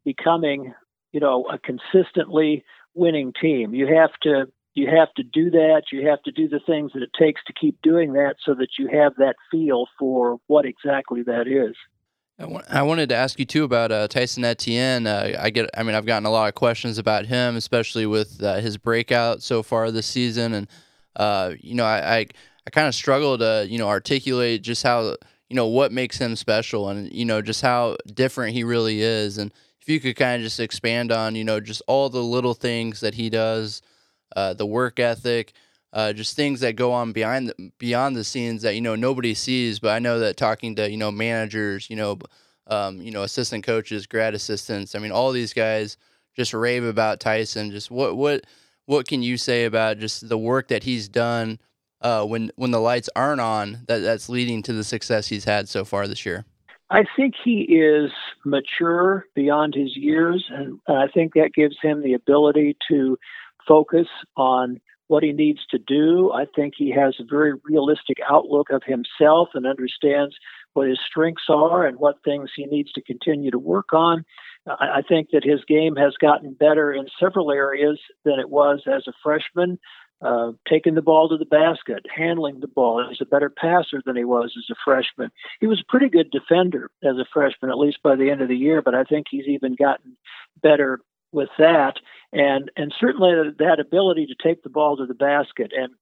becoming, 0.04 0.74
you 1.12 1.20
know, 1.20 1.46
a 1.52 1.58
consistently 1.58 2.64
winning 2.94 3.32
team. 3.40 3.74
You 3.74 3.86
have 3.94 4.12
to 4.22 4.46
you 4.74 4.88
have 4.88 5.12
to 5.14 5.22
do 5.22 5.50
that. 5.50 5.84
You 5.92 6.08
have 6.08 6.22
to 6.22 6.32
do 6.32 6.48
the 6.48 6.60
things 6.60 6.92
that 6.94 7.02
it 7.02 7.10
takes 7.18 7.42
to 7.46 7.52
keep 7.52 7.80
doing 7.82 8.12
that 8.12 8.36
so 8.44 8.54
that 8.54 8.78
you 8.78 8.88
have 8.88 9.14
that 9.16 9.36
feel 9.50 9.86
for 9.98 10.38
what 10.46 10.64
exactly 10.64 11.22
that 11.22 11.46
is. 11.46 11.76
I 12.70 12.82
wanted 12.82 13.10
to 13.10 13.16
ask 13.16 13.38
you 13.38 13.44
too 13.44 13.64
about 13.64 13.92
uh, 13.92 14.08
Tyson 14.08 14.46
Etienne. 14.46 15.06
Uh, 15.06 15.36
I 15.38 15.50
get, 15.50 15.68
I 15.76 15.82
mean, 15.82 15.94
I've 15.94 16.06
gotten 16.06 16.24
a 16.24 16.30
lot 16.30 16.48
of 16.48 16.54
questions 16.54 16.96
about 16.96 17.26
him, 17.26 17.54
especially 17.54 18.06
with 18.06 18.42
uh, 18.42 18.60
his 18.60 18.78
breakout 18.78 19.42
so 19.42 19.62
far 19.62 19.90
this 19.90 20.06
season, 20.06 20.54
and 20.54 20.66
uh, 21.16 21.52
you 21.60 21.74
know, 21.74 21.84
I, 21.84 22.16
I, 22.16 22.26
I 22.66 22.70
kind 22.70 22.88
of 22.88 22.94
struggle 22.94 23.36
to, 23.36 23.66
you 23.68 23.78
know, 23.78 23.88
articulate 23.88 24.62
just 24.62 24.82
how, 24.82 25.16
you 25.50 25.56
know, 25.56 25.66
what 25.66 25.92
makes 25.92 26.16
him 26.16 26.34
special, 26.34 26.88
and 26.88 27.12
you 27.12 27.26
know, 27.26 27.42
just 27.42 27.60
how 27.60 27.98
different 28.14 28.54
he 28.54 28.64
really 28.64 29.02
is, 29.02 29.36
and 29.36 29.52
if 29.82 29.88
you 29.90 30.00
could 30.00 30.16
kind 30.16 30.36
of 30.36 30.42
just 30.42 30.60
expand 30.60 31.12
on, 31.12 31.34
you 31.34 31.44
know, 31.44 31.60
just 31.60 31.82
all 31.86 32.08
the 32.08 32.22
little 32.22 32.54
things 32.54 33.00
that 33.00 33.14
he 33.14 33.28
does 33.28 33.82
uh, 34.36 34.54
the 34.54 34.66
work 34.66 34.98
ethic, 34.98 35.52
uh, 35.92 36.12
just 36.12 36.36
things 36.36 36.60
that 36.60 36.76
go 36.76 36.92
on 36.92 37.12
behind 37.12 37.48
the, 37.48 37.72
beyond 37.78 38.16
the 38.16 38.24
scenes 38.24 38.62
that 38.62 38.74
you 38.74 38.80
know 38.80 38.94
nobody 38.94 39.34
sees. 39.34 39.78
But 39.78 39.90
I 39.90 39.98
know 39.98 40.20
that 40.20 40.36
talking 40.36 40.76
to 40.76 40.90
you 40.90 40.96
know 40.96 41.10
managers, 41.10 41.90
you 41.90 41.96
know, 41.96 42.18
um, 42.66 43.00
you 43.00 43.10
know 43.10 43.22
assistant 43.22 43.64
coaches, 43.64 44.06
grad 44.06 44.34
assistants, 44.34 44.94
I 44.94 44.98
mean 44.98 45.12
all 45.12 45.32
these 45.32 45.52
guys 45.52 45.96
just 46.36 46.54
rave 46.54 46.84
about 46.84 47.20
Tyson. 47.20 47.70
Just 47.70 47.90
what 47.90 48.16
what 48.16 48.44
what 48.86 49.06
can 49.06 49.22
you 49.22 49.36
say 49.36 49.64
about 49.64 49.98
just 49.98 50.28
the 50.28 50.38
work 50.38 50.68
that 50.68 50.84
he's 50.84 51.08
done 51.08 51.58
uh, 52.00 52.24
when 52.24 52.50
when 52.56 52.70
the 52.70 52.80
lights 52.80 53.08
aren't 53.16 53.40
on 53.40 53.84
that 53.88 53.98
that's 53.98 54.28
leading 54.28 54.62
to 54.62 54.72
the 54.72 54.84
success 54.84 55.28
he's 55.28 55.44
had 55.44 55.68
so 55.68 55.84
far 55.84 56.06
this 56.06 56.24
year? 56.24 56.44
I 56.92 57.04
think 57.16 57.34
he 57.44 57.60
is 57.60 58.10
mature 58.44 59.26
beyond 59.36 59.74
his 59.74 59.96
years, 59.96 60.44
and 60.50 60.80
I 60.88 61.06
think 61.06 61.34
that 61.34 61.52
gives 61.54 61.76
him 61.80 62.02
the 62.02 62.14
ability 62.14 62.76
to 62.90 63.16
focus 63.66 64.06
on 64.36 64.80
what 65.08 65.24
he 65.24 65.32
needs 65.32 65.60
to 65.70 65.78
do. 65.78 66.30
I 66.32 66.44
think 66.54 66.74
he 66.76 66.92
has 66.92 67.16
a 67.18 67.24
very 67.28 67.54
realistic 67.64 68.18
outlook 68.30 68.68
of 68.70 68.82
himself 68.84 69.48
and 69.54 69.66
understands 69.66 70.36
what 70.74 70.88
his 70.88 71.00
strengths 71.04 71.46
are 71.48 71.84
and 71.84 71.98
what 71.98 72.22
things 72.24 72.50
he 72.54 72.64
needs 72.66 72.92
to 72.92 73.02
continue 73.02 73.50
to 73.50 73.58
work 73.58 73.92
on. 73.92 74.24
I 74.68 75.02
think 75.08 75.30
that 75.32 75.42
his 75.42 75.64
game 75.66 75.96
has 75.96 76.14
gotten 76.20 76.52
better 76.52 76.92
in 76.92 77.08
several 77.18 77.50
areas 77.50 77.98
than 78.24 78.38
it 78.38 78.50
was 78.50 78.82
as 78.86 79.04
a 79.08 79.12
freshman. 79.22 79.78
Uh, 80.22 80.52
taking 80.68 80.94
the 80.94 81.00
ball 81.00 81.30
to 81.30 81.38
the 81.38 81.46
basket, 81.46 82.04
handling 82.14 82.60
the 82.60 82.68
ball. 82.68 83.02
He's 83.08 83.22
a 83.22 83.24
better 83.24 83.48
passer 83.48 84.02
than 84.04 84.16
he 84.16 84.24
was 84.24 84.52
as 84.54 84.66
a 84.70 84.74
freshman. 84.84 85.30
He 85.60 85.66
was 85.66 85.80
a 85.80 85.90
pretty 85.90 86.10
good 86.10 86.30
defender 86.30 86.90
as 87.02 87.16
a 87.16 87.24
freshman, 87.32 87.70
at 87.70 87.78
least 87.78 88.02
by 88.04 88.16
the 88.16 88.28
end 88.28 88.42
of 88.42 88.48
the 88.48 88.56
year, 88.56 88.82
but 88.82 88.94
I 88.94 89.04
think 89.04 89.28
he's 89.30 89.46
even 89.48 89.76
gotten 89.76 90.18
better 90.62 91.00
with 91.32 91.48
that, 91.58 91.94
and 92.32 92.70
and 92.76 92.92
certainly 92.98 93.50
that 93.58 93.80
ability 93.80 94.26
to 94.26 94.34
take 94.42 94.62
the 94.62 94.70
ball 94.70 94.96
to 94.96 95.06
the 95.06 95.14
basket 95.14 95.72
and 95.76 95.92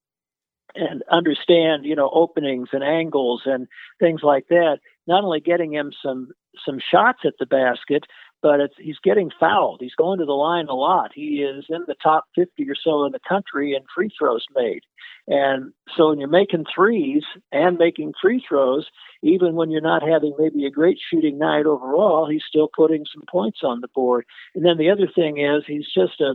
and 0.75 1.03
understand 1.11 1.85
you 1.85 1.97
know 1.97 2.11
openings 2.12 2.69
and 2.73 2.85
angles 2.85 3.43
and 3.45 3.67
things 4.01 4.21
like 4.23 4.49
that. 4.49 4.79
Not 5.07 5.25
only 5.25 5.41
getting 5.41 5.73
him 5.73 5.93
some 6.03 6.29
some 6.64 6.79
shots 6.79 7.21
at 7.25 7.35
the 7.38 7.47
basket, 7.47 8.05
but 8.42 8.61
he's 8.79 8.98
getting 9.03 9.31
fouled. 9.38 9.81
He's 9.81 9.94
going 9.94 10.18
to 10.18 10.24
the 10.24 10.33
line 10.33 10.66
a 10.68 10.74
lot. 10.74 11.11
He 11.14 11.42
is 11.42 11.64
in 11.68 11.85
the 11.87 11.96
top 12.03 12.24
50 12.35 12.68
or 12.68 12.74
so 12.74 13.05
in 13.05 13.12
the 13.12 13.20
country 13.29 13.74
in 13.74 13.83
free 13.94 14.11
throws 14.16 14.44
made. 14.55 14.83
And 15.27 15.72
so 15.96 16.09
when 16.09 16.18
you're 16.18 16.29
making 16.29 16.64
threes 16.74 17.22
and 17.53 17.77
making 17.77 18.14
free 18.20 18.42
throws, 18.48 18.87
even 19.22 19.55
when 19.55 19.70
you're 19.70 19.81
not 19.81 20.03
having 20.03 20.35
maybe 20.38 20.64
a 20.64 20.70
great 20.70 20.98
shooting 21.11 21.38
night 21.38 21.66
overall, 21.66 22.29
he's 22.29 22.44
still 22.48 22.70
putting 22.74 23.05
some 23.12 23.24
points 23.31 23.61
on 23.62 23.81
the 23.81 23.88
board. 23.88 24.24
And 24.55 24.64
then 24.64 24.79
the 24.79 24.90
other 24.90 25.09
thing 25.12 25.38
is 25.38 25.64
he's 25.66 25.88
just 25.94 26.20
a, 26.20 26.35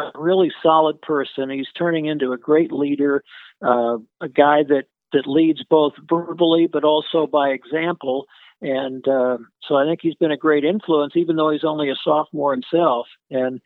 a 0.00 0.10
really 0.16 0.50
solid 0.62 1.00
person. 1.02 1.50
He's 1.50 1.68
turning 1.78 2.06
into 2.06 2.32
a 2.32 2.38
great 2.38 2.72
leader, 2.72 3.22
uh, 3.64 3.98
a 4.20 4.28
guy 4.28 4.64
that 4.64 4.84
that 5.12 5.28
leads 5.28 5.62
both 5.70 5.92
verbally 6.08 6.66
but 6.66 6.82
also 6.84 7.26
by 7.26 7.50
example 7.50 8.26
and 8.60 9.06
uh, 9.06 9.38
so 9.68 9.76
I 9.76 9.84
think 9.84 10.00
he's 10.02 10.14
been 10.14 10.30
a 10.30 10.36
great 10.36 10.64
influence, 10.64 11.14
even 11.16 11.36
though 11.36 11.50
he's 11.50 11.64
only 11.64 11.90
a 11.90 11.96
sophomore 12.02 12.52
himself. 12.52 13.06
And 13.30 13.60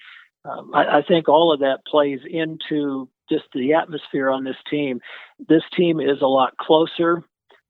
um, 0.45 0.73
I, 0.75 0.99
I 0.99 1.03
think 1.07 1.29
all 1.29 1.53
of 1.53 1.61
that 1.61 1.81
plays 1.87 2.21
into 2.29 3.09
just 3.31 3.45
the 3.53 3.75
atmosphere 3.75 4.31
on 4.31 4.45
this 4.45 4.57
team. 4.71 5.01
This 5.49 5.63
team 5.77 6.01
is 6.01 6.23
a 6.23 6.27
lot 6.27 6.57
closer, 6.57 7.23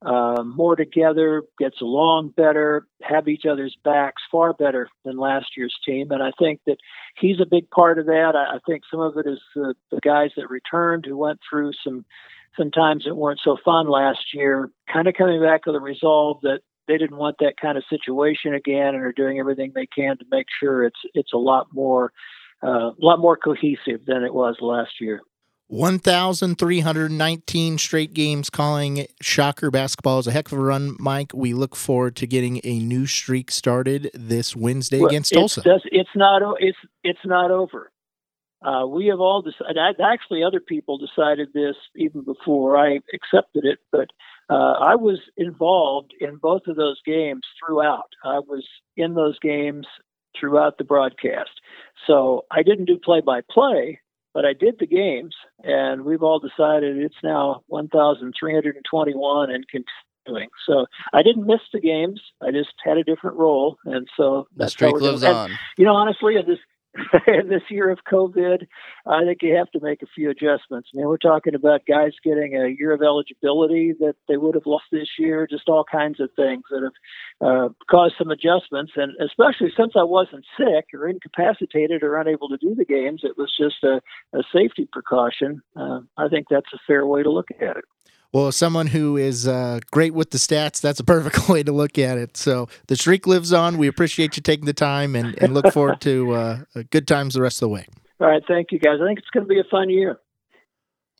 uh, 0.02 0.42
more 0.44 0.76
together, 0.76 1.42
gets 1.59 1.81
along 1.81 2.28
better, 2.37 2.87
have 3.02 3.26
each 3.26 3.44
other's 3.44 3.76
backs 3.85 4.22
far 4.31 4.52
better 4.52 4.88
than 5.04 5.18
last 5.18 5.57
year's 5.57 5.76
team. 5.85 6.12
And 6.12 6.22
I 6.22 6.31
think 6.38 6.61
that 6.66 6.78
he's 7.18 7.40
a 7.40 7.46
big 7.46 7.68
part 7.70 7.98
of 7.98 8.07
that. 8.07 8.33
I, 8.37 8.57
I 8.57 8.59
think 8.66 8.85
some 8.90 9.00
of 9.00 9.16
it 9.18 9.26
is 9.26 9.40
the, 9.54 9.74
the 9.90 10.00
guys 10.00 10.31
that 10.37 10.50
returned 10.50 11.04
who 11.07 11.16
went 11.16 11.40
through 11.48 11.72
some 11.85 12.04
some 12.57 12.70
times 12.70 13.04
that 13.04 13.14
weren't 13.14 13.40
so 13.44 13.57
fun 13.64 13.88
last 13.88 14.35
year, 14.35 14.70
kind 14.92 15.07
of 15.07 15.14
coming 15.14 15.40
back 15.40 15.64
with 15.64 15.76
a 15.76 15.81
resolve 15.81 16.38
that 16.42 16.61
they 16.88 16.98
didn't 16.98 17.16
want 17.16 17.37
that 17.38 17.55
kind 17.61 17.79
of 17.79 17.85
situation 17.88 18.55
again 18.55 18.94
and 18.94 19.05
are 19.05 19.12
doing 19.12 19.38
everything 19.38 19.72
they 19.74 19.87
can 19.87 20.18
to 20.18 20.24
make 20.31 20.46
sure 20.59 20.85
it's 20.85 21.01
it's 21.14 21.33
a 21.33 21.38
lot 21.38 21.68
more 21.72 22.12
uh, 22.62 22.90
a 22.90 22.94
lot 22.98 23.20
more 23.20 23.37
cohesive 23.37 24.05
than 24.07 24.24
it 24.24 24.35
was 24.35 24.57
last 24.61 25.01
year. 25.01 25.22
1,319 25.70 27.77
straight 27.77 28.14
games 28.14 28.48
calling 28.48 29.07
Shocker 29.20 29.70
basketball 29.70 30.18
is 30.18 30.27
a 30.27 30.33
heck 30.33 30.51
of 30.51 30.59
a 30.59 30.62
run, 30.62 30.96
Mike. 30.98 31.33
We 31.35 31.53
look 31.53 31.77
forward 31.77 32.16
to 32.16 32.27
getting 32.27 32.62
a 32.64 32.79
new 32.79 33.05
streak 33.05 33.51
started 33.51 34.11
this 34.14 34.57
Wednesday 34.57 35.01
well, 35.01 35.09
against 35.09 35.35
Tulsa. 35.35 35.61
It's, 35.66 35.85
it's 35.92 36.09
not 36.16 36.40
it's 36.59 36.79
it's 37.05 37.20
not 37.24 37.51
over. 37.51 37.92
Uh, 38.61 38.85
we 38.87 39.07
have 39.07 39.20
all 39.20 39.40
decided. 39.42 39.77
Actually, 40.03 40.42
other 40.42 40.61
people 40.61 40.98
decided 40.98 41.53
this 41.53 41.77
even 41.94 42.22
before 42.22 42.79
I 42.79 43.01
accepted 43.12 43.66
it, 43.66 43.79
but 43.92 44.09
uh, 44.50 44.72
I 44.80 44.94
was 44.94 45.18
involved 45.37 46.14
in 46.20 46.37
both 46.37 46.62
of 46.66 46.76
those 46.76 47.00
games 47.04 47.42
throughout. 47.58 48.11
I 48.24 48.38
was 48.38 48.66
in 48.96 49.14
those 49.14 49.38
games 49.38 49.87
throughout 50.38 50.78
the 50.78 50.84
broadcast. 50.84 51.50
So 52.06 52.44
I 52.50 52.62
didn't 52.62 52.87
do 52.87 52.98
play 52.98 53.20
by 53.20 53.40
play, 53.50 54.00
but 54.34 54.44
I 54.44 54.52
did 54.52 54.76
the 54.78 54.87
games, 54.87 55.34
and 55.62 56.04
we've 56.04 56.22
all 56.22 56.38
decided 56.38 56.96
it's 56.96 57.14
now 57.22 57.62
1,321 57.66 59.50
and 59.50 59.64
continuing. 59.68 60.48
So 60.66 60.87
I 61.12 61.22
didn't 61.22 61.46
miss 61.46 61.61
the 61.72 61.80
games. 61.80 62.20
I 62.42 62.51
just 62.51 62.72
had 62.84 62.99
a 62.99 63.05
different 63.05 63.36
role, 63.36 63.78
and 63.84 64.09
so 64.16 64.46
the 64.57 64.68
streak 64.68 64.94
lives 65.01 65.24
on. 65.24 65.59
You 65.76 65.84
know, 65.84 65.94
honestly, 65.94 66.34
this 66.46 66.59
in 67.26 67.49
this 67.49 67.62
year 67.70 67.90
of 67.90 67.99
COVID, 68.11 68.66
I 69.07 69.24
think 69.24 69.38
you 69.42 69.55
have 69.57 69.70
to 69.72 69.80
make 69.80 70.03
a 70.03 70.07
few 70.14 70.30
adjustments. 70.30 70.90
I 70.92 70.99
mean, 70.99 71.07
we're 71.07 71.16
talking 71.16 71.55
about 71.55 71.86
guys 71.86 72.12
getting 72.22 72.57
a 72.57 72.68
year 72.68 72.92
of 72.92 73.03
eligibility 73.03 73.94
that 74.01 74.14
they 74.28 74.36
would 74.36 74.55
have 74.55 74.66
lost 74.66 74.84
this 74.92 75.09
year, 75.18 75.46
just 75.49 75.68
all 75.68 75.84
kinds 75.84 76.20
of 76.20 76.30
things 76.36 76.62
that 76.70 76.82
have 76.82 76.92
uh, 77.49 77.68
caused 77.90 78.14
some 78.18 78.30
adjustments. 78.30 78.92
And 78.96 79.12
especially 79.20 79.72
since 79.76 79.92
I 79.96 80.05
wasn't 80.05 80.44
sick 80.57 80.86
or 80.94 81.09
incapacitated 81.09 82.03
or 82.03 82.16
unable 82.16 82.49
to 82.49 82.59
do 82.59 82.74
the 82.74 82.84
games, 82.84 83.22
it 83.24 83.36
was 83.36 83.53
just 83.59 83.82
a, 83.84 84.01
a 84.36 84.42
safety 84.53 84.88
precaution. 84.90 85.62
Uh, 85.76 86.01
I 86.16 86.28
think 86.28 86.46
that's 86.51 86.72
a 86.72 86.78
fair 86.86 87.07
way 87.07 87.22
to 87.22 87.30
look 87.30 87.49
at 87.61 87.76
it. 87.76 87.84
Well, 88.33 88.53
someone 88.53 88.89
who 88.89 89.16
is 89.16 89.49
uh, 89.49 89.81
great 89.91 90.12
with 90.12 90.31
the 90.31 90.39
stats, 90.39 90.81
that's 90.81 91.01
a 91.01 91.05
perfect 91.05 91.49
way 91.49 91.62
to 91.62 91.72
look 91.72 91.99
at 91.99 92.18
it. 92.18 92.37
So 92.37 92.68
the 92.87 92.97
streak 92.97 93.26
lives 93.26 93.53
on. 93.53 93.79
We 93.79 93.89
appreciate 93.89 94.37
you 94.37 94.43
taking 94.43 94.66
the 94.66 94.74
time 94.74 95.16
and, 95.16 95.41
and 95.43 95.55
look 95.55 95.72
forward 95.72 96.01
to 96.03 96.33
uh, 96.33 96.59
good 96.91 97.09
times 97.09 97.35
the 97.35 97.43
rest 97.43 97.57
of 97.62 97.68
the 97.68 97.74
way. 97.74 97.87
All 98.20 98.26
right. 98.26 98.43
Thank 98.47 98.72
you, 98.72 98.79
guys. 98.79 98.99
I 99.03 99.07
think 99.07 99.18
it's 99.18 99.31
going 99.31 99.45
to 99.45 99.49
be 99.49 99.61
a 99.61 99.64
fun 99.70 99.89
year. 99.89 100.18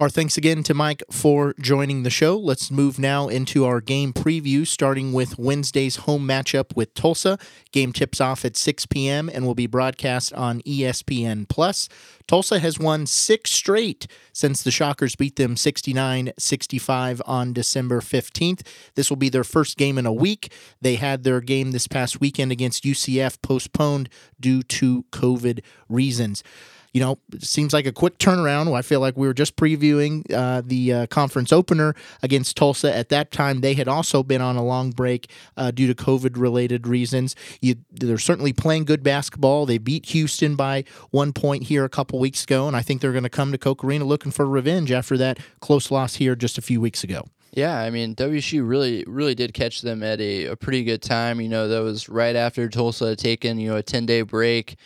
Our 0.01 0.09
thanks 0.09 0.36
again 0.36 0.62
to 0.62 0.74
Mike 0.74 1.03
for 1.11 1.55
joining 1.61 2.05
the 2.05 2.09
show. 2.11 2.38
Let's 2.38 2.70
move 2.70 3.01
now 3.01 3.26
into 3.26 3.64
our 3.64 3.80
game 3.80 4.12
preview, 4.12 4.64
starting 4.64 5.12
with 5.12 5.36
Wednesday's 5.40 5.96
home 5.96 6.24
matchup 6.24 6.76
with 6.76 6.94
Tulsa. 6.94 7.36
Game 7.72 7.92
tips 7.92 8.20
off 8.20 8.44
at 8.44 8.57
6 8.57 8.86
p.m. 8.86 9.28
and 9.28 9.44
will 9.44 9.57
be 9.57 9.66
broadcast 9.66 10.32
on 10.34 10.61
ESPN 10.61 11.49
Plus. 11.49 11.88
Tulsa 12.28 12.61
has 12.61 12.78
won 12.78 13.07
six 13.07 13.51
straight 13.51 14.07
since 14.32 14.62
the 14.62 14.70
Shockers 14.70 15.16
beat 15.16 15.34
them 15.34 15.57
69 15.57 16.30
65 16.38 17.20
on 17.26 17.53
December 17.53 18.01
15th. 18.01 18.64
This 18.94 19.11
will 19.11 19.16
be 19.16 19.30
their 19.30 19.42
first 19.42 19.76
game 19.76 19.99
in 19.99 20.07
a 20.07 20.12
week. 20.12 20.53
They 20.80 20.94
had 20.94 21.24
their 21.24 21.40
game 21.40 21.72
this 21.72 21.88
past 21.88 22.20
weekend 22.20 22.53
against 22.53 22.84
UCF 22.84 23.42
postponed 23.42 24.09
due 24.38 24.62
to 24.62 25.07
COVID 25.11 25.64
reasons 25.88 26.44
you 26.93 27.01
know, 27.01 27.18
seems 27.39 27.72
like 27.72 27.86
a 27.86 27.93
quick 27.93 28.18
turnaround. 28.18 28.74
I 28.74 28.82
feel 28.82 29.01
like 29.01 29.16
we 29.16 29.26
were 29.26 29.34
just 29.34 29.57
previewing 29.57 30.30
uh, 30.32 30.62
the 30.64 30.93
uh, 30.93 31.07
conference 31.07 31.53
opener 31.53 31.95
against 32.22 32.57
Tulsa. 32.57 32.95
At 32.95 33.09
that 33.11 33.30
time, 33.30 33.61
they 33.61 33.74
had 33.74 33.89
also 33.89 34.22
been 34.22 34.41
on 34.41 34.57
a 34.57 34.64
long 34.64 34.91
break 34.91 35.30
uh, 35.57 35.70
due 35.70 35.86
to 35.86 35.95
COVID 35.95 36.36
related 36.36 36.86
reasons. 36.86 37.34
You, 37.61 37.76
they're 37.91 38.18
certainly 38.18 38.53
playing 38.53 38.84
good 38.84 39.03
basketball. 39.03 39.66
They 39.66 39.78
beat 39.78 40.07
Houston 40.07 40.57
by 40.57 40.84
one 41.11 41.32
point 41.32 41.64
here 41.64 41.84
a 41.84 41.89
couple 41.89 42.18
weeks 42.18 42.45
ago, 42.45 42.66
and 42.66 42.76
I 42.76 42.82
think 42.82 43.01
they're 43.01 43.12
going 43.12 43.24
to 43.24 43.30
come 43.30 43.53
to 43.53 43.59
Koch 43.59 43.84
Arena 43.84 44.05
looking 44.05 44.32
for 44.32 44.47
revenge 44.47 44.91
after 44.93 45.16
that 45.18 45.39
close 45.61 45.91
loss 45.91 46.16
here 46.16 46.34
just 46.34 46.59
a 46.59 46.62
few 46.62 46.80
weeks 46.80 47.05
ago. 47.05 47.24
Yeah, 47.53 47.78
I 47.78 47.91
mean 47.91 48.14
WSU 48.14 48.68
really 48.68 49.05
really 49.07 49.34
did 49.34 49.55
catch 49.55 49.80
them 49.80 50.03
at 50.03 50.20
a, 50.20 50.47
a 50.47 50.57
pretty 50.57 50.84
good 50.84 51.03
time. 51.03 51.41
You 51.41 51.49
know, 51.49 51.66
that 51.68 51.80
was 51.80 52.09
right 52.09 52.36
after 52.36 52.68
Tulsa 52.68 53.09
had 53.09 53.18
taken, 53.18 53.59
you 53.59 53.70
know, 53.70 53.76
a 53.76 53.82
ten 53.82 54.07
day 54.07 54.22
break. 54.22 54.76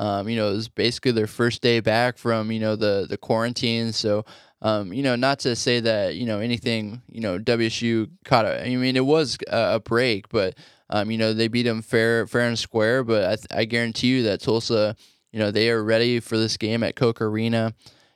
Um, 0.00 0.30
you 0.30 0.36
know, 0.36 0.48
it 0.48 0.54
was 0.54 0.68
basically 0.68 1.12
their 1.12 1.26
first 1.26 1.60
day 1.60 1.80
back 1.80 2.16
from 2.16 2.50
you 2.50 2.58
know 2.58 2.74
the 2.74 3.06
the 3.06 3.18
quarantine. 3.18 3.92
So, 3.92 4.24
um, 4.62 4.94
you 4.94 5.02
know, 5.02 5.14
not 5.14 5.40
to 5.40 5.54
say 5.54 5.78
that 5.80 6.14
you 6.14 6.24
know 6.24 6.40
anything. 6.40 7.02
You 7.12 7.20
know, 7.20 7.38
WSU 7.38 8.08
caught. 8.24 8.46
A, 8.46 8.64
I 8.64 8.76
mean, 8.76 8.96
it 8.96 9.04
was 9.04 9.36
a, 9.46 9.74
a 9.74 9.80
break, 9.80 10.30
but 10.30 10.54
um, 10.88 11.10
you 11.10 11.18
know 11.18 11.34
they 11.34 11.48
beat 11.48 11.64
them 11.64 11.82
fair 11.82 12.26
fair 12.26 12.48
and 12.48 12.58
square. 12.58 13.04
But 13.04 13.46
I, 13.52 13.60
I 13.60 13.64
guarantee 13.66 14.06
you 14.06 14.22
that 14.22 14.40
Tulsa, 14.40 14.96
you 15.32 15.38
know, 15.38 15.50
they 15.50 15.68
are 15.68 15.84
ready 15.84 16.18
for 16.18 16.38
this 16.38 16.56
game 16.56 16.82
at 16.82 16.96
Koch 16.96 17.20
Arena. 17.20 17.74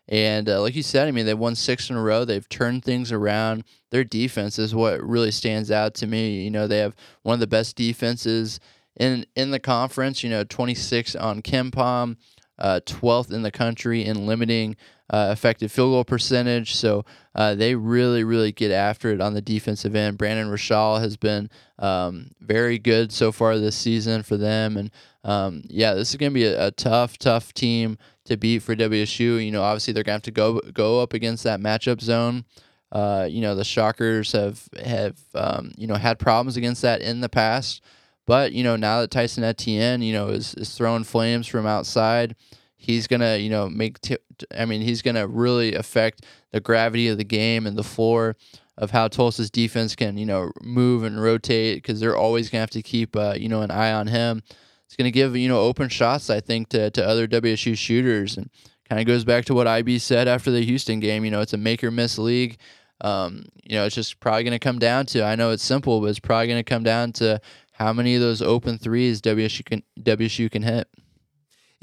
And 0.09 0.49
uh, 0.49 0.63
like 0.63 0.75
you 0.75 0.83
said, 0.83 1.07
I 1.07 1.11
mean, 1.11 1.27
they've 1.27 1.39
won 1.39 1.55
six 1.55 1.91
in 1.91 1.97
a 1.97 2.03
row. 2.03 2.25
They've 2.25 2.49
turned 2.49 2.85
things 2.85 3.13
around. 3.13 3.65
Their 3.91 4.05
defense 4.05 4.59
is 4.59 4.75
what 4.75 5.03
really 5.03 5.31
stands 5.31 5.71
out 5.71 5.95
to 5.97 6.07
me. 6.07 6.43
You 6.43 6.51
know, 6.51 6.67
they 6.67 6.79
have 6.79 6.95
one 7.23 7.35
of 7.35 7.41
the 7.41 7.47
best 7.47 7.77
defenses 7.77 8.59
in 8.97 9.27
in 9.35 9.51
the 9.51 9.61
conference. 9.61 10.23
You 10.23 10.31
know, 10.31 10.45
26 10.45 11.17
on 11.17 11.43
KenPom, 11.43 12.17
uh, 12.59 12.81
12th 12.87 13.33
in 13.33 13.43
the 13.43 13.51
country 13.51 14.05
in 14.05 14.27
limiting 14.27 14.77
uh, 15.11 15.31
effective 15.33 15.71
field 15.71 15.93
goal 15.93 16.05
percentage. 16.05 16.75
So 16.75 17.05
uh, 17.35 17.55
they 17.55 17.75
really, 17.75 18.25
really 18.25 18.53
get 18.53 18.71
after 18.71 19.11
it 19.11 19.21
on 19.21 19.35
the 19.35 19.43
defensive 19.43 19.95
end. 19.95 20.19
Brandon 20.19 20.49
Rachal 20.49 20.99
has 20.99 21.17
been 21.17 21.51
um, 21.79 22.31
very 22.41 22.79
good 22.79 23.13
so 23.13 23.33
far 23.33 23.59
this 23.59 23.77
season 23.77 24.23
for 24.23 24.37
them, 24.37 24.77
and 24.77 24.91
um, 25.25 25.63
yeah, 25.69 25.95
this 25.95 26.11
is 26.11 26.17
going 26.17 26.33
to 26.33 26.35
be 26.35 26.45
a, 26.45 26.67
a, 26.67 26.71
tough, 26.71 27.19
tough 27.19 27.53
team 27.55 27.97
to 28.27 28.37
beat 28.37 28.61
for 28.61 28.77
WSU. 28.77 29.45
You 29.45 29.51
know, 29.51 29.63
obviously 29.63 29.93
they're 29.93 30.03
going 30.03 30.21
to 30.21 30.31
have 30.31 30.35
to 30.35 30.61
go 30.61 30.61
go 30.73 31.01
up 31.01 31.13
against 31.13 31.45
that 31.45 31.61
matchup 31.61 32.01
zone. 32.01 32.45
Uh, 32.93 33.27
you 33.29 33.41
know, 33.41 33.55
the 33.55 33.65
Shockers 33.65 34.33
have 34.33 34.69
have 34.85 35.19
um, 35.35 35.73
you 35.77 35.87
know 35.87 35.97
had 35.97 36.19
problems 36.19 36.57
against 36.57 36.83
that 36.83 37.01
in 37.01 37.21
the 37.21 37.29
past. 37.29 37.83
But 38.27 38.53
you 38.53 38.65
know, 38.65 38.77
now 38.77 39.01
that 39.01 39.11
Tyson 39.11 39.45
Etienne, 39.45 40.03
you 40.03 40.13
know, 40.13 40.29
is 40.29 40.55
is 40.55 40.75
throwing 40.75 41.05
flames 41.05 41.47
from 41.47 41.67
outside, 41.67 42.37
he's 42.77 43.07
gonna, 43.07 43.37
you 43.37 43.51
know, 43.51 43.69
make. 43.69 44.01
T- 44.01 44.19
I 44.57 44.65
mean, 44.65 44.81
he's 44.81 45.03
gonna 45.03 45.27
really 45.27 45.75
affect 45.75 46.25
the 46.51 46.61
gravity 46.61 47.09
of 47.09 47.19
the 47.19 47.25
game 47.25 47.67
and 47.67 47.77
the 47.77 47.83
floor 47.83 48.37
of 48.77 48.91
how 48.91 49.09
Tulsa's 49.09 49.51
defense 49.51 49.95
can, 49.95 50.17
you 50.17 50.27
know, 50.27 50.51
move 50.63 51.05
and 51.05 51.23
rotate 51.23 51.77
because 51.77 52.01
they're 52.01 52.17
always 52.17 52.51
gonna 52.51 52.61
have 52.61 52.71
to 52.71 52.83
keep, 52.83 53.15
uh, 53.15 53.35
you 53.37 53.49
know, 53.49 53.63
an 53.63 53.71
eye 53.71 53.93
on 53.93 54.07
him. 54.07 54.43
It's 54.87 54.97
gonna 54.97 55.11
give 55.11 55.37
you 55.37 55.49
know 55.49 55.61
open 55.61 55.89
shots, 55.89 56.31
I 56.31 56.41
think, 56.41 56.71
to 56.71 56.91
to 56.91 57.07
other 57.07 57.27
WSU 57.27 57.77
shooters 57.77 58.37
and 58.37 58.51
kind 58.89 59.01
of 59.01 59.07
goes 59.07 59.25
back 59.25 59.45
to 59.47 59.55
what 59.55 59.67
IB 59.67 59.99
said 59.99 60.29
after 60.29 60.51
the 60.51 60.63
Houston 60.63 61.01
game. 61.01 61.25
You 61.25 61.31
know, 61.31 61.41
it's 61.41 61.53
a 61.53 61.59
make 61.59 61.83
or 61.85 61.91
miss 61.91 62.19
league. 62.19 62.59
Um, 63.01 63.45
you 63.65 63.77
know, 63.77 63.85
it's 63.85 63.95
just 63.95 64.21
probably 64.21 64.45
going 64.45 64.53
to 64.53 64.59
come 64.59 64.79
down 64.79 65.07
to. 65.07 65.25
I 65.25 65.35
know 65.35 65.51
it's 65.51 65.65
simple, 65.65 66.01
but 66.01 66.07
it's 66.07 66.21
probably 66.21 66.47
going 66.47 66.61
to 66.61 66.65
come 66.65 66.85
down 66.85 67.13
to 67.15 67.41
how 67.75 67.93
many 67.93 68.15
of 68.15 68.21
those 68.21 68.41
open 68.41 68.79
threes 68.79 69.21
WSU 69.21 69.65
can 69.65 69.83
WSU 70.01 70.51
can 70.51 70.63
hit. 70.63 70.89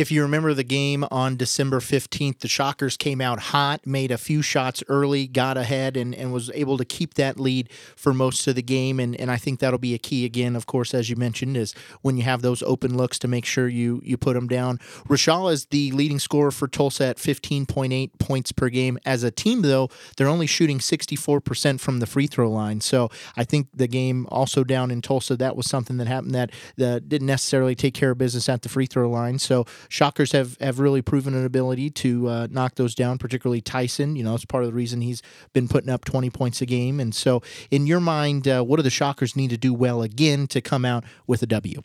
If 0.02 0.12
you 0.12 0.24
remember 0.24 0.56
the 0.56 0.64
game 0.64 1.06
on 1.12 1.38
December 1.38 1.80
15th, 1.80 2.40
the 2.40 2.48
Shockers 2.48 2.98
came 2.98 3.22
out 3.22 3.40
hot, 3.40 3.86
made 3.86 4.10
a 4.10 4.18
few 4.18 4.42
shots 4.42 4.84
early, 4.88 5.28
got 5.28 5.58
ahead, 5.58 5.96
and, 5.96 6.16
and 6.16 6.34
was 6.34 6.50
able 6.56 6.80
to 6.80 6.86
keep 6.86 7.14
that 7.14 7.40
lead 7.40 7.72
for 7.96 8.12
most 8.12 8.48
of 8.48 8.56
the 8.56 8.64
game. 8.64 9.00
And, 9.00 9.16
and 9.22 9.30
I 9.30 9.38
think 9.38 9.60
that'll 9.60 9.78
be 9.78 9.94
a 9.94 10.00
key 10.00 10.26
again, 10.26 10.56
of 10.56 10.66
course, 10.66 10.96
as 10.96 11.12
you 11.12 11.16
mentioned, 11.18 11.56
is 11.56 11.76
when 12.02 12.18
you 12.18 12.24
have 12.24 12.42
those 12.42 12.64
open 12.64 12.98
looks 12.98 13.20
to 13.20 13.28
make 13.28 13.46
sure 13.46 13.68
you, 13.68 14.02
you 14.04 14.18
put 14.18 14.34
them 14.34 14.48
down. 14.48 14.80
Rachal 15.08 15.50
is 15.50 15.68
the 15.68 15.92
leading 15.92 16.18
scorer 16.18 16.50
for 16.50 16.68
Tulsa 16.68 17.06
at 17.06 17.18
15.8 17.18 18.18
points 18.18 18.52
per 18.52 18.70
game. 18.70 18.98
As 19.06 19.22
a 19.22 19.30
team, 19.30 19.62
though, 19.62 19.92
they're 20.18 20.28
only 20.28 20.48
shooting 20.48 20.80
64% 20.80 21.80
from 21.80 22.00
the 22.00 22.08
free 22.08 22.26
throw 22.26 22.50
line. 22.50 22.82
So 22.82 23.12
I 23.38 23.44
think 23.44 23.68
the 23.72 23.88
game 23.88 24.26
also 24.32 24.64
down 24.64 24.90
in 24.90 25.04
Tulsa, 25.04 25.38
that 25.38 25.56
was 25.56 25.70
something 25.70 25.98
that 25.98 26.08
happened 26.08 26.34
that, 26.34 26.50
that 26.78 27.08
didn't 27.08 27.28
necessarily 27.28 27.76
take 27.76 27.94
care 27.94 28.10
of 28.10 28.18
business 28.18 28.50
at 28.50 28.64
the 28.64 28.70
free 28.70 28.88
throw 28.88 29.08
line. 29.08 29.38
So 29.38 29.68
Shockers 29.92 30.32
have, 30.32 30.58
have 30.62 30.80
really 30.80 31.02
proven 31.02 31.34
an 31.36 31.46
ability 31.46 31.90
to 31.90 32.28
uh, 32.30 32.48
knock 32.50 32.76
those 32.76 32.96
down, 32.96 33.18
particularly 33.18 33.60
Tyson. 33.60 34.16
You 34.16 34.24
know, 34.24 34.34
it's 34.34 34.46
part 34.46 34.64
of 34.64 34.70
the 34.70 34.74
reason 34.74 35.02
he's 35.02 35.22
been 35.52 35.68
putting 35.68 35.90
up 35.90 36.06
20 36.06 36.30
points 36.30 36.62
a 36.62 36.66
game. 36.66 37.02
And 37.02 37.14
so, 37.14 37.42
in 37.70 37.86
your 37.86 38.00
mind, 38.00 38.48
uh, 38.48 38.64
what 38.64 38.78
do 38.78 38.84
the 38.84 38.90
Shockers 38.90 39.36
need 39.36 39.50
to 39.50 39.58
do 39.58 39.74
well 39.74 40.02
again 40.02 40.48
to 40.48 40.62
come 40.62 40.86
out 40.86 41.04
with 41.28 41.44
a 41.44 41.46
W? 41.46 41.82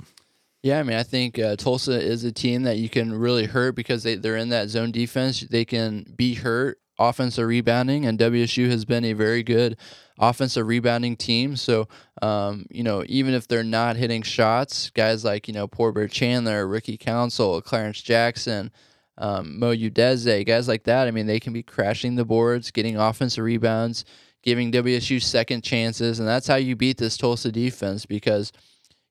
Yeah, 0.62 0.78
I 0.78 0.84
mean, 0.84 0.96
I 0.96 1.02
think 1.02 1.36
uh, 1.38 1.56
Tulsa 1.56 2.00
is 2.00 2.22
a 2.22 2.30
team 2.30 2.62
that 2.62 2.76
you 2.76 2.88
can 2.88 3.12
really 3.12 3.46
hurt 3.46 3.74
because 3.74 4.04
they, 4.04 4.14
they're 4.14 4.36
in 4.36 4.50
that 4.50 4.68
zone 4.68 4.92
defense. 4.92 5.40
They 5.40 5.64
can 5.64 6.06
be 6.16 6.34
hurt 6.34 6.78
offensive 7.00 7.46
rebounding, 7.48 8.06
and 8.06 8.18
WSU 8.18 8.68
has 8.70 8.84
been 8.84 9.04
a 9.04 9.14
very 9.14 9.42
good 9.42 9.76
offensive 10.18 10.66
rebounding 10.66 11.16
team. 11.16 11.56
So, 11.56 11.88
um, 12.22 12.66
you 12.70 12.82
know, 12.82 13.04
even 13.06 13.34
if 13.34 13.48
they're 13.48 13.62
not 13.62 13.96
hitting 13.96 14.22
shots, 14.22 14.90
guys 14.90 15.24
like, 15.24 15.48
you 15.48 15.54
know, 15.54 15.66
Poor 15.66 15.92
Bear 15.92 16.08
Chandler, 16.08 16.66
Ricky 16.66 16.96
Council, 16.96 17.60
Clarence 17.60 18.00
Jackson, 18.00 18.70
um, 19.18 19.58
Mo 19.58 19.74
Udeze, 19.74 20.46
guys 20.46 20.68
like 20.68 20.84
that, 20.84 21.08
I 21.08 21.10
mean, 21.10 21.26
they 21.26 21.40
can 21.40 21.52
be 21.52 21.62
crashing 21.62 22.16
the 22.16 22.24
boards, 22.24 22.70
getting 22.70 22.96
offensive 22.96 23.44
rebounds, 23.44 24.04
giving 24.42 24.72
WSU 24.72 25.22
second 25.22 25.62
chances. 25.62 26.18
And 26.18 26.28
that's 26.28 26.46
how 26.46 26.56
you 26.56 26.76
beat 26.76 26.98
this 26.98 27.16
Tulsa 27.16 27.50
defense 27.50 28.06
because 28.06 28.52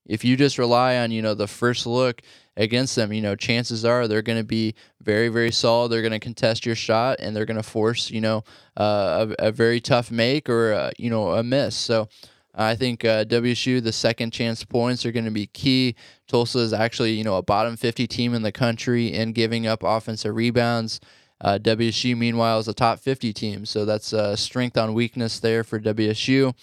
if 0.05 0.23
you 0.23 0.37
just 0.37 0.57
rely 0.57 0.97
on, 0.97 1.11
you 1.11 1.21
know, 1.21 1.33
the 1.33 1.47
first 1.47 1.87
look 1.87 2.21
against 2.57 2.95
them, 2.95 3.11
you 3.11 3.21
know, 3.21 3.35
chances 3.35 3.83
are 3.83 4.07
they're 4.07 4.21
going 4.21 4.37
to 4.37 4.45
be 4.45 4.75
very, 5.01 5.29
very 5.29 5.51
solid. 5.51 5.89
They're 5.91 6.01
going 6.01 6.11
to 6.11 6.19
contest 6.19 6.65
your 6.65 6.75
shot 6.75 7.19
and 7.19 7.35
they're 7.35 7.45
going 7.45 7.57
to 7.57 7.63
force, 7.63 8.09
you 8.09 8.21
know, 8.21 8.43
uh, 8.77 9.27
a, 9.39 9.47
a, 9.47 9.51
very 9.51 9.81
tough 9.81 10.11
make 10.11 10.49
or, 10.49 10.71
a, 10.71 10.91
you 10.97 11.09
know, 11.09 11.31
a 11.31 11.43
miss. 11.43 11.75
So 11.75 12.07
I 12.53 12.75
think 12.75 13.03
uh, 13.03 13.25
WSU, 13.25 13.83
the 13.83 13.91
second 13.91 14.31
chance 14.31 14.63
points 14.63 15.05
are 15.05 15.11
going 15.11 15.25
to 15.25 15.31
be 15.31 15.47
key. 15.47 15.95
Tulsa 16.27 16.59
is 16.59 16.73
actually, 16.73 17.11
you 17.13 17.23
know, 17.23 17.35
a 17.35 17.43
bottom 17.43 17.75
50 17.75 18.07
team 18.07 18.33
in 18.33 18.41
the 18.41 18.51
country 18.51 19.13
in 19.13 19.33
giving 19.33 19.67
up 19.67 19.83
offensive 19.83 20.35
rebounds. 20.35 20.99
Uh, 21.41 21.59
WSU, 21.61 22.17
meanwhile, 22.17 22.59
is 22.59 22.67
a 22.69 22.73
top 22.73 22.99
50 22.99 23.33
team. 23.33 23.65
So 23.65 23.83
that's 23.83 24.13
a 24.13 24.37
strength 24.37 24.77
on 24.77 24.93
weakness 24.93 25.39
there 25.41 25.65
for 25.65 25.79
WSU. 25.79 26.55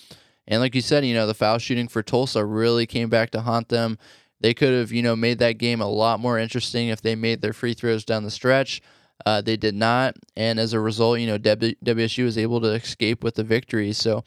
And 0.49 0.61
like 0.61 0.75
you 0.75 0.81
said, 0.81 1.05
you 1.05 1.15
know, 1.15 1.27
the 1.27 1.35
foul 1.35 1.59
shooting 1.59 1.89
for 1.89 2.03
Tulsa 2.03 2.45
really 2.45 2.87
came 2.87 3.09
back 3.09 3.31
to 3.31 3.43
haunt 3.43 3.69
them 3.69 3.99
they 4.43 4.55
could 4.55 4.73
have, 4.75 4.93
you 4.93 5.03
know, 5.03 5.17
made 5.17 5.39
that 5.39 5.59
game 5.59 5.81
a 5.81 5.89
lot 5.89 6.21
more 6.21 6.39
interesting 6.39 6.89
if 6.89 7.01
they 7.01 7.15
made 7.15 7.41
their 7.41 7.53
free 7.53 7.75
throws 7.75 8.05
down 8.05 8.25
the 8.25 8.31
stretch. 8.31 8.83
Uh, 9.25 9.41
they 9.41 9.57
did 9.57 9.75
not, 9.75 10.17
and 10.37 10.59
as 10.59 10.73
a 10.73 10.81
result, 10.81 11.21
you 11.21 11.29
know, 11.29 11.39
w- 11.39 11.75
WSU 11.85 12.25
was 12.25 12.37
able 12.37 12.61
to 12.61 12.69
escape 12.69 13.23
with 13.23 13.37
the 13.37 13.45
victory. 13.45 13.93
So 13.93 14.25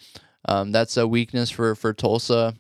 um, 0.48 0.72
that's 0.72 0.96
a 0.96 1.08
weakness 1.08 1.50
for 1.50 1.76
for 1.76 1.94
Tulsa. 1.94 2.56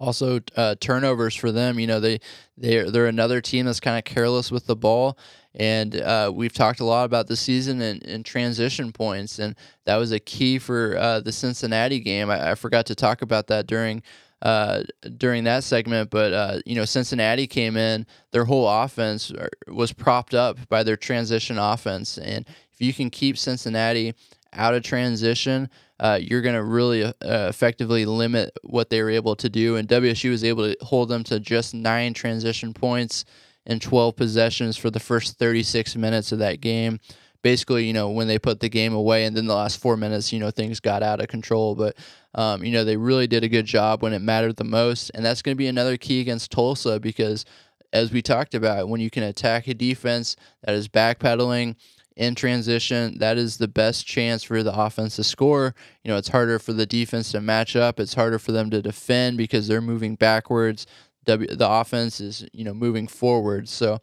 Also, 0.00 0.40
uh, 0.56 0.74
turnovers 0.80 1.36
for 1.36 1.52
them. 1.52 1.78
You 1.78 1.86
know, 1.86 2.00
they 2.00 2.18
they 2.58 2.82
they're 2.90 3.06
another 3.06 3.40
team 3.40 3.66
that's 3.66 3.78
kind 3.78 3.96
of 3.96 4.04
careless 4.04 4.50
with 4.50 4.66
the 4.66 4.74
ball, 4.74 5.16
and 5.54 5.94
uh, 6.00 6.32
we've 6.34 6.52
talked 6.52 6.80
a 6.80 6.84
lot 6.84 7.04
about 7.04 7.28
the 7.28 7.36
season 7.36 7.80
and, 7.80 8.04
and, 8.04 8.24
transition 8.24 8.90
points, 8.90 9.38
and 9.38 9.54
that 9.84 9.96
was 9.96 10.10
a 10.10 10.18
key 10.18 10.58
for 10.58 10.96
uh, 10.98 11.20
the 11.20 11.30
Cincinnati 11.30 12.00
game. 12.00 12.28
I, 12.28 12.50
I, 12.50 12.54
forgot 12.56 12.86
to 12.86 12.96
talk 12.96 13.22
about 13.22 13.46
that 13.46 13.68
during 13.68 14.02
uh, 14.44 14.84
during 15.16 15.44
that 15.44 15.64
segment. 15.64 16.10
But 16.10 16.32
uh, 16.32 16.60
you 16.64 16.76
know, 16.76 16.84
Cincinnati 16.84 17.48
came 17.48 17.76
in; 17.76 18.06
their 18.30 18.44
whole 18.44 18.68
offense 18.68 19.32
uh, 19.32 19.48
was 19.66 19.92
propped 19.92 20.34
up 20.34 20.68
by 20.68 20.84
their 20.84 20.96
transition 20.96 21.58
offense, 21.58 22.18
and 22.18 22.46
if 22.46 22.80
you 22.80 22.92
can 22.92 23.10
keep 23.10 23.36
Cincinnati 23.36 24.14
out 24.52 24.74
of 24.74 24.82
transition, 24.82 25.68
uh, 26.00 26.18
you're 26.20 26.42
going 26.42 26.54
to 26.54 26.62
really 26.62 27.04
uh, 27.04 27.12
effectively 27.20 28.04
limit 28.04 28.56
what 28.62 28.90
they 28.90 29.02
were 29.02 29.10
able 29.10 29.36
to 29.36 29.48
do. 29.48 29.76
And 29.76 29.88
WSU 29.88 30.30
was 30.30 30.44
able 30.44 30.72
to 30.72 30.76
hold 30.84 31.08
them 31.08 31.24
to 31.24 31.40
just 31.40 31.74
nine 31.74 32.14
transition 32.14 32.72
points 32.72 33.24
and 33.66 33.80
12 33.80 34.14
possessions 34.16 34.76
for 34.76 34.90
the 34.90 35.00
first 35.00 35.38
36 35.38 35.96
minutes 35.96 36.32
of 36.32 36.38
that 36.40 36.60
game. 36.60 37.00
Basically, 37.44 37.86
you 37.86 37.92
know, 37.92 38.10
when 38.10 38.26
they 38.26 38.40
put 38.40 38.58
the 38.58 38.68
game 38.68 38.92
away, 38.92 39.24
and 39.24 39.36
then 39.36 39.46
the 39.46 39.54
last 39.54 39.78
four 39.80 39.96
minutes, 39.96 40.32
you 40.32 40.40
know, 40.40 40.50
things 40.50 40.80
got 40.80 41.04
out 41.04 41.20
of 41.20 41.28
control. 41.28 41.76
But, 41.76 41.96
um, 42.34 42.64
you 42.64 42.72
know, 42.72 42.84
they 42.84 42.96
really 42.96 43.28
did 43.28 43.44
a 43.44 43.48
good 43.48 43.66
job 43.66 44.02
when 44.02 44.12
it 44.12 44.22
mattered 44.22 44.56
the 44.56 44.64
most. 44.64 45.10
And 45.14 45.24
that's 45.24 45.42
going 45.42 45.54
to 45.54 45.58
be 45.58 45.68
another 45.68 45.96
key 45.96 46.20
against 46.20 46.50
Tulsa 46.50 46.98
because, 46.98 47.44
as 47.92 48.10
we 48.10 48.22
talked 48.22 48.54
about, 48.54 48.88
when 48.88 49.00
you 49.00 49.10
can 49.10 49.22
attack 49.22 49.68
a 49.68 49.74
defense 49.74 50.34
that 50.64 50.74
is 50.74 50.88
backpedaling, 50.88 51.76
in 52.16 52.34
transition, 52.34 53.18
that 53.18 53.36
is 53.36 53.56
the 53.56 53.68
best 53.68 54.06
chance 54.06 54.44
for 54.44 54.62
the 54.62 54.72
offense 54.72 55.16
to 55.16 55.24
score. 55.24 55.74
You 56.04 56.10
know, 56.10 56.16
it's 56.16 56.28
harder 56.28 56.58
for 56.58 56.72
the 56.72 56.86
defense 56.86 57.32
to 57.32 57.40
match 57.40 57.74
up. 57.74 57.98
It's 57.98 58.14
harder 58.14 58.38
for 58.38 58.52
them 58.52 58.70
to 58.70 58.80
defend 58.80 59.36
because 59.36 59.66
they're 59.66 59.80
moving 59.80 60.14
backwards. 60.14 60.86
W, 61.24 61.48
the 61.48 61.68
offense 61.68 62.20
is, 62.20 62.46
you 62.52 62.64
know, 62.64 62.74
moving 62.74 63.08
forward. 63.08 63.68
So 63.68 63.98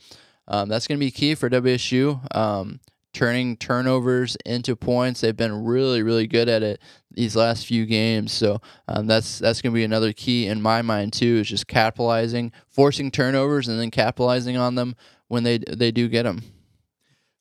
um, 0.47 0.69
that's 0.69 0.87
going 0.87 0.99
to 0.99 1.05
be 1.05 1.11
key 1.11 1.35
for 1.35 1.49
WSU. 1.49 2.35
Um, 2.35 2.79
turning 3.13 3.57
turnovers 3.57 4.37
into 4.45 4.75
points. 4.75 5.21
They've 5.21 5.35
been 5.35 5.63
really, 5.63 6.03
really 6.03 6.27
good 6.27 6.49
at 6.49 6.63
it 6.63 6.81
these 7.11 7.35
last 7.35 7.65
few 7.65 7.85
games. 7.85 8.31
So 8.31 8.61
um, 8.87 9.07
that's 9.07 9.39
that's 9.39 9.61
going 9.61 9.73
to 9.73 9.75
be 9.75 9.83
another 9.83 10.13
key 10.13 10.47
in 10.47 10.61
my 10.61 10.81
mind 10.81 11.13
too. 11.13 11.37
Is 11.37 11.49
just 11.49 11.67
capitalizing, 11.67 12.51
forcing 12.69 13.11
turnovers, 13.11 13.67
and 13.67 13.79
then 13.79 13.91
capitalizing 13.91 14.57
on 14.57 14.75
them 14.75 14.95
when 15.27 15.43
they 15.43 15.57
they 15.57 15.91
do 15.91 16.07
get 16.07 16.23
them. 16.23 16.41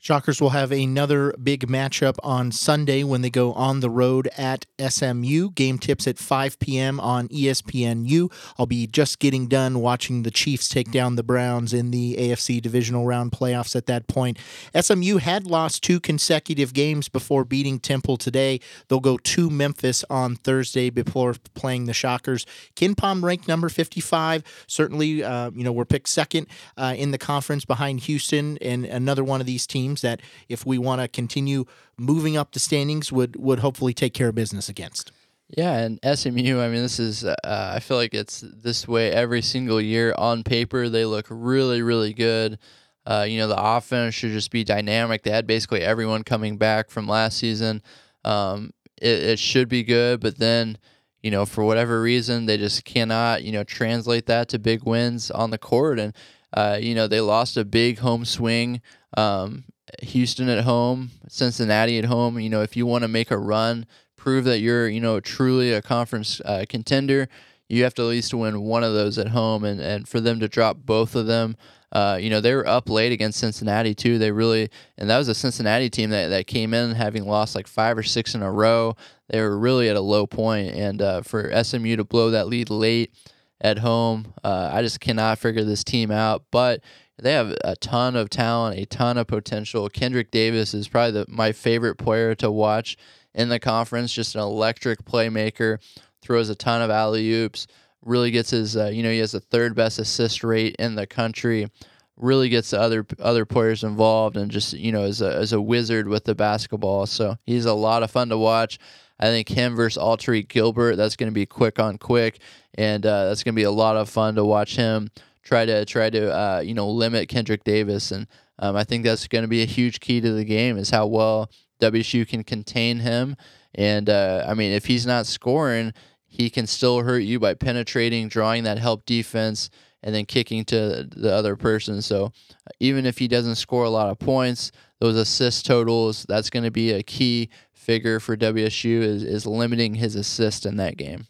Shockers 0.03 0.40
will 0.40 0.51
have 0.51 0.72
another 0.72 1.34
big 1.42 1.68
matchup 1.68 2.16
on 2.22 2.53
Sunday 2.53 3.05
when 3.05 3.20
they 3.20 3.28
go 3.28 3.53
on 3.53 3.80
the 3.80 3.90
road 3.90 4.30
at 4.38 4.64
SMU. 4.78 5.51
Game 5.51 5.76
tips 5.76 6.07
at 6.07 6.16
5 6.16 6.59
p.m. 6.59 6.98
on 6.98 7.28
ESPNU. 7.28 8.32
I'll 8.59 8.64
be 8.64 8.86
just 8.86 9.18
getting 9.18 9.46
done 9.46 9.80
watching 9.80 10.22
the 10.22 10.30
Chiefs 10.30 10.70
take 10.70 10.90
down 10.90 11.16
the 11.16 11.22
Browns 11.22 11.74
in 11.74 11.90
the 11.90 12.16
AFC 12.18 12.62
divisional 12.62 13.05
round 13.05 13.32
playoffs 13.32 13.76
at 13.76 13.84
that 13.88 14.09
point. 14.09 14.38
SMU 14.74 15.18
had 15.18 15.44
lost 15.44 15.82
two 15.82 16.01
consecutive 16.01 16.72
games 16.72 17.11
before 17.11 17.44
beating 17.44 17.78
Temple 17.78 18.16
today. 18.16 18.59
They'll 18.88 19.01
go 19.01 19.18
to 19.18 19.51
Memphis 19.51 20.03
on 20.09 20.34
Thursday 20.34 20.88
before 20.88 21.34
playing 21.53 21.84
the 21.84 21.92
Shockers. 21.92 22.46
KenPom 22.74 23.22
ranked 23.22 23.48
number 23.48 23.68
55. 23.68 24.44
Certainly, 24.66 25.24
uh, 25.24 25.51
you 25.55 25.62
know, 25.62 25.72
we're 25.72 25.84
picked 25.84 26.09
second 26.09 26.46
uh, 26.78 26.94
in 26.96 27.11
the 27.11 27.18
conference 27.18 27.66
behind 27.66 28.01
Houston 28.01 28.57
and 28.62 28.86
another 28.86 29.22
one 29.22 29.42
of 29.42 29.46
these 29.46 29.66
teams 29.66 29.89
teams 29.91 30.03
that, 30.03 30.20
if 30.49 30.64
we 30.64 30.78
want 30.78 31.01
to 31.01 31.09
continue 31.09 31.64
moving 31.99 32.36
up 32.36 32.53
the 32.53 32.61
standings, 32.61 33.12
would 33.12 33.36
would 33.36 33.59
hopefully 33.61 33.93
take 33.95 34.14
care 34.14 34.28
of 34.28 34.34
business 34.34 34.68
against. 34.68 35.12
Yeah, 35.57 35.78
and 35.78 35.99
SMU. 36.05 36.61
I 36.61 36.68
mean, 36.68 36.82
this 36.82 37.01
is. 37.01 37.24
Uh, 37.24 37.34
I 37.45 37.80
feel 37.80 37.97
like 37.97 38.14
it's 38.14 38.41
this 38.41 38.86
way 38.86 39.11
every 39.11 39.43
single 39.43 39.80
year. 39.80 40.14
On 40.16 40.45
paper, 40.45 40.88
they 40.88 41.05
look 41.05 41.26
really, 41.28 41.82
really 41.82 42.12
good. 42.12 42.59
Uh, 43.05 43.26
you 43.28 43.38
know, 43.38 43.49
the 43.49 43.61
offense 43.61 44.14
should 44.14 44.30
just 44.30 44.51
be 44.51 44.62
dynamic. 44.62 45.22
They 45.22 45.30
had 45.30 45.47
basically 45.47 45.80
everyone 45.80 46.22
coming 46.22 46.57
back 46.57 46.91
from 46.91 47.09
last 47.09 47.38
season. 47.38 47.82
Um, 48.24 48.72
it, 49.01 49.22
it 49.22 49.38
should 49.38 49.68
be 49.68 49.82
good, 49.82 50.20
but 50.20 50.38
then, 50.38 50.78
you 51.22 51.30
know, 51.30 51.47
for 51.47 51.64
whatever 51.64 52.01
reason, 52.03 52.47
they 52.47 52.59
just 52.59 52.84
cannot, 52.84 53.43
you 53.43 53.53
know, 53.53 53.64
translate 53.64 54.26
that 54.26 54.51
to 54.51 54.59
big 54.59 54.84
wins 54.84 55.30
on 55.30 55.51
the 55.51 55.59
court. 55.59 55.99
And, 55.99 56.14
uh, 56.53 56.78
you 56.80 56.95
know, 56.95 57.09
they 57.09 57.20
lost 57.20 57.57
a 57.57 57.64
big 57.64 57.99
home 57.99 58.24
swing. 58.24 58.82
Um, 59.16 59.64
Houston 60.03 60.49
at 60.49 60.64
home, 60.64 61.11
Cincinnati 61.28 61.99
at 61.99 62.05
home. 62.07 62.38
You 62.38 62.49
know, 62.49 62.62
if 62.62 62.76
you 62.76 62.86
want 62.86 63.03
to 63.03 63.09
make 63.09 63.30
a 63.30 63.38
run, 63.38 63.86
prove 64.16 64.45
that 64.45 64.61
you're, 64.61 64.88
you 64.88 65.01
know, 65.01 65.20
truly 65.20 65.72
a 65.72 65.82
conference 65.82 66.41
uh, 66.45 66.64
contender, 66.68 67.28
you 67.68 67.84
have 67.84 67.95
to 67.95 68.03
at 68.03 68.07
least 68.09 68.34
win 68.34 68.62
one 68.62 68.84
of 68.84 68.93
those 68.93 69.18
at 69.18 69.28
home. 69.28 69.64
And, 69.64 69.80
and 69.80 70.09
for 70.09 70.20
them 70.20 70.41
to 70.41 70.49
drop 70.49 70.78
both 70.84 71.14
of 71.14 71.26
them, 71.26 71.57
uh, 71.93 72.18
you 72.20 72.30
know, 72.30 72.41
they 72.41 72.55
were 72.55 72.66
up 72.66 72.88
late 72.88 73.12
against 73.12 73.41
Cincinnati 73.41 73.95
too. 73.95 74.18
They 74.18 74.30
really, 74.30 74.70
and 74.97 75.11
that 75.11 75.18
was 75.18 75.28
a 75.28 75.34
Cincinnati 75.34 75.91
team 75.91 76.11
that, 76.11 76.28
that 76.28 76.47
came 76.47 76.72
in 76.72 76.95
having 76.95 77.26
lost 77.26 77.55
like 77.55 77.66
five 77.66 77.99
or 77.99 78.03
six 78.03 78.34
in 78.34 78.43
a 78.43 78.51
row. 78.51 78.95
They 79.28 79.41
were 79.41 79.59
really 79.59 79.88
at 79.88 79.97
a 79.97 80.01
low 80.01 80.26
point. 80.26 80.74
and 80.74 81.03
uh, 81.03 81.22
for 81.22 81.51
SMU 81.64 81.97
to 81.97 82.05
blow 82.05 82.30
that 82.30 82.47
lead 82.47 82.70
late 82.70 83.12
at 83.61 83.78
home, 83.78 84.34
uh, 84.45 84.70
I 84.72 84.82
just 84.82 85.01
cannot 85.01 85.38
figure 85.38 85.64
this 85.64 85.84
team 85.84 86.11
out. 86.11 86.45
But 86.51 86.82
they 87.23 87.33
have 87.33 87.55
a 87.64 87.77
ton 87.77 88.16
of 88.16 88.31
talent, 88.31 88.79
a 88.79 88.87
ton 88.87 89.18
of 89.18 89.27
potential. 89.27 89.89
Kendrick 89.89 90.31
Davis 90.31 90.75
is 90.75 90.89
probably 90.89 91.12
the, 91.12 91.27
my 91.29 91.53
favorite 91.53 91.97
player 91.97 92.35
to 92.37 92.51
watch 92.51 92.97
in 93.35 93.49
the 93.49 93.59
conference. 93.59 94.12
Just 94.12 94.35
an 94.35 94.41
electric 94.41 95.05
playmaker, 95.05 95.79
throws 96.23 96.49
a 96.49 96.55
ton 96.55 96.83
of 96.83 96.91
alley 96.91 97.31
oops. 97.33 97.66
Really 98.03 98.31
gets 98.31 98.51
his, 98.51 98.77
uh, 98.77 98.87
you 98.87 99.03
know, 99.03 99.11
he 99.11 99.18
has 99.18 99.33
the 99.33 99.41
third 99.41 99.75
best 99.75 99.99
assist 99.99 100.43
rate 100.43 100.77
in 100.79 100.95
the 100.95 101.07
country. 101.07 101.68
Really 102.16 102.49
gets 102.49 102.71
the 102.71 102.81
other 102.81 103.07
other 103.18 103.47
players 103.47 103.83
involved, 103.83 104.37
and 104.37 104.51
just 104.51 104.75
you 104.75 104.93
know, 104.93 105.05
is 105.05 105.23
a 105.23 105.41
is 105.41 105.53
a 105.53 105.61
wizard 105.61 106.09
with 106.09 106.25
the 106.25 106.35
basketball. 106.35 107.07
So 107.07 107.37
he's 107.47 107.64
a 107.64 107.75
lot 107.75 108.03
of 108.03 108.11
fun 108.11 108.29
to 108.29 108.39
watch. 108.39 108.79
I 109.18 109.27
think 109.27 109.49
him 109.49 109.77
versus 109.77 110.03
Alterique 110.03 110.49
Gilbert, 110.49 110.97
that's 110.97 111.16
going 111.16 111.31
to 111.31 111.35
be 111.35 111.47
quick 111.47 111.79
on 111.79 111.99
quick, 111.99 112.41
and 112.75 113.05
uh, 113.05 113.27
that's 113.27 113.43
going 113.43 113.55
to 113.55 113.57
be 113.57 113.64
a 113.64 113.71
lot 113.71 113.97
of 113.97 114.09
fun 114.09 114.35
to 114.37 114.45
watch 114.45 114.77
him 114.77 115.11
try 115.43 115.64
to 115.64 115.84
try 115.84 116.11
to 116.11 116.32
uh, 116.32 116.61
you 116.61 116.74
know 116.74 116.88
limit 116.88 117.28
Kendrick 117.28 117.64
Davis, 117.64 118.11
and 118.12 118.26
um, 118.59 118.76
I 118.76 118.84
think 118.84 119.05
that's 119.05 119.28
going 119.28 119.43
to 119.43 119.49
be 119.49 119.62
a 119.62 119.66
huge 119.66 120.01
key 120.01 120.20
to 120.20 120.32
the 120.32 120.45
game 120.45 120.76
is 120.76 120.91
how 120.91 121.07
well 121.07 121.51
WSU 121.80 122.28
can 122.28 122.45
contain 122.45 123.01
him. 123.01 123.36
And 123.74 124.09
uh, 124.09 124.45
I 124.47 124.55
mean, 124.55 124.72
if 124.72 124.86
he's 124.86 125.07
not 125.07 125.26
scoring, 125.26 125.93
he 126.26 126.51
can 126.51 126.66
still 126.66 127.03
hurt 127.03 127.20
you 127.20 127.41
by 127.41 127.55
penetrating, 127.55 128.28
drawing 128.28 128.64
that 128.64 128.78
help 128.78 129.05
defense, 129.07 129.70
and 130.03 130.14
then 130.14 130.26
kicking 130.26 130.64
to 130.66 131.09
the 131.11 131.32
other 131.32 131.57
person. 131.57 132.03
So 132.03 132.32
even 132.78 133.07
if 133.07 133.18
he 133.18 133.28
doesn't 133.28 133.57
score 133.57 133.84
a 133.84 133.91
lot 133.91 134.11
of 134.11 134.18
points, 134.18 134.72
those 135.01 135.16
assist 135.16 135.66
totals, 135.66 136.26
that's 136.28 136.51
going 136.51 136.64
to 136.64 136.70
be 136.70 136.93
a 136.93 137.03
key 137.03 137.51
figure 137.72 138.20
for 138.20 138.36
WSU 138.36 139.01
is, 139.01 139.24
is 139.24 139.47
limiting 139.47 139.95
his 139.95 140.14
assist 140.14 140.66
in 140.66 140.76
that 140.76 140.97
game. 140.97 141.26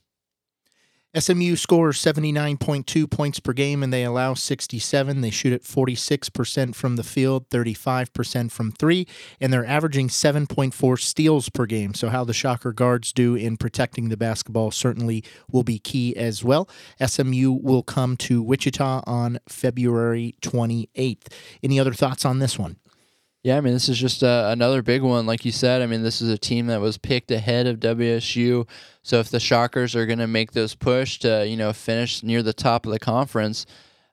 SMU 1.18 1.56
scores 1.56 1.98
79.2 1.98 3.10
points 3.10 3.40
per 3.40 3.52
game 3.52 3.82
and 3.82 3.92
they 3.92 4.04
allow 4.04 4.34
67. 4.34 5.20
They 5.20 5.30
shoot 5.30 5.52
at 5.52 5.64
46% 5.64 6.74
from 6.76 6.94
the 6.94 7.02
field, 7.02 7.48
35% 7.48 8.52
from 8.52 8.70
three, 8.70 9.08
and 9.40 9.52
they're 9.52 9.66
averaging 9.66 10.08
7.4 10.08 11.00
steals 11.00 11.48
per 11.48 11.66
game. 11.66 11.94
So, 11.94 12.10
how 12.10 12.22
the 12.22 12.32
Shocker 12.32 12.72
guards 12.72 13.12
do 13.12 13.34
in 13.34 13.56
protecting 13.56 14.08
the 14.08 14.16
basketball 14.16 14.70
certainly 14.70 15.24
will 15.50 15.64
be 15.64 15.80
key 15.80 16.16
as 16.16 16.44
well. 16.44 16.68
SMU 17.04 17.58
will 17.60 17.82
come 17.82 18.16
to 18.18 18.40
Wichita 18.40 19.02
on 19.04 19.40
February 19.48 20.36
28th. 20.42 21.26
Any 21.60 21.80
other 21.80 21.92
thoughts 21.92 22.24
on 22.24 22.38
this 22.38 22.56
one? 22.56 22.76
Yeah, 23.42 23.56
I 23.56 23.62
mean, 23.62 23.72
this 23.72 23.88
is 23.88 23.98
just 23.98 24.22
uh, 24.22 24.48
another 24.52 24.82
big 24.82 25.00
one. 25.02 25.24
Like 25.24 25.46
you 25.46 25.52
said, 25.52 25.80
I 25.80 25.86
mean, 25.86 26.02
this 26.02 26.20
is 26.20 26.28
a 26.28 26.36
team 26.36 26.66
that 26.66 26.80
was 26.80 26.98
picked 26.98 27.30
ahead 27.30 27.66
of 27.66 27.80
WSU. 27.80 28.68
So 29.02 29.18
if 29.18 29.30
the 29.30 29.40
Shockers 29.40 29.96
are 29.96 30.04
going 30.04 30.18
to 30.18 30.26
make 30.26 30.52
those 30.52 30.74
push 30.74 31.18
to, 31.20 31.46
you 31.46 31.56
know, 31.56 31.72
finish 31.72 32.22
near 32.22 32.42
the 32.42 32.52
top 32.52 32.84
of 32.84 32.92
the 32.92 32.98
conference, 32.98 33.64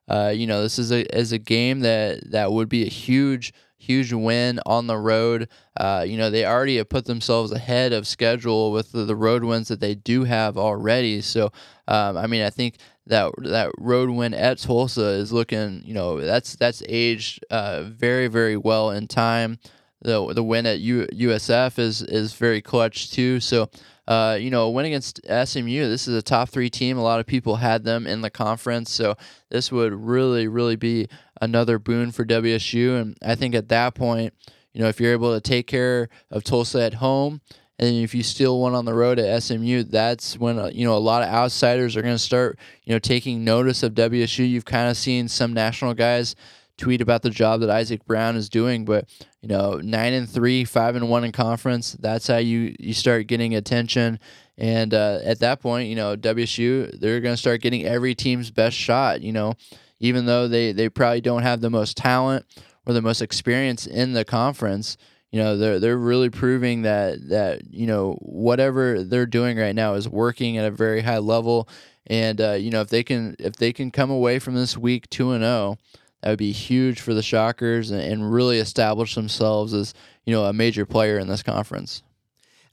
uh, 0.08 0.32
you 0.34 0.46
know, 0.46 0.62
this 0.62 0.78
is 0.78 0.90
a 0.90 1.04
is 1.14 1.32
a 1.32 1.38
game 1.38 1.80
that 1.80 2.30
that 2.30 2.50
would 2.52 2.70
be 2.70 2.84
a 2.84 2.88
huge 2.88 3.52
huge 3.76 4.12
win 4.14 4.60
on 4.64 4.86
the 4.86 4.96
road. 4.96 5.48
Uh, 5.76 6.04
you 6.08 6.16
know, 6.16 6.30
they 6.30 6.46
already 6.46 6.78
have 6.78 6.88
put 6.88 7.04
themselves 7.04 7.52
ahead 7.52 7.92
of 7.92 8.06
schedule 8.06 8.72
with 8.72 8.92
the, 8.92 9.04
the 9.04 9.14
road 9.14 9.44
wins 9.44 9.68
that 9.68 9.80
they 9.80 9.94
do 9.94 10.24
have 10.24 10.56
already. 10.56 11.20
So, 11.20 11.52
um, 11.86 12.16
I 12.16 12.26
mean, 12.26 12.42
I 12.42 12.50
think 12.50 12.76
that 13.08 13.32
that 13.38 13.70
road 13.78 14.10
win 14.10 14.34
at 14.34 14.58
Tulsa 14.58 15.08
is 15.08 15.32
looking, 15.32 15.82
you 15.84 15.94
know, 15.94 16.20
that's 16.20 16.56
that's 16.56 16.82
aged 16.88 17.44
uh, 17.50 17.84
very 17.84 18.28
very 18.28 18.56
well 18.56 18.90
in 18.90 19.08
time. 19.08 19.58
The 20.02 20.32
the 20.32 20.44
win 20.44 20.66
at 20.66 20.78
U, 20.78 21.06
USF 21.12 21.78
is 21.78 22.02
is 22.02 22.34
very 22.34 22.62
clutch 22.62 23.10
too. 23.10 23.40
So, 23.40 23.68
uh, 24.06 24.38
you 24.40 24.50
know, 24.50 24.64
a 24.64 24.70
win 24.70 24.86
against 24.86 25.20
SMU. 25.26 25.88
This 25.88 26.06
is 26.06 26.14
a 26.14 26.22
top 26.22 26.50
three 26.50 26.70
team. 26.70 26.98
A 26.98 27.02
lot 27.02 27.18
of 27.18 27.26
people 27.26 27.56
had 27.56 27.84
them 27.84 28.06
in 28.06 28.20
the 28.20 28.30
conference, 28.30 28.92
so 28.92 29.16
this 29.50 29.72
would 29.72 29.92
really 29.92 30.46
really 30.46 30.76
be 30.76 31.08
another 31.40 31.78
boon 31.78 32.12
for 32.12 32.24
WSU. 32.24 33.00
And 33.00 33.16
I 33.24 33.34
think 33.34 33.54
at 33.54 33.68
that 33.70 33.94
point, 33.94 34.34
you 34.72 34.82
know, 34.82 34.88
if 34.88 35.00
you're 35.00 35.12
able 35.12 35.34
to 35.34 35.40
take 35.40 35.66
care 35.66 36.08
of 36.30 36.44
Tulsa 36.44 36.82
at 36.82 36.94
home 36.94 37.40
and 37.78 37.94
if 37.94 38.14
you 38.14 38.22
steal 38.22 38.58
one 38.60 38.74
on 38.74 38.84
the 38.84 38.94
road 38.94 39.18
at 39.18 39.42
SMU, 39.42 39.84
that's 39.84 40.36
when 40.36 40.58
uh, 40.58 40.70
you 40.72 40.84
know 40.84 40.96
a 40.96 40.98
lot 40.98 41.22
of 41.22 41.28
outsiders 41.28 41.96
are 41.96 42.02
going 42.02 42.14
to 42.14 42.18
start 42.18 42.58
you 42.84 42.92
know 42.92 42.98
taking 42.98 43.44
notice 43.44 43.82
of 43.82 43.94
WSU. 43.94 44.48
You've 44.48 44.64
kind 44.64 44.90
of 44.90 44.96
seen 44.96 45.28
some 45.28 45.52
national 45.52 45.94
guys 45.94 46.34
tweet 46.76 47.00
about 47.00 47.22
the 47.22 47.30
job 47.30 47.60
that 47.60 47.70
Isaac 47.70 48.04
Brown 48.04 48.36
is 48.36 48.48
doing, 48.48 48.84
but 48.84 49.08
you 49.42 49.48
know 49.48 49.76
nine 49.76 50.12
and 50.12 50.28
three, 50.28 50.64
five 50.64 50.96
and 50.96 51.08
one 51.08 51.24
in 51.24 51.30
conference. 51.30 51.92
That's 52.00 52.26
how 52.26 52.38
you 52.38 52.74
you 52.80 52.94
start 52.94 53.28
getting 53.28 53.54
attention. 53.54 54.18
And 54.56 54.92
uh, 54.92 55.20
at 55.22 55.38
that 55.38 55.60
point, 55.60 55.88
you 55.88 55.94
know 55.94 56.16
WSU 56.16 56.98
they're 56.98 57.20
going 57.20 57.34
to 57.34 57.40
start 57.40 57.60
getting 57.60 57.84
every 57.84 58.14
team's 58.16 58.50
best 58.50 58.76
shot. 58.76 59.20
You 59.22 59.32
know, 59.32 59.54
even 60.00 60.26
though 60.26 60.48
they 60.48 60.72
they 60.72 60.88
probably 60.88 61.20
don't 61.20 61.42
have 61.42 61.60
the 61.60 61.70
most 61.70 61.96
talent 61.96 62.44
or 62.86 62.92
the 62.92 63.02
most 63.02 63.22
experience 63.22 63.86
in 63.86 64.14
the 64.14 64.24
conference 64.24 64.96
you 65.30 65.40
know 65.40 65.56
they're 65.56 65.78
they're 65.78 65.98
really 65.98 66.30
proving 66.30 66.82
that 66.82 67.28
that 67.28 67.72
you 67.72 67.86
know 67.86 68.14
whatever 68.20 69.02
they're 69.04 69.26
doing 69.26 69.58
right 69.58 69.74
now 69.74 69.94
is 69.94 70.08
working 70.08 70.56
at 70.56 70.64
a 70.64 70.70
very 70.70 71.02
high 71.02 71.18
level. 71.18 71.68
And 72.06 72.40
uh, 72.40 72.52
you 72.52 72.70
know 72.70 72.80
if 72.80 72.88
they 72.88 73.02
can 73.02 73.36
if 73.38 73.56
they 73.56 73.72
can 73.72 73.90
come 73.90 74.10
away 74.10 74.38
from 74.38 74.54
this 74.54 74.78
week 74.78 75.10
2 75.10 75.32
and 75.32 75.42
0 75.42 75.76
that 76.22 76.30
would 76.30 76.38
be 76.38 76.52
huge 76.52 77.00
for 77.00 77.14
the 77.14 77.22
shockers 77.22 77.90
and, 77.90 78.00
and 78.00 78.32
really 78.32 78.58
establish 78.58 79.14
themselves 79.14 79.74
as 79.74 79.92
you 80.24 80.32
know 80.32 80.44
a 80.44 80.52
major 80.52 80.86
player 80.86 81.18
in 81.18 81.28
this 81.28 81.42
conference 81.42 82.02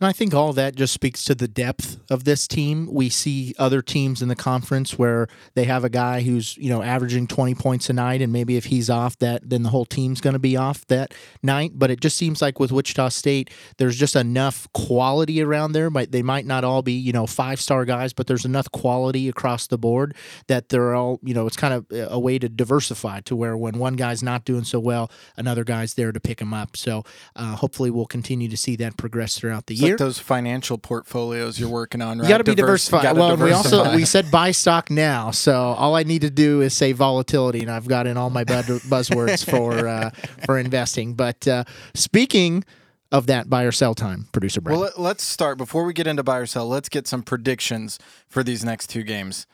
I 0.06 0.14
think 0.14 0.34
all 0.34 0.54
that 0.54 0.76
just 0.76 0.94
speaks 0.94 1.24
to 1.26 1.36
the 1.36 1.48
depth 1.48 2.00
of 2.10 2.24
this 2.24 2.48
team. 2.48 2.88
We 2.92 3.10
see 3.10 3.54
other 3.58 3.82
teams 3.82 4.22
in 4.22 4.28
the 4.28 4.36
conference 4.36 4.98
where 4.98 5.28
they 5.54 5.66
have 5.66 5.84
a 5.84 5.90
guy 5.90 6.22
who's, 6.22 6.58
you 6.58 6.70
know, 6.70 6.82
averaging 6.82 7.28
20 7.28 7.56
points 7.56 7.90
a 7.90 7.94
night 7.94 8.22
and 8.22 8.32
maybe 8.32 8.58
if 8.58 8.66
he's 8.66 8.90
off 8.90 9.18
that 9.20 9.50
then 9.50 9.64
the 9.64 9.70
whole 9.70 9.86
team's 9.86 10.22
going 10.22 10.34
to 10.34 10.40
be 10.40 10.56
off 10.56 10.86
that 10.88 11.14
night, 11.42 11.72
but 11.76 11.92
it 11.92 12.02
just 12.02 12.18
seems 12.18 12.42
like 12.42 12.60
with 12.60 12.72
Wichita 12.72 13.10
State 13.10 13.50
there's 13.78 13.98
just 13.98 14.16
enough 14.16 14.68
quality 14.74 15.42
around 15.42 15.72
there, 15.72 15.90
but 15.90 16.12
they 16.12 16.22
might 16.22 16.46
not 16.46 16.64
all 16.64 16.82
be, 16.82 16.94
you 16.94 17.12
know, 17.12 17.26
five-star 17.26 17.86
guys, 17.86 18.14
but 18.14 18.28
there's 18.28 18.46
enough 18.46 18.72
quality 18.72 19.28
across 19.28 19.68
the 19.68 19.78
board 19.78 20.16
that 20.48 20.70
they're 20.70 20.96
all, 20.96 21.20
you 21.24 21.34
know, 21.34 21.48
it's 21.48 21.58
kind 21.58 21.74
of 21.74 21.86
a 22.12 22.20
way 22.20 22.38
to 22.40 22.48
diversify 22.48 23.22
to 23.22 23.36
where 23.36 23.58
when 23.58 23.78
one 23.78 23.96
guy's 23.96 24.24
not 24.24 24.46
doing 24.46 24.64
so 24.64 24.80
well, 24.80 25.12
another 25.38 25.64
guy's 25.64 25.96
there 25.96 26.12
to 26.12 26.20
pick 26.20 26.40
him 26.40 26.54
up. 26.54 26.78
So, 26.78 27.04
uh, 27.36 27.56
hopefully 27.56 27.90
we'll 27.90 28.06
continue 28.06 28.50
to 28.50 28.58
see 28.58 28.76
that 28.78 28.98
progress 28.98 29.38
throughout 29.38 29.68
the 29.68 29.76
year. 29.76 29.95
Like 29.96 30.00
those 30.00 30.20
financial 30.20 30.78
portfolios 30.78 31.60
you're 31.60 31.70
working 31.70 32.02
on, 32.02 32.20
right? 32.20 32.24
You 32.26 32.30
got 32.30 32.38
to 32.40 32.44
be 32.44 32.56
diversified. 32.56 33.04
gotta 33.04 33.20
Well, 33.20 33.32
and 33.34 33.42
we 33.44 33.52
also 33.52 33.96
we 33.96 34.06
said 34.16 34.30
buy 34.32 34.52
stock 34.52 34.90
now, 34.90 35.32
so 35.32 35.54
all 35.56 35.96
I 35.96 36.04
need 36.04 36.22
to 36.22 36.30
do 36.30 36.62
is 36.62 36.74
say 36.74 36.92
volatility, 36.92 37.62
and 37.62 37.72
I've 37.72 37.88
got 37.88 38.08
in 38.08 38.18
all 38.18 38.30
my 38.30 38.44
bud- 38.44 38.66
buzzwords 38.90 39.50
for 39.50 39.88
uh, 39.88 40.10
for 40.46 40.58
investing. 40.58 41.14
But 41.14 41.48
uh, 41.48 41.64
speaking 41.94 42.64
of 43.12 43.28
that 43.28 43.50
buy 43.50 43.64
or 43.64 43.72
sell 43.72 43.94
time, 43.96 44.28
producer 44.32 44.62
Brad. 44.62 44.74
Well, 44.78 44.84
let- 44.86 45.00
let's 45.00 45.24
start 45.24 45.58
before 45.58 45.86
we 45.86 45.94
get 45.94 46.08
into 46.08 46.24
buy 46.24 46.40
or 46.40 46.46
sell. 46.46 46.68
Let's 46.68 46.90
get 46.90 47.08
some 47.08 47.24
predictions 47.24 48.00
for 48.28 48.44
these 48.44 48.64
next 48.66 48.88
two 48.88 49.04
games. 49.04 49.48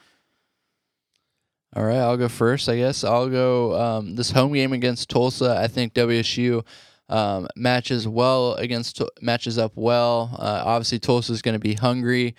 All 1.74 1.84
right, 1.86 1.98
I'll 2.00 2.18
go 2.18 2.28
first. 2.28 2.68
I 2.68 2.76
guess 2.76 3.04
I'll 3.06 3.30
go 3.30 3.80
um, 3.80 4.16
this 4.16 4.32
home 4.32 4.52
game 4.54 4.74
against 4.74 5.10
Tulsa. 5.10 5.58
I 5.58 5.68
think 5.68 5.94
WSU 5.94 6.66
um, 7.12 7.48
matches 7.56 8.08
well 8.08 8.54
against 8.56 9.02
matches 9.22 9.58
up 9.58 9.74
well. 9.76 10.36
Uh, 10.40 10.64
obviously, 10.66 10.98
Tulsa 10.98 11.34
is 11.34 11.42
going 11.42 11.54
to 11.54 11.60
be 11.60 11.74
hungry, 11.74 12.36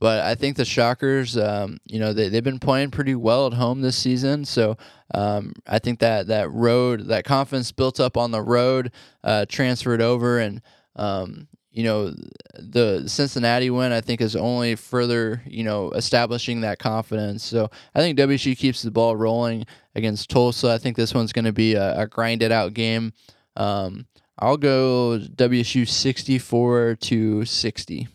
but 0.00 0.24
I 0.24 0.34
think 0.34 0.56
the 0.56 0.64
Shockers, 0.64 1.36
um, 1.36 1.78
you 1.84 2.00
know, 2.00 2.12
they 2.12 2.30
they've 2.30 2.42
been 2.42 2.58
playing 2.58 2.90
pretty 2.90 3.14
well 3.14 3.46
at 3.46 3.52
home 3.52 3.82
this 3.82 3.96
season. 3.96 4.44
So 4.44 4.76
um, 5.14 5.52
I 5.66 5.78
think 5.78 6.00
that 6.00 6.28
that 6.28 6.50
road, 6.50 7.08
that 7.08 7.24
confidence 7.24 7.70
built 7.70 8.00
up 8.00 8.16
on 8.16 8.30
the 8.30 8.42
road, 8.42 8.92
uh, 9.22 9.44
transferred 9.46 10.00
over, 10.00 10.38
and 10.38 10.62
um, 10.96 11.46
you 11.70 11.82
know, 11.82 12.14
the 12.54 13.04
Cincinnati 13.06 13.68
win, 13.68 13.92
I 13.92 14.00
think, 14.00 14.20
is 14.20 14.36
only 14.36 14.76
further, 14.76 15.42
you 15.44 15.64
know, 15.64 15.90
establishing 15.90 16.62
that 16.62 16.78
confidence. 16.78 17.42
So 17.44 17.68
I 17.94 17.98
think 17.98 18.16
WSU 18.16 18.56
keeps 18.56 18.80
the 18.80 18.92
ball 18.92 19.16
rolling 19.16 19.66
against 19.94 20.30
Tulsa. 20.30 20.70
I 20.70 20.78
think 20.78 20.96
this 20.96 21.12
one's 21.12 21.32
going 21.32 21.46
to 21.46 21.52
be 21.52 21.74
a, 21.74 22.02
a 22.02 22.06
grinded 22.06 22.52
out 22.52 22.74
game. 22.74 23.12
Um, 23.56 24.06
I'll 24.38 24.56
go 24.56 25.20
WSU 25.20 25.86
64 25.88 26.96
to 27.00 27.44
60. 27.44 28.08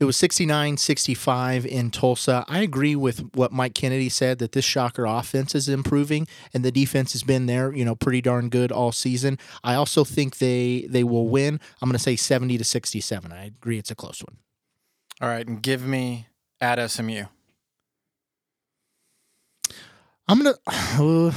It 0.00 0.04
was 0.04 0.16
69 0.16 0.76
65 0.76 1.66
in 1.66 1.90
Tulsa. 1.90 2.44
I 2.46 2.60
agree 2.60 2.94
with 2.94 3.34
what 3.34 3.50
Mike 3.50 3.74
Kennedy 3.74 4.08
said 4.08 4.38
that 4.38 4.52
this 4.52 4.64
Shocker 4.64 5.04
offense 5.04 5.56
is 5.56 5.68
improving 5.68 6.28
and 6.54 6.64
the 6.64 6.70
defense 6.70 7.12
has 7.12 7.24
been 7.24 7.46
there, 7.46 7.74
you 7.74 7.84
know, 7.84 7.96
pretty 7.96 8.20
darn 8.20 8.48
good 8.48 8.70
all 8.70 8.92
season. 8.92 9.38
I 9.64 9.74
also 9.74 10.04
think 10.04 10.38
they 10.38 10.86
they 10.88 11.02
will 11.02 11.28
win. 11.28 11.58
I'm 11.82 11.88
going 11.88 11.96
to 11.96 12.02
say 12.02 12.14
70 12.14 12.58
to 12.58 12.64
67. 12.64 13.32
I 13.32 13.46
agree 13.46 13.78
it's 13.78 13.90
a 13.90 13.96
close 13.96 14.22
one. 14.22 14.36
All 15.20 15.28
right, 15.28 15.46
and 15.46 15.60
give 15.60 15.84
me 15.84 16.28
at 16.60 16.84
SMU. 16.90 17.24
I'm 20.28 20.42
going 20.42 20.54
to 20.66 21.32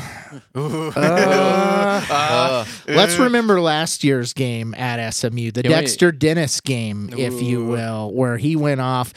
Uh, 0.55 2.05
Uh, 2.09 2.65
Let's 2.87 3.17
remember 3.17 3.61
last 3.61 4.03
year's 4.03 4.33
game 4.33 4.73
at 4.75 5.11
SMU, 5.13 5.51
the 5.51 5.61
we- 5.63 5.69
Dexter 5.69 6.11
Dennis 6.11 6.59
game, 6.61 7.09
if 7.17 7.41
you 7.41 7.65
will, 7.65 8.11
where 8.13 8.37
he 8.37 8.55
went 8.55 8.81
off. 8.81 9.13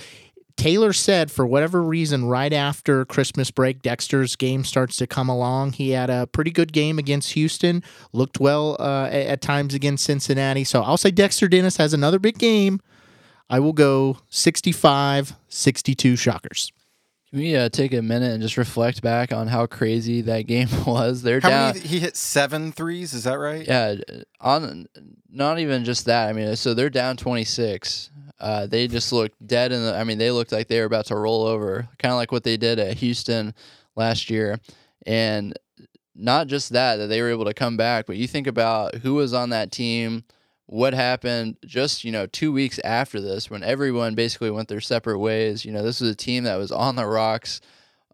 Taylor 0.56 0.92
said, 0.92 1.32
for 1.32 1.44
whatever 1.44 1.82
reason, 1.82 2.26
right 2.26 2.52
after 2.52 3.04
Christmas 3.04 3.50
break, 3.50 3.82
Dexter's 3.82 4.36
game 4.36 4.62
starts 4.62 4.96
to 4.98 5.06
come 5.08 5.28
along. 5.28 5.72
He 5.72 5.90
had 5.90 6.10
a 6.10 6.28
pretty 6.28 6.52
good 6.52 6.72
game 6.72 6.96
against 7.00 7.32
Houston, 7.32 7.82
looked 8.12 8.38
well 8.38 8.76
uh, 8.78 9.06
at, 9.06 9.26
at 9.26 9.40
times 9.40 9.74
against 9.74 10.04
Cincinnati. 10.04 10.62
So 10.62 10.82
I'll 10.82 10.96
say 10.96 11.10
Dexter 11.10 11.48
Dennis 11.48 11.76
has 11.78 11.92
another 11.92 12.20
big 12.20 12.38
game. 12.38 12.80
I 13.50 13.58
will 13.58 13.72
go 13.72 14.18
65 14.30 15.34
62 15.48 16.14
Shockers. 16.16 16.70
We 17.34 17.56
uh, 17.56 17.68
take 17.68 17.92
a 17.92 18.00
minute 18.00 18.30
and 18.30 18.40
just 18.40 18.56
reflect 18.56 19.02
back 19.02 19.32
on 19.32 19.48
how 19.48 19.66
crazy 19.66 20.20
that 20.22 20.42
game 20.42 20.68
was? 20.86 21.22
They're 21.22 21.40
How 21.40 21.48
down. 21.48 21.74
many? 21.74 21.80
He 21.86 21.98
hit 21.98 22.16
seven 22.16 22.70
threes. 22.70 23.12
Is 23.12 23.24
that 23.24 23.38
right? 23.40 23.66
Yeah, 23.66 23.96
on 24.40 24.86
not 25.28 25.58
even 25.58 25.84
just 25.84 26.04
that. 26.04 26.28
I 26.28 26.32
mean, 26.32 26.54
so 26.54 26.74
they're 26.74 26.90
down 26.90 27.16
26. 27.16 28.10
Uh, 28.38 28.66
they 28.66 28.86
just 28.86 29.12
looked 29.12 29.44
dead 29.44 29.72
in 29.72 29.82
the. 29.84 29.96
I 29.96 30.04
mean, 30.04 30.18
they 30.18 30.30
looked 30.30 30.52
like 30.52 30.68
they 30.68 30.78
were 30.78 30.86
about 30.86 31.06
to 31.06 31.16
roll 31.16 31.42
over, 31.44 31.88
kind 31.98 32.12
of 32.12 32.16
like 32.18 32.30
what 32.30 32.44
they 32.44 32.56
did 32.56 32.78
at 32.78 32.98
Houston 32.98 33.52
last 33.96 34.30
year. 34.30 34.60
And 35.04 35.58
not 36.14 36.46
just 36.46 36.70
that 36.70 36.96
that 36.96 37.08
they 37.08 37.20
were 37.20 37.30
able 37.30 37.46
to 37.46 37.54
come 37.54 37.76
back, 37.76 38.06
but 38.06 38.16
you 38.16 38.28
think 38.28 38.46
about 38.46 38.94
who 38.96 39.14
was 39.14 39.34
on 39.34 39.50
that 39.50 39.72
team, 39.72 40.22
what 40.66 40.94
happened 40.94 41.56
just 41.64 42.04
you 42.04 42.12
know 42.12 42.26
two 42.26 42.52
weeks 42.52 42.78
after 42.84 43.20
this 43.20 43.50
when 43.50 43.62
everyone 43.62 44.14
basically 44.14 44.50
went 44.50 44.68
their 44.68 44.80
separate 44.80 45.18
ways. 45.18 45.64
You 45.64 45.72
know, 45.72 45.82
this 45.82 46.00
was 46.00 46.10
a 46.10 46.16
team 46.16 46.44
that 46.44 46.56
was 46.56 46.72
on 46.72 46.96
the 46.96 47.06
rocks. 47.06 47.60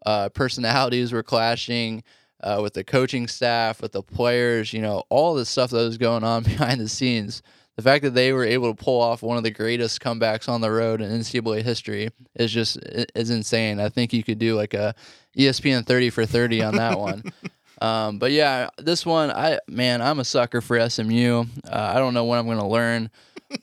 Uh, 0.05 0.29
personalities 0.29 1.11
were 1.11 1.23
clashing 1.23 2.03
uh, 2.43 2.59
with 2.61 2.73
the 2.73 2.83
coaching 2.83 3.27
staff, 3.27 3.81
with 3.81 3.91
the 3.91 4.01
players, 4.01 4.73
you 4.73 4.81
know, 4.81 5.03
all 5.09 5.35
the 5.35 5.45
stuff 5.45 5.69
that 5.69 5.77
was 5.77 5.97
going 5.97 6.23
on 6.23 6.43
behind 6.43 6.81
the 6.81 6.89
scenes. 6.89 7.41
The 7.77 7.83
fact 7.83 8.03
that 8.03 8.13
they 8.13 8.33
were 8.33 8.43
able 8.43 8.73
to 8.73 8.83
pull 8.83 9.01
off 9.01 9.23
one 9.23 9.37
of 9.37 9.43
the 9.43 9.51
greatest 9.51 10.01
comebacks 10.01 10.49
on 10.49 10.61
the 10.61 10.71
road 10.71 11.01
in 11.01 11.09
NCAA 11.09 11.63
history 11.63 12.09
is 12.35 12.51
just 12.51 12.77
is 13.15 13.29
insane. 13.29 13.79
I 13.79 13.89
think 13.89 14.11
you 14.11 14.23
could 14.23 14.39
do 14.39 14.55
like 14.55 14.73
a 14.73 14.93
ESPN 15.37 15.85
30 15.85 16.09
for 16.09 16.25
30 16.25 16.63
on 16.63 16.75
that 16.75 16.99
one. 16.99 17.23
Um, 17.81 18.19
but 18.19 18.31
yeah, 18.31 18.69
this 18.77 19.05
one, 19.05 19.31
I 19.31 19.59
man, 19.67 20.01
I'm 20.01 20.19
a 20.19 20.23
sucker 20.23 20.61
for 20.61 20.89
SMU. 20.89 21.45
Uh, 21.67 21.91
I 21.95 21.95
don't 21.95 22.13
know 22.13 22.25
when 22.25 22.37
I'm 22.37 22.45
going 22.45 22.59
to 22.59 22.67
learn, 22.67 23.09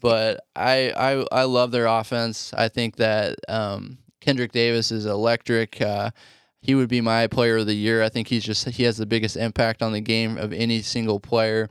but 0.01 0.41
I, 0.57 0.91
I 0.91 1.25
I 1.31 1.43
love 1.45 1.71
their 1.71 1.87
offense. 1.87 2.53
I 2.53 2.69
think 2.69 2.97
that 2.97 3.37
um, 3.49 3.99
Kendrick 4.21 4.53
Davis 4.53 4.91
is 4.91 5.07
electric. 5.07 5.81
Uh, 5.81 6.11
he 6.61 6.75
would 6.75 6.89
be 6.89 7.01
my 7.01 7.29
player 7.29 7.59
of 7.59 7.67
the 7.67 7.75
year. 7.75 8.03
I 8.03 8.09
think 8.09 8.27
he's 8.27 8.45
just 8.45 8.69
he 8.69 8.83
has 8.83 8.97
the 8.97 9.07
biggest 9.07 9.37
impact 9.37 9.83
on 9.83 9.93
the 9.93 10.01
game 10.01 10.37
of 10.37 10.53
any 10.53 10.83
single 10.83 11.21
player. 11.21 11.69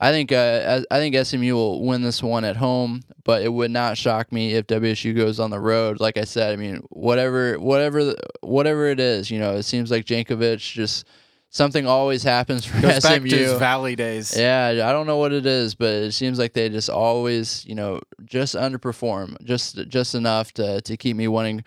I 0.00 0.10
think 0.10 0.32
uh, 0.32 0.82
I 0.90 0.98
think 0.98 1.16
SMU 1.16 1.54
will 1.54 1.84
win 1.84 2.02
this 2.02 2.22
one 2.22 2.44
at 2.44 2.56
home, 2.56 3.02
but 3.24 3.42
it 3.42 3.52
would 3.52 3.72
not 3.72 3.98
shock 3.98 4.32
me 4.32 4.54
if 4.54 4.66
WSU 4.68 5.14
goes 5.14 5.38
on 5.38 5.50
the 5.50 5.60
road. 5.60 6.00
Like 6.00 6.16
I 6.16 6.24
said, 6.24 6.52
I 6.52 6.56
mean, 6.56 6.82
whatever, 6.88 7.58
whatever, 7.58 8.14
whatever 8.40 8.86
it 8.86 9.00
is, 9.00 9.30
you 9.30 9.40
know, 9.40 9.56
it 9.56 9.64
seems 9.64 9.90
like 9.90 10.04
Jankovich 10.04 10.72
just 10.72 11.04
something 11.50 11.86
always 11.86 12.22
happens 12.22 12.64
for 12.64 12.80
Goes 12.80 13.02
back 13.02 13.20
SMU. 13.20 13.28
to 13.30 13.36
his 13.36 13.52
Valley 13.58 13.96
days. 13.96 14.36
Yeah, 14.36 14.68
I 14.84 14.92
don't 14.92 15.06
know 15.06 15.16
what 15.16 15.32
it 15.32 15.46
is, 15.46 15.74
but 15.74 15.92
it 15.92 16.12
seems 16.12 16.38
like 16.38 16.52
they 16.52 16.68
just 16.68 16.90
always, 16.90 17.64
you 17.66 17.74
know, 17.74 18.00
just 18.24 18.54
underperform, 18.54 19.42
just 19.44 19.76
just 19.88 20.14
enough 20.14 20.52
to 20.54 20.80
to 20.82 20.96
keep 20.96 21.16
me 21.16 21.28
wanting. 21.28 21.64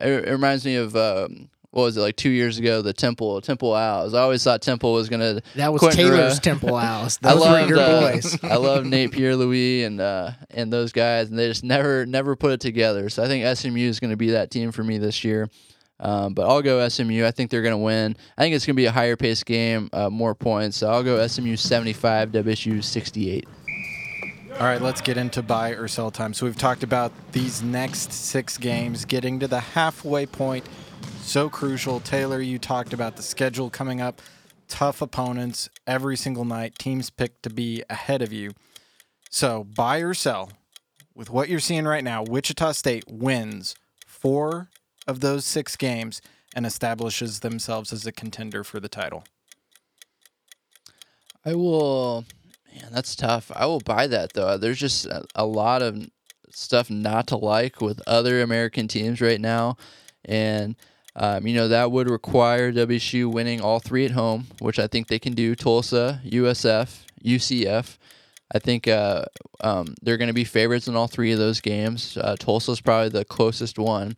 It, 0.00 0.28
it 0.28 0.30
reminds 0.32 0.64
me 0.64 0.76
of 0.76 0.96
um, 0.96 1.48
what 1.70 1.82
was 1.82 1.96
it 1.96 2.00
like 2.00 2.16
two 2.16 2.30
years 2.30 2.58
ago? 2.58 2.82
The 2.82 2.92
Temple 2.92 3.40
Temple 3.40 3.74
Owls. 3.74 4.14
I 4.14 4.20
always 4.20 4.42
thought 4.44 4.62
Temple 4.62 4.92
was 4.92 5.08
gonna. 5.08 5.42
That 5.56 5.72
was 5.72 5.80
Quentin 5.80 6.04
Taylor's 6.04 6.34
Rowe. 6.34 6.40
Temple 6.40 6.76
Owls. 6.76 7.18
I 7.24 7.32
Those 7.34 7.40
were 7.44 7.50
love 7.50 7.68
your 7.68 7.78
boys. 7.78 8.38
I 8.44 8.56
love 8.56 8.86
Nate 8.86 9.10
Pierre 9.12 9.34
Louis 9.36 9.82
and 9.82 10.00
uh, 10.00 10.30
and 10.50 10.72
those 10.72 10.92
guys, 10.92 11.30
and 11.30 11.38
they 11.38 11.48
just 11.48 11.64
never 11.64 12.06
never 12.06 12.36
put 12.36 12.52
it 12.52 12.60
together. 12.60 13.10
So 13.10 13.24
I 13.24 13.26
think 13.26 13.44
SMU 13.58 13.80
is 13.88 13.98
going 13.98 14.10
to 14.12 14.16
be 14.16 14.30
that 14.30 14.50
team 14.52 14.70
for 14.72 14.84
me 14.84 14.98
this 14.98 15.24
year. 15.24 15.48
Um, 16.00 16.34
but 16.34 16.48
I'll 16.48 16.62
go 16.62 16.86
SMU. 16.88 17.24
I 17.24 17.30
think 17.30 17.50
they're 17.50 17.62
going 17.62 17.72
to 17.72 17.78
win. 17.78 18.16
I 18.36 18.42
think 18.42 18.54
it's 18.54 18.66
going 18.66 18.74
to 18.74 18.80
be 18.80 18.86
a 18.86 18.92
higher 18.92 19.16
paced 19.16 19.46
game, 19.46 19.88
uh, 19.92 20.10
more 20.10 20.34
points. 20.34 20.76
So 20.78 20.90
I'll 20.90 21.02
go 21.04 21.24
SMU 21.26 21.56
75, 21.56 22.32
WSU 22.32 22.82
68. 22.82 23.48
All 24.58 24.66
right, 24.66 24.80
let's 24.80 25.00
get 25.00 25.16
into 25.16 25.42
buy 25.42 25.70
or 25.70 25.88
sell 25.88 26.10
time. 26.10 26.32
So 26.32 26.46
we've 26.46 26.56
talked 26.56 26.84
about 26.84 27.12
these 27.32 27.62
next 27.62 28.12
six 28.12 28.56
games, 28.56 29.04
getting 29.04 29.40
to 29.40 29.48
the 29.48 29.60
halfway 29.60 30.26
point. 30.26 30.64
So 31.22 31.48
crucial. 31.48 32.00
Taylor, 32.00 32.40
you 32.40 32.58
talked 32.58 32.92
about 32.92 33.16
the 33.16 33.22
schedule 33.22 33.68
coming 33.70 34.00
up. 34.00 34.22
Tough 34.68 35.02
opponents 35.02 35.68
every 35.86 36.16
single 36.16 36.44
night. 36.44 36.78
Teams 36.78 37.10
picked 37.10 37.42
to 37.44 37.50
be 37.50 37.82
ahead 37.90 38.22
of 38.22 38.32
you. 38.32 38.52
So 39.28 39.64
buy 39.64 39.98
or 39.98 40.14
sell. 40.14 40.52
With 41.14 41.30
what 41.30 41.48
you're 41.48 41.60
seeing 41.60 41.84
right 41.84 42.04
now, 42.04 42.22
Wichita 42.22 42.72
State 42.72 43.04
wins 43.08 43.74
four 44.06 44.68
of 45.06 45.20
those 45.20 45.44
six 45.44 45.76
games 45.76 46.20
and 46.54 46.64
establishes 46.64 47.40
themselves 47.40 47.92
as 47.92 48.06
a 48.06 48.12
contender 48.12 48.64
for 48.64 48.80
the 48.80 48.88
title. 48.88 49.24
I 51.44 51.54
will. 51.54 52.24
Man, 52.72 52.90
That's 52.90 53.14
tough. 53.14 53.52
I 53.54 53.66
will 53.66 53.80
buy 53.80 54.06
that 54.06 54.32
though. 54.32 54.56
There's 54.56 54.78
just 54.80 55.06
a, 55.06 55.24
a 55.34 55.44
lot 55.44 55.82
of 55.82 56.08
stuff 56.50 56.90
not 56.90 57.26
to 57.28 57.36
like 57.36 57.80
with 57.80 58.00
other 58.06 58.40
American 58.40 58.88
teams 58.88 59.20
right 59.20 59.40
now, 59.40 59.76
and 60.24 60.76
um, 61.16 61.46
you 61.46 61.54
know 61.54 61.68
that 61.68 61.92
would 61.92 62.08
require 62.08 62.72
WSU 62.72 63.30
winning 63.30 63.60
all 63.60 63.78
three 63.78 64.04
at 64.04 64.12
home, 64.12 64.46
which 64.60 64.78
I 64.78 64.86
think 64.86 65.08
they 65.08 65.18
can 65.18 65.34
do. 65.34 65.54
Tulsa, 65.54 66.20
USF, 66.24 67.04
UCF. 67.24 67.98
I 68.54 68.58
think 68.58 68.86
uh, 68.88 69.24
um, 69.60 69.94
they're 70.02 70.16
going 70.16 70.28
to 70.28 70.34
be 70.34 70.44
favorites 70.44 70.86
in 70.86 70.96
all 70.96 71.08
three 71.08 71.32
of 71.32 71.38
those 71.38 71.60
games. 71.60 72.16
Uh, 72.16 72.36
Tulsa's 72.38 72.80
probably 72.80 73.08
the 73.08 73.24
closest 73.24 73.78
one. 73.78 74.16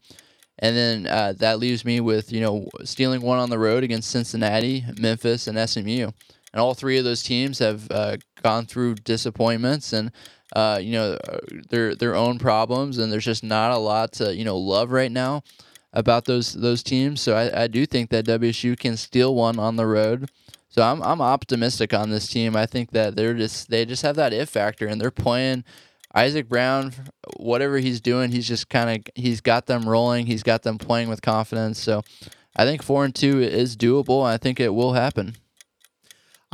And 0.58 0.76
then 0.76 1.06
uh, 1.06 1.34
that 1.38 1.58
leaves 1.58 1.84
me 1.84 2.00
with, 2.00 2.32
you 2.32 2.40
know, 2.40 2.68
stealing 2.84 3.20
one 3.20 3.38
on 3.38 3.50
the 3.50 3.58
road 3.58 3.84
against 3.84 4.10
Cincinnati, 4.10 4.84
Memphis, 4.98 5.46
and 5.46 5.68
SMU. 5.68 6.10
And 6.52 6.60
all 6.60 6.74
three 6.74 6.96
of 6.96 7.04
those 7.04 7.22
teams 7.22 7.58
have 7.58 7.90
uh, 7.90 8.16
gone 8.42 8.64
through 8.64 8.94
disappointments 8.96 9.92
and, 9.92 10.10
uh, 10.54 10.78
you 10.82 10.92
know, 10.92 11.18
their 11.68 11.94
their 11.94 12.14
own 12.14 12.38
problems. 12.38 12.96
And 12.96 13.12
there's 13.12 13.24
just 13.24 13.44
not 13.44 13.72
a 13.72 13.76
lot 13.76 14.12
to, 14.12 14.34
you 14.34 14.44
know, 14.44 14.56
love 14.56 14.90
right 14.90 15.12
now 15.12 15.42
about 15.92 16.24
those 16.24 16.54
those 16.54 16.82
teams. 16.82 17.20
So 17.20 17.36
I, 17.36 17.64
I 17.64 17.66
do 17.66 17.84
think 17.84 18.10
that 18.10 18.24
WSU 18.26 18.78
can 18.78 18.96
steal 18.96 19.34
one 19.34 19.58
on 19.58 19.76
the 19.76 19.86
road. 19.86 20.30
So 20.68 20.82
I'm 20.82 21.02
I'm 21.02 21.20
optimistic 21.20 21.92
on 21.92 22.10
this 22.10 22.28
team. 22.28 22.56
I 22.56 22.66
think 22.66 22.92
that 22.92 23.16
they're 23.16 23.34
just 23.34 23.68
they 23.68 23.84
just 23.84 24.02
have 24.02 24.16
that 24.16 24.32
if 24.32 24.48
factor 24.48 24.86
and 24.86 25.00
they're 25.00 25.10
playing 25.10 25.64
Isaac 26.14 26.48
Brown, 26.48 26.92
whatever 27.36 27.78
he's 27.78 28.00
doing, 28.00 28.32
he's 28.32 28.48
just 28.48 28.68
kind 28.68 28.90
of 28.90 29.12
he's 29.14 29.40
got 29.40 29.66
them 29.66 29.88
rolling. 29.88 30.26
He's 30.26 30.42
got 30.42 30.62
them 30.62 30.78
playing 30.78 31.08
with 31.08 31.22
confidence. 31.22 31.78
So 31.78 32.02
I 32.56 32.64
think 32.64 32.82
four 32.82 33.04
and 33.04 33.14
two 33.14 33.40
is 33.40 33.76
doable. 33.76 34.24
I 34.24 34.36
think 34.38 34.60
it 34.60 34.74
will 34.74 34.94
happen. 34.94 35.36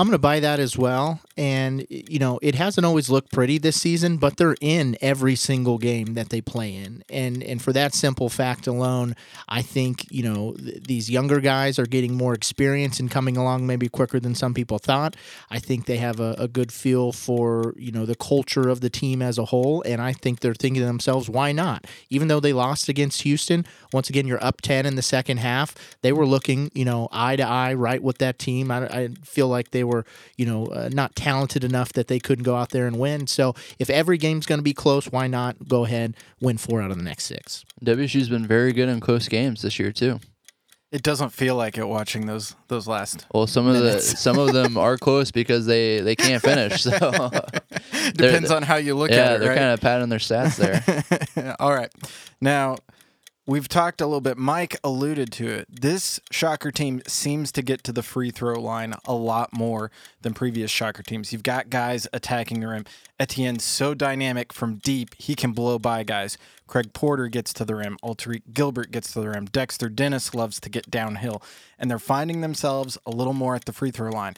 I'm 0.03 0.09
going 0.09 0.17
to 0.17 0.19
buy 0.19 0.41
that 0.41 0.59
as 0.59 0.77
well. 0.77 1.21
And, 1.37 1.87
you 1.89 2.19
know, 2.19 2.41
it 2.43 2.57
hasn't 2.57 2.85
always 2.85 3.09
looked 3.09 3.31
pretty 3.31 3.59
this 3.59 3.81
season, 3.81 4.17
but 4.17 4.37
they're 4.37 4.57
in 4.61 4.97
every 5.01 5.37
single 5.37 5.79
game 5.79 6.15
that 6.15 6.31
they 6.31 6.41
play 6.41 6.75
in. 6.75 7.05
And 7.09 7.41
and 7.41 7.63
for 7.63 7.73
that 7.73 7.95
simple 7.95 8.29
fact 8.29 8.67
alone, 8.67 9.15
I 9.49 9.63
think, 9.63 10.11
you 10.11 10.25
know, 10.25 10.55
th- 10.55 10.83
these 10.83 11.09
younger 11.09 11.39
guys 11.39 11.79
are 11.79 11.87
getting 11.87 12.15
more 12.17 12.35
experience 12.35 12.99
and 12.99 13.09
coming 13.09 13.37
along 13.37 13.65
maybe 13.65 13.89
quicker 13.89 14.19
than 14.19 14.35
some 14.35 14.55
people 14.55 14.79
thought. 14.81 15.15
I 15.51 15.61
think 15.61 15.87
they 15.87 15.99
have 15.99 16.19
a, 16.19 16.35
a 16.37 16.49
good 16.49 16.73
feel 16.73 17.13
for, 17.13 17.73
you 17.77 17.93
know, 17.93 18.05
the 18.05 18.17
culture 18.17 18.69
of 18.69 18.81
the 18.81 18.91
team 18.91 19.23
as 19.23 19.39
a 19.39 19.45
whole. 19.45 19.83
And 19.87 20.03
I 20.03 20.15
think 20.15 20.41
they're 20.41 20.53
thinking 20.53 20.81
to 20.81 20.87
themselves, 20.87 21.31
why 21.31 21.53
not? 21.53 21.87
Even 22.11 22.27
though 22.27 22.41
they 22.41 22.53
lost 22.53 22.89
against 22.89 23.23
Houston, 23.23 23.65
once 23.93 24.11
again, 24.11 24.27
you're 24.27 24.43
up 24.45 24.63
10 24.63 24.85
in 24.85 24.97
the 24.97 25.03
second 25.03 25.37
half. 25.37 25.77
They 26.03 26.13
were 26.13 26.27
looking, 26.27 26.73
you 26.75 26.85
know, 26.85 27.09
eye 27.13 27.37
to 27.37 27.45
eye 27.45 27.75
right 27.75 28.03
with 28.03 28.19
that 28.19 28.41
team. 28.41 28.73
I, 28.73 28.87
I 28.89 29.09
feel 29.23 29.47
like 29.47 29.71
they 29.71 29.85
were, 29.85 29.92
you 30.37 30.47
know, 30.47 30.67
uh, 30.67 30.89
not 30.93 31.15
talented 31.15 31.65
enough 31.65 31.93
that 31.93 32.09
they 32.09 32.19
couldn't 32.19 32.45
go 32.45 32.57
out 32.57 32.71
there 32.71 32.87
and 32.87 32.99
win. 32.99 33.27
So 33.27 33.55
if 33.79 33.91
every 33.91 34.19
game's 34.19 34.47
going 34.47 34.59
to 34.59 34.65
be 34.65 34.75
close, 34.75 35.07
why 35.07 35.27
not 35.27 35.69
go 35.69 35.85
ahead 35.85 36.17
win 36.41 36.59
four 36.59 36.83
out 36.83 36.91
of 36.91 36.97
the 36.97 37.05
next 37.05 37.25
six? 37.27 37.65
WSU's 37.85 38.29
been 38.29 38.47
very 38.47 38.73
good 38.73 38.89
in 38.89 39.01
close 39.01 39.29
games 39.29 39.63
this 39.63 39.79
year 39.79 39.93
too. 39.93 40.21
It 40.91 41.03
doesn't 41.03 41.31
feel 41.31 41.57
like 41.57 41.79
it 41.79 41.89
watching 41.89 42.27
those 42.27 42.55
those 42.69 42.87
last. 42.87 43.25
Well, 43.33 43.47
some 43.47 43.67
of 43.67 43.75
minutes. 43.75 44.11
the 44.11 44.17
some 44.29 44.39
of 44.39 44.53
them 44.53 44.77
are 44.77 44.99
close 44.99 45.31
because 45.31 45.65
they 45.65 46.01
they 46.01 46.15
can't 46.15 46.43
finish. 46.43 46.83
So 46.83 46.91
Depends 48.15 48.51
on 48.51 48.63
how 48.63 48.77
you 48.77 48.95
look 48.95 49.11
yeah, 49.11 49.17
at 49.17 49.21
it. 49.21 49.33
Yeah, 49.33 49.39
they're 49.39 49.49
right? 49.49 49.59
kind 49.59 49.71
of 49.71 49.81
padding 49.81 50.09
their 50.11 50.19
stats 50.19 50.57
there. 50.57 51.57
All 51.61 51.75
right. 51.75 51.91
Now, 52.43 52.77
we've 53.53 53.69
talked 53.69 54.01
a 54.01 54.07
little 54.07 54.23
bit. 54.23 54.39
Mike 54.39 54.79
alluded 54.83 55.31
to 55.31 55.47
it. 55.47 55.69
This 55.69 56.19
Shocker 56.31 56.71
team 56.71 57.03
seems 57.07 57.53
to 57.53 57.61
get 57.61 57.85
to 57.85 57.93
the 57.93 58.03
free 58.03 58.31
throw 58.31 58.59
line 58.59 58.95
a 59.05 59.13
lot 59.13 59.53
more 59.53 59.91
than 60.23 60.33
previous 60.33 60.71
Shocker 60.71 61.03
teams. 61.03 61.35
You've 61.35 61.43
got 61.43 61.69
guys 61.69 62.09
attacking 62.15 62.61
the 62.61 62.69
rim. 62.69 62.87
Etienne's 63.21 63.63
so 63.63 63.93
dynamic 63.93 64.55
from 64.55 64.77
deep, 64.77 65.15
he 65.19 65.35
can 65.35 65.53
blow 65.53 65.79
by 65.79 66.03
guys. 66.03 66.39
Craig 66.67 66.95
Porter 66.95 67.29
gets 67.29 67.53
to 67.53 67.67
the 67.67 67.75
rim. 67.75 67.99
Alterique 68.03 68.55
Gilbert 68.55 68.91
gets 68.91 69.13
to 69.13 69.21
the 69.21 69.29
rim. 69.29 69.45
Dexter 69.45 69.91
Dennis 69.91 70.35
loves 70.35 70.59
to 70.61 70.71
get 70.71 70.91
downhill. 70.91 71.43
And 71.79 71.91
they're 71.91 71.99
finding 71.99 72.41
themselves 72.41 72.97
a 73.05 73.11
little 73.11 73.35
more 73.35 73.55
at 73.55 73.67
the 73.67 73.75
free 73.75 73.91
throw 73.91 74.11
line. 74.11 74.35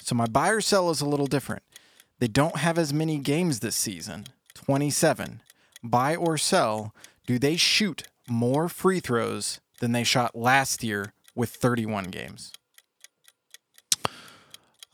So 0.00 0.16
my 0.16 0.26
buy 0.26 0.48
or 0.48 0.60
sell 0.60 0.90
is 0.90 1.00
a 1.00 1.08
little 1.08 1.28
different. 1.28 1.62
They 2.18 2.26
don't 2.26 2.56
have 2.56 2.78
as 2.78 2.92
many 2.92 3.18
games 3.18 3.60
this 3.60 3.76
season 3.76 4.26
27. 4.54 5.40
Buy 5.84 6.16
or 6.16 6.36
sell, 6.36 6.92
do 7.28 7.38
they 7.38 7.56
shoot 7.56 8.08
more 8.28 8.68
free 8.68 9.00
throws 9.00 9.60
than 9.80 9.92
they 9.92 10.04
shot 10.04 10.34
last 10.34 10.82
year 10.82 11.12
with 11.34 11.50
31 11.50 12.04
games? 12.04 12.52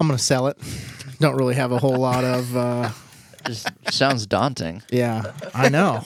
I'm 0.01 0.09
going 0.09 0.17
to 0.19 0.23
sell 0.23 0.49
it. 0.49 0.59
Don't 1.21 1.37
really 1.37 1.55
have 1.55 1.71
a 1.71 1.79
whole 1.79 1.97
lot 1.97 2.25
of. 2.25 2.57
Uh, 2.57 2.91
Just 3.47 3.69
sounds 3.91 4.25
daunting. 4.27 4.83
yeah, 4.91 5.33
I 5.53 5.69
know. 5.69 6.05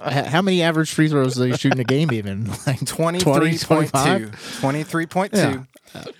How 0.00 0.40
many 0.42 0.62
average 0.62 0.92
free 0.92 1.08
throws 1.08 1.34
do 1.34 1.48
they 1.48 1.56
shoot 1.56 1.72
in 1.72 1.80
a 1.80 1.84
game? 1.84 2.12
Even 2.12 2.48
like 2.66 2.84
20, 2.84 3.18
23.2 3.18 3.66
25? 3.66 4.20
23.2 4.60 5.66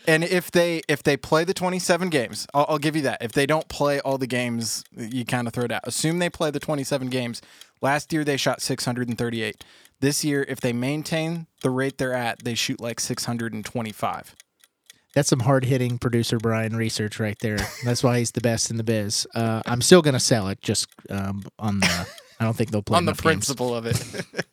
and 0.08 0.24
if 0.24 0.50
they 0.50 0.80
if 0.88 1.02
they 1.02 1.16
play 1.16 1.44
the 1.44 1.54
27 1.54 2.08
games 2.08 2.46
I'll, 2.54 2.66
I'll 2.70 2.78
give 2.78 2.96
you 2.96 3.02
that 3.02 3.22
if 3.22 3.32
they 3.32 3.46
don't 3.46 3.68
play 3.68 4.00
all 4.00 4.16
the 4.16 4.26
games 4.26 4.82
you 4.96 5.24
kind 5.24 5.46
of 5.46 5.52
throw 5.52 5.64
it 5.64 5.72
out 5.72 5.82
assume 5.84 6.18
they 6.18 6.30
play 6.30 6.50
the 6.50 6.58
27 6.58 7.08
games 7.08 7.42
last 7.80 8.12
year 8.12 8.24
they 8.24 8.36
shot 8.36 8.60
638 8.62 9.64
this 10.00 10.24
year 10.24 10.44
if 10.48 10.60
they 10.60 10.72
maintain 10.72 11.46
the 11.62 11.70
rate 11.70 11.98
they're 11.98 12.12
at 12.14 12.38
they 12.44 12.54
shoot 12.54 12.80
like 12.80 13.00
625 13.00 14.36
That's 15.14 15.28
some 15.28 15.40
hard 15.40 15.64
hitting 15.64 15.98
producer 15.98 16.38
Brian 16.38 16.76
research 16.76 17.18
right 17.18 17.36
there. 17.40 17.58
That's 17.84 18.04
why 18.04 18.18
he's 18.18 18.30
the 18.32 18.40
best 18.40 18.70
in 18.70 18.76
the 18.76 18.84
biz. 18.84 19.26
Uh, 19.34 19.62
I'm 19.66 19.80
still 19.80 20.02
gonna 20.02 20.20
sell 20.20 20.48
it 20.48 20.60
just 20.62 20.86
um, 21.10 21.42
on 21.58 21.80
the. 21.80 22.06
I 22.38 22.44
don't 22.44 22.54
think 22.56 22.70
they'll 22.70 22.82
play 22.82 22.96
on 22.98 23.04
the 23.06 23.10
enough 23.10 23.22
games. 23.22 23.46
principle 23.46 23.74
of 23.74 23.86
it 23.86 23.96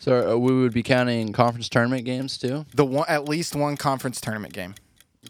So 0.00 0.34
uh, 0.34 0.36
we 0.38 0.52
would 0.52 0.72
be 0.72 0.84
counting 0.84 1.32
conference 1.32 1.68
tournament 1.68 2.04
games 2.04 2.38
too. 2.38 2.64
the 2.74 2.84
one 2.84 3.06
at 3.08 3.28
least 3.28 3.56
one 3.56 3.76
conference 3.76 4.20
tournament 4.20 4.52
game 4.54 4.74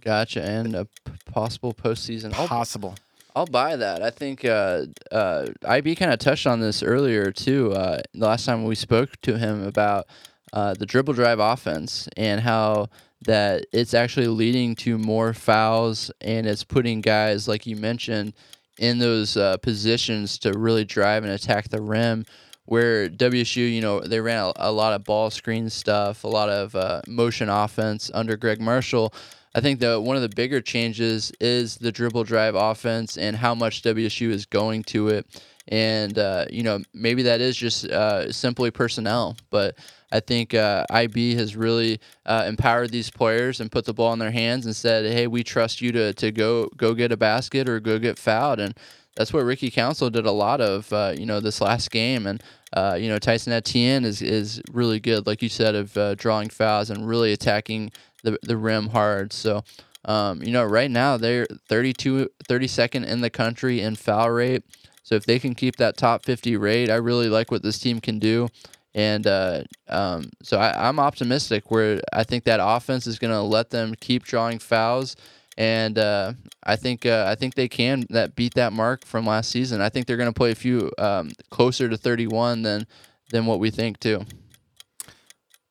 Gotcha, 0.05 0.43
and 0.43 0.74
a 0.76 0.85
p- 0.85 0.91
possible 1.33 1.72
postseason. 1.72 2.35
I'll, 2.35 2.47
possible 2.47 2.95
I'll 3.39 3.47
buy 3.47 3.76
that. 3.76 4.03
I 4.03 4.11
think 4.11 4.45
uh, 4.45 4.86
uh, 5.12 5.47
IB 5.64 5.95
kind 5.95 6.12
of 6.12 6.18
touched 6.18 6.45
on 6.45 6.59
this 6.59 6.82
earlier 6.82 7.30
too. 7.30 7.72
Uh, 7.72 8.01
the 8.12 8.26
last 8.26 8.45
time 8.45 8.64
we 8.64 8.74
spoke 8.74 9.11
to 9.22 9.39
him 9.39 9.64
about 9.64 10.09
uh, 10.53 10.74
the 10.74 10.84
dribble 10.84 11.14
drive 11.14 11.39
offense 11.39 12.09
and 12.16 12.41
how 12.41 12.89
that 13.22 13.64
it's 13.72 13.95
actually 13.95 14.26
leading 14.26 14.74
to 14.74 14.99
more 14.99 15.32
fouls 15.32 16.11
and 16.20 16.49
it's 16.49 16.64
putting 16.64 17.01
guys 17.01 17.47
like 17.47 17.64
you 17.64 17.76
mentioned 17.76 18.32
in 18.76 18.99
those 18.99 19.36
uh, 19.36 19.57
positions 19.59 20.36
to 20.39 20.59
really 20.59 20.84
drive 20.84 21.22
and 21.22 21.32
attack 21.32 21.68
the 21.68 21.80
rim. 21.80 22.24
Where 22.64 23.09
WSU, 23.09 23.72
you 23.72 23.80
know, 23.80 24.01
they 24.01 24.18
ran 24.20 24.43
a, 24.43 24.53
a 24.57 24.72
lot 24.72 24.95
of 24.95 25.05
ball 25.05 25.30
screen 25.30 25.70
stuff, 25.70 26.24
a 26.24 26.28
lot 26.28 26.49
of 26.49 26.74
uh, 26.74 27.03
motion 27.07 27.49
offense 27.49 28.11
under 28.12 28.36
Gregg 28.36 28.61
Marshall. 28.61 29.14
I 29.55 29.61
think 29.61 29.81
that 29.81 30.03
one 30.03 30.17
of 30.17 30.23
the 30.23 30.29
bigger 30.29 30.61
changes 30.61 31.33
is 31.41 31.77
the 31.77 31.93
dribble 31.93 32.25
drive 32.25 32.55
offense 32.55 33.17
and 33.17 33.37
how 33.37 33.55
much 33.55 33.83
WSU 33.83 34.31
is 34.31 34.47
going 34.47 34.85
to 34.85 35.09
it. 35.09 35.43
And 35.69 36.19
uh, 36.19 36.47
you 36.51 36.63
know, 36.63 36.81
maybe 36.95 37.23
that 37.25 37.41
is 37.41 37.57
just 37.57 37.85
uh, 37.87 38.33
simply 38.33 38.71
personnel, 38.71 39.37
but 39.51 39.77
I 40.11 40.21
think 40.21 40.55
uh, 40.55 40.87
IB 40.91 41.35
has 41.35 41.57
really 41.57 42.01
uh, 42.25 42.47
empowered 42.49 42.91
these 42.91 43.11
players 43.11 43.61
and 43.61 43.71
put 43.71 43.85
the 43.85 43.93
ball 43.93 44.13
in 44.15 44.19
their 44.19 44.31
hands 44.31 44.65
and 44.65 44.75
said, 44.75 45.13
"Hey, 45.13 45.27
we 45.27 45.45
trust 45.45 45.83
you 45.83 45.93
to 45.93 46.15
to 46.15 46.33
go 46.33 46.69
go 46.77 46.95
get 46.95 47.13
a 47.13 47.17
basket 47.17 47.69
or 47.69 47.81
go 47.81 47.99
get 47.99 48.19
fouled." 48.19 48.61
And 48.61 48.75
that's 49.17 49.33
what 49.33 49.45
Ricky 49.45 49.71
Council 49.71 50.09
did 50.11 50.27
a 50.27 50.33
lot 50.33 50.61
of, 50.61 50.93
uh, 50.93 51.13
you 51.19 51.27
know, 51.27 51.41
this 51.41 51.61
last 51.61 51.91
game. 51.91 52.27
And 52.27 52.43
uh, 52.73 52.97
you 52.99 53.09
know, 53.09 53.19
Tyson 53.19 53.53
Etienne 53.53 54.05
is 54.05 54.23
is 54.23 54.63
really 54.71 55.01
good, 55.01 55.27
like 55.27 55.43
you 55.43 55.49
said, 55.49 55.75
of 55.75 55.97
uh, 55.97 56.15
drawing 56.15 56.49
fouls 56.49 56.89
and 56.89 57.07
really 57.07 57.33
attacking 57.33 57.91
the 58.23 58.39
the 58.43 58.57
rim 58.57 58.89
hard. 58.89 59.33
So. 59.33 59.64
Um, 60.05 60.43
you 60.43 60.53
know, 60.53 60.64
right 60.64 60.91
now 60.91 61.19
they're 61.19 61.47
32, 61.69 62.31
32nd 62.49 63.05
in 63.05 63.21
the 63.21 63.29
country 63.29 63.83
in 63.83 63.95
foul 63.95 64.31
rate. 64.31 64.62
So 65.03 65.16
if 65.16 65.27
they 65.27 65.39
can 65.39 65.55
keep 65.55 65.77
that 65.77 65.99
top 65.99 66.25
50 66.25 66.57
rate, 66.57 66.89
I 66.89 66.95
really 66.95 67.29
like 67.29 67.51
what 67.51 67.62
this 67.62 67.79
team 67.79 68.01
can 68.01 68.19
do. 68.19 68.49
And 68.95 69.27
uh, 69.27 69.62
um, 69.89 70.31
so 70.43 70.59
I, 70.59 70.89
I'm 70.89 70.99
optimistic 70.99 71.71
where 71.71 72.01
I 72.12 72.25
think 72.25 72.45
that 72.45 72.61
offense 72.62 73.07
is 73.07 73.19
going 73.19 73.33
to 73.33 73.41
let 73.41 73.71
them 73.71 73.95
keep 74.01 74.25
drawing 74.25 74.59
fouls. 74.59 75.16
And 75.57 75.99
uh, 75.99 76.35
I 76.62 76.77
think 76.77 77.05
uh, 77.05 77.25
I 77.27 77.35
think 77.35 77.55
they 77.55 77.69
can 77.69 78.05
that 78.11 78.37
beat 78.37 78.55
that 78.55 78.73
mark 78.73 79.05
from 79.05 79.27
last 79.27 79.51
season. 79.51 79.81
I 79.81 79.89
think 79.89 80.07
they're 80.07 80.16
going 80.16 80.33
to 80.33 80.39
play 80.39 80.53
a 80.53 80.57
few 80.57 80.91
um, 80.99 81.33
closer 81.51 81.89
to 81.89 81.97
31 81.97 82.62
than 82.62 82.87
than 83.31 83.47
what 83.47 83.59
we 83.59 83.71
think 83.71 83.99
too. 83.99 84.25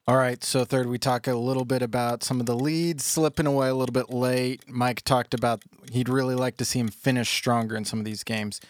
All 0.10 0.16
right, 0.16 0.42
so 0.42 0.64
third, 0.64 0.88
we 0.88 0.98
talk 0.98 1.28
a 1.28 1.36
little 1.36 1.66
bit 1.66 1.82
about 1.82 2.24
some 2.24 2.40
of 2.40 2.46
the 2.46 2.56
leads 2.56 3.04
slipping 3.04 3.46
away 3.46 3.68
a 3.68 3.76
little 3.76 3.92
bit 3.92 4.10
late. 4.10 4.64
Mike 4.66 5.02
talked 5.02 5.34
about 5.34 5.64
he'd 5.92 6.08
really 6.08 6.34
like 6.34 6.56
to 6.58 6.66
see 6.66 6.80
him 6.80 6.88
finish 6.88 7.28
stronger 7.28 7.76
in 7.76 7.84
some 7.84 8.00
of 8.00 8.06
these 8.06 8.24
games. 8.24 8.62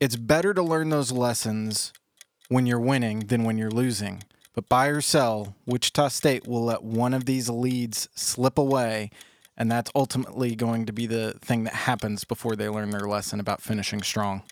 It's 0.00 0.16
better 0.16 0.52
to 0.52 0.62
learn 0.62 0.90
those 0.90 1.12
lessons 1.12 1.94
when 2.50 2.66
you're 2.66 2.78
winning 2.78 3.20
than 3.20 3.44
when 3.44 3.56
you're 3.56 3.70
losing. 3.70 4.22
But 4.54 4.68
buy 4.68 4.88
or 4.88 5.00
sell, 5.00 5.56
Wichita 5.64 6.08
State 6.08 6.46
will 6.46 6.62
let 6.62 6.82
one 6.82 7.14
of 7.14 7.24
these 7.24 7.48
leads 7.48 8.10
slip 8.14 8.58
away, 8.58 9.10
and 9.56 9.72
that's 9.72 9.90
ultimately 9.94 10.54
going 10.54 10.84
to 10.84 10.92
be 10.92 11.06
the 11.06 11.38
thing 11.40 11.64
that 11.64 11.72
happens 11.72 12.24
before 12.24 12.54
they 12.54 12.68
learn 12.68 12.90
their 12.90 13.08
lesson 13.08 13.40
about 13.40 13.62
finishing 13.62 14.02
strong. 14.02 14.42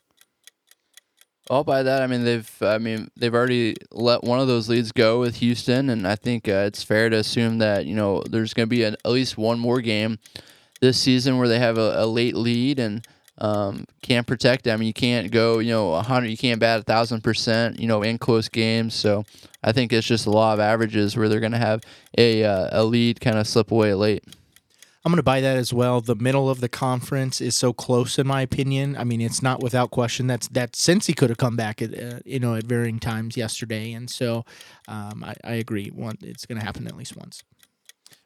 All 1.49 1.65
by 1.65 1.83
that, 1.83 2.03
I 2.03 2.07
mean 2.07 2.25
they've, 2.25 2.51
I 2.61 2.79
mean 2.79 3.11
they've 3.17 3.35
already 3.35 3.77
let 3.91 4.23
one 4.23 4.39
of 4.39 4.47
those 4.47 4.69
leads 4.69 4.93
go 4.93 5.19
with 5.21 5.37
Houston, 5.37 5.91
and 5.91 6.07
I 6.07 6.15
think 6.15 6.49
uh, 6.49 6.65
it's 6.67 6.83
fair 6.83 7.11
to 7.11 7.17
assume 7.17 7.59
that 7.59 7.87
you 7.87 7.95
know 7.97 8.23
there's 8.23 8.55
going 8.55 8.69
to 8.69 8.71
be 8.71 8.85
an, 8.85 8.97
at 9.05 9.11
least 9.11 9.37
one 9.37 9.59
more 9.59 9.81
game 9.81 10.19
this 10.81 10.99
season 10.99 11.39
where 11.39 11.49
they 11.49 11.59
have 11.59 11.77
a, 11.77 11.95
a 11.97 12.07
late 12.07 12.35
lead 12.37 12.79
and 12.79 13.07
um, 13.39 13.87
can't 14.03 14.27
protect 14.27 14.65
them. 14.65 14.83
You 14.83 14.93
can't 14.93 15.31
go, 15.31 15.59
you 15.59 15.71
know, 15.71 15.95
hundred. 16.01 16.29
You 16.29 16.37
can't 16.37 16.61
bat 16.61 16.81
a 16.81 16.83
thousand 16.83 17.23
percent, 17.23 17.81
you 17.81 17.87
know, 17.87 18.03
in 18.03 18.19
close 18.19 18.49
games. 18.49 18.95
So 18.95 19.25
I 19.65 19.73
think 19.73 19.93
it's 19.93 20.07
just 20.07 20.27
a 20.27 20.31
law 20.31 20.53
of 20.53 20.61
averages 20.61 21.17
where 21.17 21.29
they're 21.29 21.41
going 21.41 21.53
to 21.53 21.59
have 21.59 21.83
a 22.19 22.45
uh, 22.45 22.69
a 22.73 22.85
lead 22.85 23.21
kind 23.21 23.39
of 23.39 23.47
slip 23.47 23.71
away 23.71 23.95
late. 23.95 24.25
I'm 25.03 25.13
going 25.13 25.17
to 25.17 25.23
buy 25.23 25.41
that 25.41 25.57
as 25.57 25.73
well. 25.73 26.03
The 26.03 26.15
middle 26.15 26.51
of 26.51 26.61
the 26.61 26.69
conference 26.69 27.41
is 27.41 27.57
so 27.57 27.73
close, 27.73 28.19
in 28.19 28.27
my 28.27 28.43
opinion. 28.43 28.97
I 28.99 29.05
mean, 29.05 29.23
it's 29.23 29.43
not 29.43 29.63
without 29.63 29.91
question 29.91 30.27
that's 30.27 30.49
that 30.49 30.73
Cincy 30.73 31.17
could 31.17 31.31
have 31.31 31.39
come 31.39 31.57
back 31.57 31.81
at 31.81 31.99
uh, 31.99 32.19
you 32.27 32.39
know 32.39 32.55
at 32.55 32.65
varying 32.65 32.99
times 32.99 33.35
yesterday, 33.35 33.93
and 33.93 34.11
so 34.11 34.45
um, 34.89 35.25
I, 35.25 35.35
I 35.43 35.53
agree. 35.55 35.89
One, 35.89 36.19
it's 36.21 36.45
going 36.45 36.59
to 36.59 36.65
happen 36.65 36.87
at 36.87 36.97
least 36.97 37.17
once. 37.17 37.43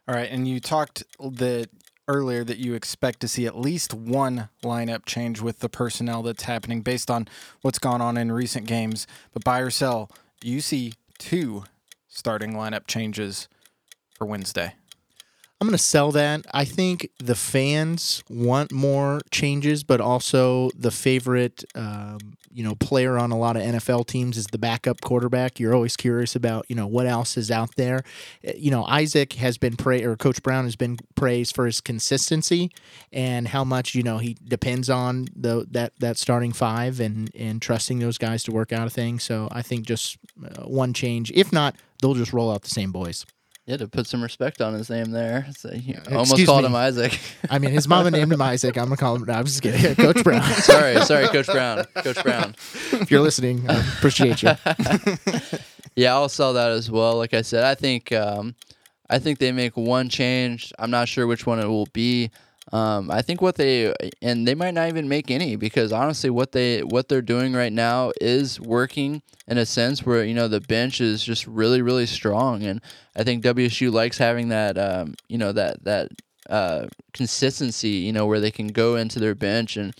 All 0.08 0.14
right, 0.16 0.28
and 0.28 0.48
you 0.48 0.58
talked 0.58 1.04
that 1.20 1.68
earlier 2.08 2.42
that 2.44 2.58
you 2.58 2.74
expect 2.74 3.20
to 3.20 3.28
see 3.28 3.46
at 3.46 3.58
least 3.58 3.94
one 3.94 4.48
lineup 4.62 5.06
change 5.06 5.40
with 5.40 5.60
the 5.60 5.68
personnel 5.68 6.22
that's 6.22 6.42
happening 6.42 6.82
based 6.82 7.10
on 7.10 7.28
what's 7.62 7.78
gone 7.78 8.00
on 8.00 8.16
in 8.16 8.32
recent 8.32 8.66
games. 8.66 9.06
But 9.32 9.44
buy 9.44 9.60
or 9.60 9.70
sell, 9.70 10.10
you 10.42 10.60
see 10.60 10.94
two 11.18 11.64
starting 12.08 12.52
lineup 12.52 12.86
changes 12.86 13.48
for 14.16 14.26
Wednesday? 14.26 14.74
I'm 15.64 15.68
going 15.68 15.78
to 15.78 15.82
sell 15.82 16.12
that. 16.12 16.44
I 16.52 16.66
think 16.66 17.08
the 17.18 17.34
fans 17.34 18.22
want 18.28 18.70
more 18.70 19.22
changes, 19.30 19.82
but 19.82 19.98
also 19.98 20.68
the 20.76 20.90
favorite, 20.90 21.64
um, 21.74 22.36
you 22.52 22.62
know, 22.62 22.74
player 22.74 23.16
on 23.16 23.30
a 23.30 23.38
lot 23.38 23.56
of 23.56 23.62
NFL 23.62 24.06
teams 24.06 24.36
is 24.36 24.46
the 24.48 24.58
backup 24.58 25.00
quarterback. 25.00 25.58
You're 25.58 25.74
always 25.74 25.96
curious 25.96 26.36
about, 26.36 26.66
you 26.68 26.76
know, 26.76 26.86
what 26.86 27.06
else 27.06 27.38
is 27.38 27.50
out 27.50 27.76
there. 27.76 28.02
Uh, 28.46 28.52
you 28.58 28.70
know, 28.70 28.84
Isaac 28.84 29.32
has 29.34 29.56
been 29.56 29.74
praised, 29.74 30.04
or 30.04 30.16
Coach 30.16 30.42
Brown 30.42 30.64
has 30.64 30.76
been 30.76 30.98
praised 31.14 31.54
for 31.54 31.64
his 31.64 31.80
consistency 31.80 32.70
and 33.10 33.48
how 33.48 33.64
much 33.64 33.94
you 33.94 34.02
know 34.02 34.18
he 34.18 34.36
depends 34.46 34.90
on 34.90 35.28
the 35.34 35.66
that 35.70 35.94
that 35.98 36.18
starting 36.18 36.52
five 36.52 37.00
and 37.00 37.30
and 37.34 37.62
trusting 37.62 38.00
those 38.00 38.18
guys 38.18 38.44
to 38.44 38.52
work 38.52 38.70
out 38.70 38.86
a 38.86 38.90
thing. 38.90 39.18
So 39.18 39.48
I 39.50 39.62
think 39.62 39.86
just 39.86 40.18
uh, 40.44 40.64
one 40.64 40.92
change. 40.92 41.32
If 41.34 41.54
not, 41.54 41.74
they'll 42.02 42.12
just 42.12 42.34
roll 42.34 42.52
out 42.52 42.64
the 42.64 42.68
same 42.68 42.92
boys. 42.92 43.24
Yeah, 43.66 43.78
to 43.78 43.88
put 43.88 44.06
some 44.06 44.22
respect 44.22 44.60
on 44.60 44.74
his 44.74 44.90
name 44.90 45.10
there. 45.10 45.46
So 45.56 45.70
almost 46.10 46.32
Excuse 46.32 46.46
called 46.46 46.62
me. 46.62 46.66
him 46.66 46.74
Isaac. 46.74 47.18
I 47.50 47.58
mean, 47.58 47.70
his 47.70 47.88
mama 47.88 48.10
named 48.10 48.30
him 48.30 48.42
Isaac. 48.42 48.76
I'm 48.76 48.84
gonna 48.84 48.98
call 48.98 49.16
him. 49.16 49.28
I'm 49.30 49.46
just 49.46 49.62
kidding. 49.62 49.94
Coach 49.96 50.22
Brown. 50.22 50.42
sorry, 50.42 51.00
sorry, 51.00 51.28
Coach 51.28 51.46
Brown. 51.46 51.84
Coach 51.94 52.22
Brown. 52.22 52.54
If 52.92 53.10
you're 53.10 53.22
listening, 53.22 53.64
I 53.70 53.78
appreciate 53.96 54.42
you. 54.42 54.50
yeah, 55.96 56.12
I'll 56.12 56.28
sell 56.28 56.52
that 56.52 56.72
as 56.72 56.90
well. 56.90 57.16
Like 57.16 57.32
I 57.32 57.40
said, 57.40 57.64
I 57.64 57.74
think 57.74 58.12
um, 58.12 58.54
I 59.08 59.18
think 59.18 59.38
they 59.38 59.50
make 59.50 59.78
one 59.78 60.10
change. 60.10 60.70
I'm 60.78 60.90
not 60.90 61.08
sure 61.08 61.26
which 61.26 61.46
one 61.46 61.58
it 61.58 61.66
will 61.66 61.88
be. 61.94 62.30
Um, 62.74 63.08
I 63.08 63.22
think 63.22 63.40
what 63.40 63.54
they 63.54 63.94
and 64.20 64.48
they 64.48 64.56
might 64.56 64.74
not 64.74 64.88
even 64.88 65.08
make 65.08 65.30
any 65.30 65.54
because 65.54 65.92
honestly, 65.92 66.28
what 66.28 66.50
they 66.50 66.82
what 66.82 67.08
they're 67.08 67.22
doing 67.22 67.52
right 67.52 67.72
now 67.72 68.10
is 68.20 68.60
working 68.60 69.22
in 69.46 69.58
a 69.58 69.64
sense 69.64 70.04
where 70.04 70.24
you 70.24 70.34
know 70.34 70.48
the 70.48 70.60
bench 70.60 71.00
is 71.00 71.22
just 71.22 71.46
really 71.46 71.82
really 71.82 72.06
strong, 72.06 72.64
and 72.64 72.80
I 73.14 73.22
think 73.22 73.44
WSU 73.44 73.92
likes 73.92 74.18
having 74.18 74.48
that 74.48 74.76
um, 74.76 75.14
you 75.28 75.38
know 75.38 75.52
that 75.52 75.84
that 75.84 76.08
uh, 76.50 76.86
consistency, 77.12 77.90
you 77.90 78.12
know, 78.12 78.26
where 78.26 78.40
they 78.40 78.50
can 78.50 78.66
go 78.66 78.96
into 78.96 79.20
their 79.20 79.36
bench 79.36 79.76
and 79.76 79.94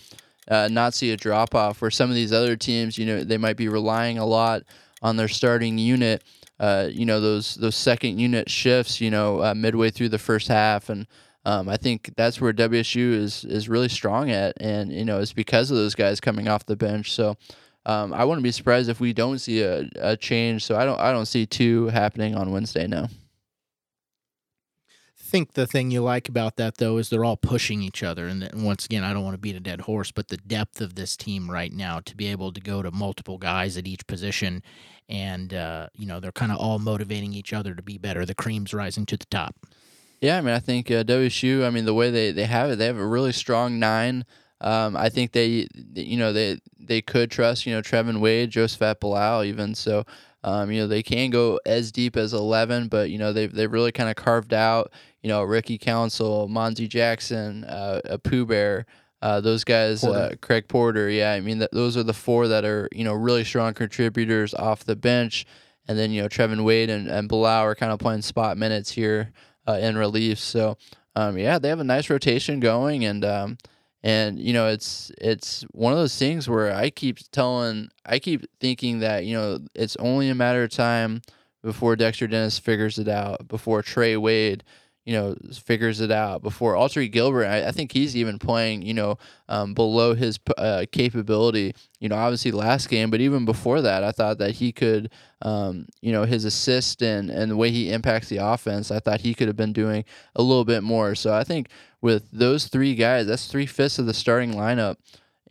uh, 0.48 0.68
not 0.68 0.94
see 0.94 1.12
a 1.12 1.16
drop 1.16 1.54
off. 1.54 1.80
Where 1.80 1.92
some 1.92 2.10
of 2.10 2.16
these 2.16 2.32
other 2.32 2.56
teams, 2.56 2.98
you 2.98 3.06
know, 3.06 3.22
they 3.22 3.38
might 3.38 3.56
be 3.56 3.68
relying 3.68 4.18
a 4.18 4.26
lot 4.26 4.64
on 5.00 5.16
their 5.16 5.28
starting 5.28 5.78
unit. 5.78 6.24
Uh, 6.58 6.88
you 6.90 7.06
know 7.06 7.20
those 7.20 7.54
those 7.54 7.76
second 7.76 8.18
unit 8.18 8.50
shifts, 8.50 9.00
you 9.00 9.12
know, 9.12 9.44
uh, 9.44 9.54
midway 9.54 9.90
through 9.90 10.08
the 10.08 10.18
first 10.18 10.48
half, 10.48 10.88
and 10.88 11.06
um, 11.44 11.68
I 11.68 11.76
think 11.76 12.12
that's 12.16 12.40
where 12.40 12.52
WSU 12.52 13.12
is 13.12 13.44
is 13.44 13.68
really 13.68 13.88
strong 13.88 14.30
at, 14.30 14.54
and 14.60 14.92
you 14.92 15.04
know 15.04 15.20
it's 15.20 15.32
because 15.32 15.70
of 15.70 15.76
those 15.76 15.94
guys 15.94 16.20
coming 16.20 16.48
off 16.48 16.64
the 16.66 16.76
bench. 16.76 17.12
So 17.12 17.36
um, 17.86 18.14
I 18.14 18.24
wouldn't 18.24 18.44
be 18.44 18.52
surprised 18.52 18.88
if 18.88 18.98
we 19.00 19.12
don't 19.12 19.38
see 19.38 19.62
a, 19.62 19.88
a 19.96 20.16
change. 20.16 20.64
So 20.64 20.76
I 20.76 20.84
don't 20.84 20.98
I 20.98 21.12
don't 21.12 21.26
see 21.26 21.44
two 21.44 21.88
happening 21.88 22.34
on 22.34 22.50
Wednesday 22.50 22.86
now. 22.86 23.08
I 25.18 25.36
think 25.36 25.54
the 25.54 25.66
thing 25.66 25.90
you 25.90 26.00
like 26.00 26.28
about 26.28 26.56
that 26.56 26.76
though 26.76 26.96
is 26.96 27.10
they're 27.10 27.24
all 27.24 27.36
pushing 27.36 27.82
each 27.82 28.02
other, 28.02 28.26
and 28.26 28.48
once 28.54 28.86
again, 28.86 29.04
I 29.04 29.12
don't 29.12 29.24
want 29.24 29.34
to 29.34 29.40
beat 29.40 29.56
a 29.56 29.60
dead 29.60 29.82
horse, 29.82 30.12
but 30.12 30.28
the 30.28 30.36
depth 30.38 30.80
of 30.80 30.94
this 30.94 31.16
team 31.16 31.50
right 31.50 31.72
now 31.72 32.00
to 32.00 32.16
be 32.16 32.28
able 32.28 32.52
to 32.52 32.60
go 32.60 32.82
to 32.82 32.90
multiple 32.90 33.36
guys 33.36 33.76
at 33.76 33.86
each 33.86 34.06
position, 34.06 34.62
and 35.10 35.52
uh, 35.52 35.88
you 35.94 36.06
know 36.06 36.20
they're 36.20 36.32
kind 36.32 36.52
of 36.52 36.58
all 36.58 36.78
motivating 36.78 37.34
each 37.34 37.52
other 37.52 37.74
to 37.74 37.82
be 37.82 37.98
better. 37.98 38.24
The 38.24 38.34
cream's 38.34 38.72
rising 38.72 39.04
to 39.06 39.18
the 39.18 39.26
top. 39.26 39.56
Yeah, 40.20 40.38
I 40.38 40.40
mean, 40.40 40.54
I 40.54 40.58
think 40.58 40.90
uh, 40.90 41.04
WSU. 41.04 41.66
I 41.66 41.70
mean, 41.70 41.84
the 41.84 41.94
way 41.94 42.10
they, 42.10 42.32
they 42.32 42.44
have 42.44 42.70
it, 42.70 42.76
they 42.78 42.86
have 42.86 42.98
a 42.98 43.06
really 43.06 43.32
strong 43.32 43.78
nine. 43.78 44.24
Um, 44.60 44.96
I 44.96 45.08
think 45.10 45.32
they, 45.32 45.68
you 45.94 46.16
know, 46.16 46.32
they 46.32 46.58
they 46.78 47.02
could 47.02 47.30
trust, 47.30 47.66
you 47.66 47.74
know, 47.74 47.82
Trevin 47.82 48.20
Wade, 48.20 48.50
Josaphat 48.50 48.96
Bilau, 48.96 49.44
even 49.44 49.74
so. 49.74 50.04
Um, 50.42 50.70
you 50.70 50.80
know, 50.80 50.86
they 50.86 51.02
can 51.02 51.30
go 51.30 51.58
as 51.64 51.90
deep 51.90 52.16
as 52.16 52.32
eleven, 52.32 52.88
but 52.88 53.10
you 53.10 53.18
know 53.18 53.32
they've 53.32 53.52
they've 53.52 53.72
really 53.72 53.92
kind 53.92 54.08
of 54.10 54.16
carved 54.16 54.54
out, 54.54 54.92
you 55.22 55.28
know, 55.28 55.42
Ricky 55.42 55.78
Council, 55.78 56.48
Monzie 56.48 56.88
Jackson, 56.88 57.64
uh, 57.64 58.00
a 58.04 58.18
Pooh 58.18 58.46
Bear. 58.46 58.86
Uh, 59.22 59.40
those 59.40 59.64
guys. 59.64 60.04
Uh, 60.04 60.34
Craig 60.42 60.68
Porter, 60.68 61.08
yeah, 61.08 61.32
I 61.32 61.40
mean, 61.40 61.58
th- 61.58 61.70
those 61.72 61.96
are 61.96 62.02
the 62.02 62.12
four 62.12 62.46
that 62.48 62.66
are, 62.66 62.90
you 62.92 63.04
know, 63.04 63.14
really 63.14 63.42
strong 63.42 63.72
contributors 63.72 64.52
off 64.52 64.84
the 64.84 64.96
bench. 64.96 65.46
And 65.88 65.98
then, 65.98 66.10
you 66.10 66.20
know, 66.20 66.28
Trevin 66.28 66.62
Wade 66.62 66.90
and, 66.90 67.08
and 67.08 67.26
Bilal 67.26 67.64
are 67.64 67.74
kind 67.74 67.90
of 67.90 67.98
playing 67.98 68.20
spot 68.20 68.58
minutes 68.58 68.90
here 68.90 69.32
uh, 69.66 69.78
in 69.80 69.96
relief. 69.96 70.38
So 70.38 70.76
um, 71.16 71.38
yeah, 71.38 71.58
they 71.58 71.68
have 71.68 71.80
a 71.80 71.84
nice 71.84 72.10
rotation 72.10 72.60
going, 72.60 73.04
and 73.04 73.24
um, 73.24 73.58
and 74.02 74.38
you 74.38 74.52
know 74.52 74.68
it's 74.68 75.12
it's 75.18 75.62
one 75.72 75.92
of 75.92 75.98
those 75.98 76.16
things 76.18 76.48
where 76.48 76.74
I 76.74 76.90
keep 76.90 77.18
telling, 77.30 77.88
I 78.04 78.18
keep 78.18 78.46
thinking 78.60 79.00
that 79.00 79.24
you 79.24 79.36
know 79.36 79.60
it's 79.74 79.96
only 79.96 80.28
a 80.28 80.34
matter 80.34 80.64
of 80.64 80.70
time 80.70 81.22
before 81.62 81.96
Dexter 81.96 82.26
Dennis 82.26 82.58
figures 82.58 82.98
it 82.98 83.08
out, 83.08 83.48
before 83.48 83.82
Trey 83.82 84.16
Wade 84.16 84.64
you 85.04 85.12
know, 85.14 85.36
figures 85.52 86.00
it 86.00 86.10
out 86.10 86.42
before 86.42 86.74
Alterique 86.74 87.12
Gilbert. 87.12 87.44
I, 87.44 87.68
I, 87.68 87.72
think 87.72 87.92
he's 87.92 88.16
even 88.16 88.38
playing, 88.38 88.82
you 88.82 88.94
know, 88.94 89.18
um, 89.50 89.74
below 89.74 90.14
his 90.14 90.38
uh, 90.56 90.86
capability. 90.92 91.74
You 92.00 92.08
know, 92.08 92.16
obviously 92.16 92.52
last 92.52 92.88
game, 92.88 93.10
but 93.10 93.20
even 93.20 93.44
before 93.44 93.82
that, 93.82 94.02
I 94.02 94.12
thought 94.12 94.38
that 94.38 94.52
he 94.52 94.72
could, 94.72 95.10
um, 95.42 95.86
you 96.00 96.12
know, 96.12 96.24
his 96.24 96.46
assist 96.46 97.02
and 97.02 97.30
and 97.30 97.50
the 97.50 97.56
way 97.56 97.70
he 97.70 97.92
impacts 97.92 98.28
the 98.28 98.38
offense, 98.38 98.90
I 98.90 98.98
thought 98.98 99.20
he 99.20 99.34
could 99.34 99.48
have 99.48 99.56
been 99.56 99.74
doing 99.74 100.04
a 100.34 100.42
little 100.42 100.64
bit 100.64 100.82
more. 100.82 101.14
So 101.14 101.34
I 101.34 101.44
think 101.44 101.68
with 102.00 102.30
those 102.30 102.66
three 102.68 102.94
guys, 102.94 103.26
that's 103.26 103.46
three 103.46 103.66
fifths 103.66 103.98
of 103.98 104.06
the 104.06 104.14
starting 104.14 104.54
lineup. 104.54 104.96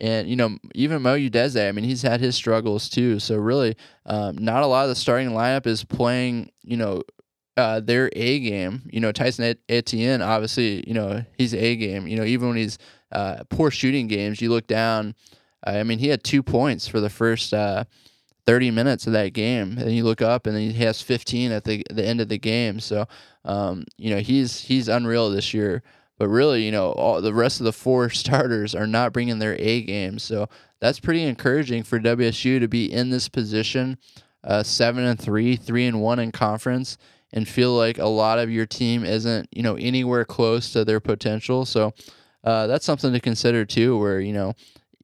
And 0.01 0.27
you 0.27 0.35
know, 0.35 0.57
even 0.73 1.03
Mo 1.03 1.15
Udeze, 1.15 1.69
I 1.69 1.71
mean, 1.71 1.85
he's 1.85 2.01
had 2.01 2.19
his 2.19 2.35
struggles 2.35 2.89
too. 2.89 3.19
So 3.19 3.35
really, 3.35 3.75
um, 4.07 4.35
not 4.37 4.63
a 4.63 4.67
lot 4.67 4.83
of 4.83 4.89
the 4.89 4.95
starting 4.95 5.29
lineup 5.29 5.67
is 5.67 5.83
playing, 5.83 6.51
you 6.63 6.77
know, 6.77 7.03
uh, 7.57 7.79
their 7.79 8.09
A 8.13 8.39
game. 8.39 8.83
You 8.91 8.99
know, 8.99 9.11
Tyson 9.11 9.55
Etienne, 9.69 10.21
obviously, 10.21 10.83
you 10.87 10.93
know, 10.93 11.23
he's 11.37 11.53
A 11.53 11.75
game. 11.75 12.07
You 12.07 12.17
know, 12.17 12.23
even 12.23 12.49
when 12.49 12.57
he's 12.57 12.77
uh, 13.11 13.43
poor 13.49 13.71
shooting 13.71 14.07
games, 14.07 14.41
you 14.41 14.49
look 14.49 14.67
down. 14.67 15.15
Uh, 15.65 15.71
I 15.71 15.83
mean, 15.83 15.99
he 15.99 16.07
had 16.07 16.23
two 16.23 16.43
points 16.43 16.87
for 16.87 16.99
the 16.99 17.09
first 17.09 17.53
uh, 17.53 17.85
30 18.45 18.71
minutes 18.71 19.07
of 19.07 19.13
that 19.13 19.33
game, 19.33 19.77
and 19.77 19.91
you 19.91 20.03
look 20.03 20.21
up, 20.21 20.47
and 20.47 20.57
he 20.57 20.73
has 20.83 21.01
15 21.01 21.51
at 21.51 21.63
the 21.63 21.83
the 21.89 22.05
end 22.05 22.21
of 22.21 22.29
the 22.29 22.39
game. 22.39 22.79
So, 22.79 23.07
um, 23.45 23.85
you 23.97 24.09
know, 24.09 24.19
he's 24.19 24.61
he's 24.61 24.87
unreal 24.87 25.29
this 25.29 25.53
year. 25.53 25.83
But 26.19 26.29
really, 26.29 26.63
you 26.63 26.71
know, 26.71 26.91
all 26.91 27.21
the 27.21 27.33
rest 27.33 27.59
of 27.59 27.65
the 27.65 27.73
four 27.73 28.09
starters 28.11 28.75
are 28.75 28.87
not 28.87 29.13
bringing 29.13 29.39
their 29.39 29.55
A 29.59 29.81
game. 29.81 30.19
So 30.19 30.47
that's 30.79 30.99
pretty 30.99 31.23
encouraging 31.23 31.83
for 31.83 31.99
WSU 31.99 32.59
to 32.59 32.67
be 32.67 32.91
in 32.91 33.09
this 33.09 33.29
position, 33.29 33.97
uh, 34.43 34.63
seven 34.63 35.05
and 35.05 35.19
three, 35.19 35.55
three 35.55 35.85
and 35.85 36.01
one 36.01 36.19
in 36.19 36.31
conference 36.31 36.97
and 37.33 37.47
feel 37.47 37.75
like 37.75 37.97
a 37.97 38.07
lot 38.07 38.39
of 38.39 38.49
your 38.49 38.65
team 38.65 39.03
isn't, 39.03 39.49
you 39.51 39.63
know, 39.63 39.75
anywhere 39.75 40.23
close 40.23 40.71
to 40.71 40.85
their 40.85 40.99
potential. 40.99 41.65
So 41.65 41.93
uh, 42.43 42.67
that's 42.67 42.85
something 42.85 43.11
to 43.11 43.19
consider 43.19 43.65
too, 43.65 43.97
where, 43.97 44.19
you 44.19 44.33
know, 44.33 44.53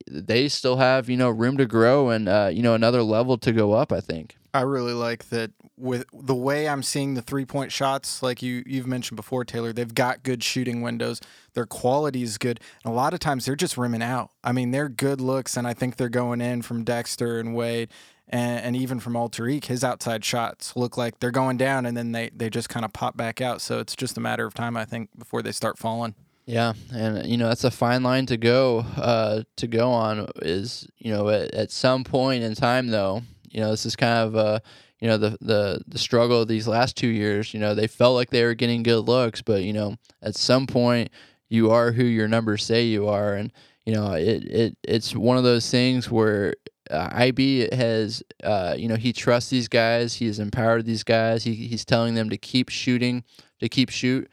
they 0.08 0.48
still 0.48 0.78
have, 0.78 1.10
you 1.10 1.18
know, 1.18 1.30
room 1.30 1.58
to 1.58 1.66
grow 1.66 2.10
and, 2.10 2.30
uh, 2.30 2.50
you 2.52 2.62
know, 2.62 2.74
another 2.76 3.04
level 3.04 3.38
to 3.40 3.52
go 3.52 3.74
up, 3.74 3.92
I 3.92 4.00
think. 4.00 4.38
I 4.54 4.62
really 4.62 4.94
like 4.94 5.30
that 5.30 5.52
with 5.78 6.06
the 6.12 6.36
way 6.36 6.68
I'm 6.68 6.82
seeing 6.82 7.14
the 7.14 7.22
three 7.22 7.46
point 7.46 7.72
shots, 7.72 8.24
like 8.24 8.42
you 8.42 8.64
you've 8.66 8.88
mentioned 8.88 9.16
before, 9.16 9.46
Taylor. 9.46 9.72
They've 9.72 9.94
got 9.94 10.24
good 10.24 10.44
shooting 10.44 10.82
windows. 10.82 11.22
Their 11.54 11.68
quality 11.68 12.24
is 12.24 12.38
good. 12.38 12.60
And 12.84 12.92
a 12.92 12.96
lot 12.96 13.14
of 13.14 13.20
times 13.20 13.46
they're 13.46 13.56
just 13.56 13.78
rimming 13.78 14.02
out. 14.02 14.32
I 14.44 14.52
mean, 14.52 14.72
they're 14.72 14.90
good 14.90 15.22
looks, 15.22 15.56
and 15.56 15.68
I 15.68 15.74
think 15.74 15.98
they're 15.98 16.10
going 16.10 16.42
in 16.42 16.64
from 16.64 16.84
Dexter 16.84 17.40
and 17.40 17.54
Wade 17.54 17.90
and, 18.30 18.64
and 18.64 18.76
even 18.76 19.00
from 19.00 19.14
Alterique, 19.14 19.66
his 19.66 19.84
outside 19.84 20.24
shots 20.24 20.76
look 20.76 20.98
like 20.98 21.20
they're 21.20 21.32
going 21.32 21.58
down, 21.58 21.86
and 21.86 21.98
then 21.98 22.12
they 22.12 22.30
they 22.36 22.50
just 22.50 22.70
kind 22.70 22.86
of 22.86 22.94
pop 22.94 23.18
back 23.18 23.42
out. 23.42 23.62
So 23.62 23.80
it's 23.80 23.96
just 23.96 24.18
a 24.18 24.22
matter 24.22 24.46
of 24.46 24.54
time, 24.54 24.78
I 24.78 24.86
think, 24.86 25.10
before 25.18 25.42
they 25.42 25.52
start 25.52 25.78
falling. 25.78 26.16
Yeah, 26.46 26.74
and 26.94 27.26
you 27.28 27.38
know 27.38 27.48
that's 27.48 27.64
a 27.64 27.72
fine 27.72 28.04
line 28.04 28.26
to 28.28 28.38
go 28.38 28.80
uh, 28.98 29.44
to 29.58 29.68
go 29.68 29.92
on. 29.92 30.28
Is 30.42 30.88
you 30.98 31.12
know 31.12 31.30
at, 31.30 31.54
at 31.54 31.72
some 31.72 32.04
point 32.04 32.44
in 32.44 32.56
time 32.56 32.88
though, 32.88 33.24
you 33.50 33.62
know 33.62 33.72
this 33.72 33.86
is 33.86 33.96
kind 33.96 34.28
of 34.28 34.36
uh, 34.36 34.60
you 35.00 35.08
know 35.08 35.18
the 35.18 35.38
the 35.42 35.82
the 35.88 35.98
struggle 35.98 36.42
of 36.42 36.48
these 36.48 36.68
last 36.68 36.96
two 36.96 37.08
years. 37.08 37.54
You 37.54 37.60
know 37.60 37.74
they 37.74 37.88
felt 37.88 38.16
like 38.16 38.30
they 38.30 38.44
were 38.44 38.54
getting 38.54 38.84
good 38.84 39.02
looks, 39.08 39.42
but 39.42 39.64
you 39.64 39.74
know 39.74 39.96
at 40.22 40.36
some 40.36 40.68
point 40.68 41.12
you 41.50 41.72
are 41.72 41.92
who 41.92 42.04
your 42.04 42.28
numbers 42.28 42.64
say 42.64 42.84
you 42.84 43.08
are, 43.08 43.34
and 43.34 43.52
you 43.86 43.94
know 43.94 44.14
it 44.14 44.44
it 44.44 44.78
it's 44.84 45.16
one 45.16 45.38
of 45.38 45.44
those 45.44 45.70
things 45.70 46.12
where 46.12 46.54
uh, 46.90 47.10
IB 47.12 47.70
has, 47.76 48.24
uh, 48.44 48.76
you 48.78 48.88
know, 48.88 48.96
he 48.96 49.14
trusts 49.14 49.50
these 49.50 49.68
guys. 49.68 50.16
He 50.16 50.26
has 50.28 50.40
empowered 50.40 50.86
these 50.86 51.04
guys. 51.04 51.44
He, 51.44 51.54
he's 51.54 51.86
telling 51.86 52.16
them 52.16 52.30
to 52.30 52.38
keep 52.38 52.70
shooting, 52.70 53.24
to 53.60 53.70
keep 53.70 53.90
shoot. 53.90 54.30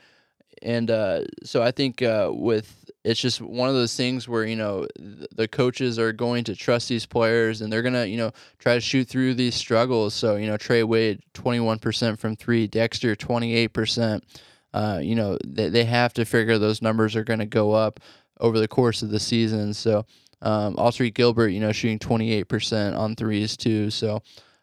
And 0.63 0.91
uh, 0.91 1.25
so 1.45 1.63
I 1.63 1.71
think 1.71 2.03
uh, 2.03 2.31
with 2.33 2.91
it's 3.05 3.21
just 3.21 3.41
one 3.41 3.69
of 3.69 3.75
those 3.75 3.95
things 3.95 4.29
where 4.29 4.45
you 4.45 4.57
know 4.57 4.87
the 4.97 5.47
coaches 5.47 5.99
are 5.99 6.13
going 6.13 6.45
to 6.45 6.57
trust 6.57 6.89
these 6.89 7.07
players 7.07 7.61
and 7.61 7.73
they're 7.73 7.83
gonna 7.83 8.07
you 8.07 8.17
know 8.17 8.33
try 8.59 8.75
to 8.75 8.81
shoot 8.81 9.07
through 9.07 9.35
these 9.35 9.55
struggles. 9.55 10.15
So 10.15 10.37
you 10.37 10.47
know 10.47 10.57
Trey 10.57 10.83
Wade 10.83 11.21
twenty 11.35 11.61
one 11.61 11.79
percent 11.79 12.19
from 12.19 12.37
three, 12.37 12.67
Dexter 12.67 13.15
twenty 13.15 13.55
eight 13.55 13.69
percent. 13.69 14.25
Uh, 14.73 14.99
you 15.03 15.15
know 15.15 15.39
they 15.47 15.69
they 15.69 15.85
have 15.85 16.15
to 16.15 16.25
figure 16.25 16.59
those 16.59 16.83
numbers 16.83 17.15
are 17.15 17.25
to 17.25 17.47
go 17.47 17.73
up 17.73 18.01
over 18.41 18.59
the 18.59 18.69
course 18.69 19.03
of 19.03 19.11
the 19.11 19.21
season. 19.21 19.73
So 19.75 20.05
um, 20.43 20.77
Gilbert, 21.15 21.49
you 21.49 21.61
know, 21.61 21.73
shooting 21.73 21.99
28% 21.99 22.97
on 22.97 23.17
threes 23.17 23.57
too. 23.57 23.91
So 23.91 24.23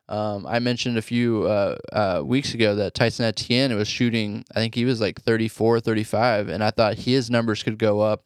um, 0.09 0.45
I 0.45 0.59
mentioned 0.59 0.97
a 0.97 1.01
few 1.01 1.43
uh, 1.43 1.77
uh, 1.91 2.21
weeks 2.23 2.53
ago 2.53 2.75
that 2.75 2.93
Tyson 2.93 3.25
Etienne 3.25 3.75
was 3.75 3.87
shooting, 3.87 4.45
I 4.51 4.59
think 4.59 4.75
he 4.75 4.85
was 4.85 5.01
like 5.01 5.21
34, 5.21 5.79
35, 5.79 6.49
and 6.49 6.63
I 6.63 6.71
thought 6.71 6.95
his 6.95 7.29
numbers 7.29 7.63
could 7.63 7.77
go 7.77 8.01
up. 8.01 8.23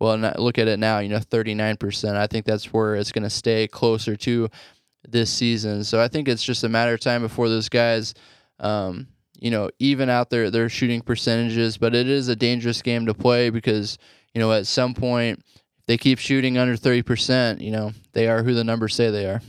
Well, 0.00 0.16
look 0.38 0.58
at 0.58 0.68
it 0.68 0.78
now, 0.78 1.00
you 1.00 1.08
know, 1.08 1.18
39%. 1.18 2.14
I 2.14 2.26
think 2.28 2.46
that's 2.46 2.72
where 2.72 2.94
it's 2.94 3.12
going 3.12 3.24
to 3.24 3.30
stay 3.30 3.66
closer 3.66 4.16
to 4.16 4.48
this 5.08 5.30
season. 5.30 5.82
So 5.84 6.00
I 6.00 6.08
think 6.08 6.28
it's 6.28 6.42
just 6.42 6.62
a 6.62 6.68
matter 6.68 6.94
of 6.94 7.00
time 7.00 7.22
before 7.22 7.48
those 7.48 7.68
guys, 7.68 8.14
um, 8.60 9.08
you 9.40 9.50
know, 9.50 9.70
even 9.80 10.08
out 10.08 10.30
there 10.30 10.50
their 10.50 10.68
shooting 10.68 11.00
percentages. 11.00 11.78
But 11.78 11.96
it 11.96 12.08
is 12.08 12.28
a 12.28 12.36
dangerous 12.36 12.80
game 12.80 13.06
to 13.06 13.14
play 13.14 13.50
because, 13.50 13.98
you 14.34 14.40
know, 14.40 14.52
at 14.52 14.66
some 14.66 14.94
point– 14.94 15.42
they 15.88 15.96
keep 15.96 16.18
shooting 16.18 16.58
under 16.58 16.76
30%, 16.76 17.62
you 17.62 17.70
know, 17.70 17.92
they 18.12 18.28
are 18.28 18.42
who 18.42 18.52
the 18.52 18.62
numbers 18.62 18.94
say 18.94 19.10
they 19.10 19.24
are. 19.24 19.40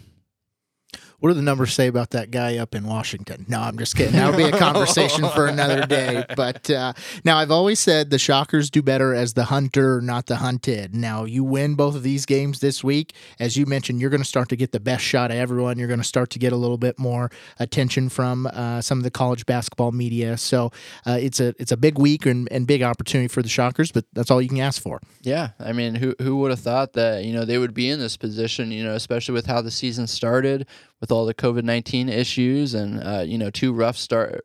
What 1.19 1.29
do 1.29 1.33
the 1.33 1.41
numbers 1.41 1.73
say 1.73 1.87
about 1.87 2.11
that 2.11 2.31
guy 2.31 2.57
up 2.57 2.73
in 2.73 2.85
Washington? 2.85 3.45
No, 3.49 3.59
I'm 3.59 3.77
just 3.77 3.95
kidding. 3.95 4.13
That'll 4.13 4.37
be 4.37 4.43
a 4.43 4.57
conversation 4.57 5.27
for 5.29 5.47
another 5.47 5.85
day. 5.85 6.25
But 6.35 6.69
uh, 6.69 6.93
now, 7.25 7.37
I've 7.37 7.51
always 7.51 7.79
said 7.79 8.11
the 8.11 8.19
Shockers 8.19 8.69
do 8.69 8.81
better 8.81 9.13
as 9.13 9.33
the 9.33 9.45
hunter, 9.45 9.99
not 9.99 10.27
the 10.27 10.37
hunted. 10.37 10.95
Now, 10.95 11.25
you 11.25 11.43
win 11.43 11.75
both 11.75 11.95
of 11.95 12.03
these 12.03 12.25
games 12.25 12.59
this 12.59 12.83
week. 12.83 13.13
As 13.39 13.57
you 13.57 13.65
mentioned, 13.65 13.99
you're 13.99 14.09
going 14.09 14.21
to 14.21 14.27
start 14.27 14.47
to 14.49 14.55
get 14.55 14.71
the 14.71 14.79
best 14.79 15.03
shot 15.03 15.31
of 15.31 15.37
everyone. 15.37 15.77
You're 15.77 15.87
going 15.89 15.99
to 15.99 16.05
start 16.05 16.29
to 16.31 16.39
get 16.39 16.53
a 16.53 16.55
little 16.55 16.77
bit 16.77 16.97
more 16.97 17.29
attention 17.59 18.07
from 18.07 18.47
uh, 18.47 18.81
some 18.81 18.99
of 18.99 19.03
the 19.03 19.11
college 19.11 19.45
basketball 19.45 19.91
media. 19.91 20.37
So 20.37 20.71
uh, 21.05 21.17
it's 21.19 21.39
a 21.39 21.53
it's 21.59 21.71
a 21.71 21.77
big 21.77 21.97
week 21.97 22.25
and, 22.25 22.47
and 22.51 22.65
big 22.65 22.83
opportunity 22.83 23.27
for 23.27 23.41
the 23.41 23.49
Shockers, 23.49 23.91
but 23.91 24.05
that's 24.13 24.31
all 24.31 24.41
you 24.41 24.49
can 24.49 24.59
ask 24.59 24.81
for. 24.81 25.01
Yeah, 25.21 25.49
I 25.59 25.73
mean, 25.73 25.95
who 25.95 26.15
who 26.21 26.37
would 26.37 26.51
have 26.51 26.61
thought 26.61 26.93
that 26.93 27.25
you 27.25 27.33
know 27.33 27.43
they 27.43 27.57
would 27.57 27.73
be 27.73 27.89
in 27.89 27.99
this 27.99 28.15
position? 28.15 28.71
You 28.71 28.85
know, 28.85 28.93
especially 28.93 29.33
with 29.33 29.47
how 29.47 29.61
the 29.61 29.71
season 29.71 30.07
started 30.07 30.67
with 31.01 31.11
all 31.11 31.25
the 31.25 31.33
COVID 31.33 31.63
nineteen 31.63 32.09
issues 32.09 32.73
and 32.73 33.01
uh, 33.03 33.23
you 33.25 33.37
know 33.37 33.49
two 33.49 33.73
rough 33.73 33.97
start, 33.97 34.41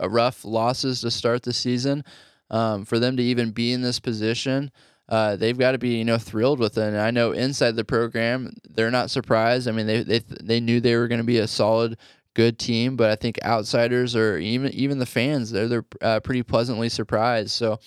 rough 0.00 0.44
losses 0.44 1.00
to 1.02 1.10
start 1.10 1.42
the 1.42 1.52
season. 1.52 2.04
Um, 2.50 2.86
for 2.86 2.98
them 2.98 3.18
to 3.18 3.22
even 3.22 3.50
be 3.50 3.72
in 3.72 3.82
this 3.82 4.00
position, 4.00 4.70
uh, 5.10 5.36
they've 5.36 5.58
got 5.58 5.72
to 5.72 5.78
be 5.78 5.96
you 5.96 6.04
know 6.04 6.18
thrilled 6.18 6.58
with 6.58 6.78
it. 6.78 6.82
And 6.82 6.98
I 6.98 7.10
know 7.10 7.32
inside 7.32 7.76
the 7.76 7.84
program, 7.84 8.54
they're 8.68 8.90
not 8.90 9.10
surprised. 9.10 9.68
I 9.68 9.72
mean, 9.72 9.86
they 9.86 10.02
they 10.02 10.18
they 10.20 10.60
knew 10.60 10.80
they 10.80 10.96
were 10.96 11.08
going 11.08 11.20
to 11.20 11.24
be 11.24 11.38
a 11.38 11.46
solid, 11.46 11.98
good 12.34 12.58
team, 12.58 12.96
but 12.96 13.10
I 13.10 13.16
think 13.16 13.38
outsiders 13.44 14.14
or 14.14 14.38
even 14.38 14.70
even 14.72 14.98
the 14.98 15.06
fans, 15.06 15.50
they're 15.50 15.68
they're 15.68 15.84
uh, 16.00 16.20
pretty 16.20 16.42
pleasantly 16.42 16.88
surprised. 16.88 17.50
So 17.50 17.80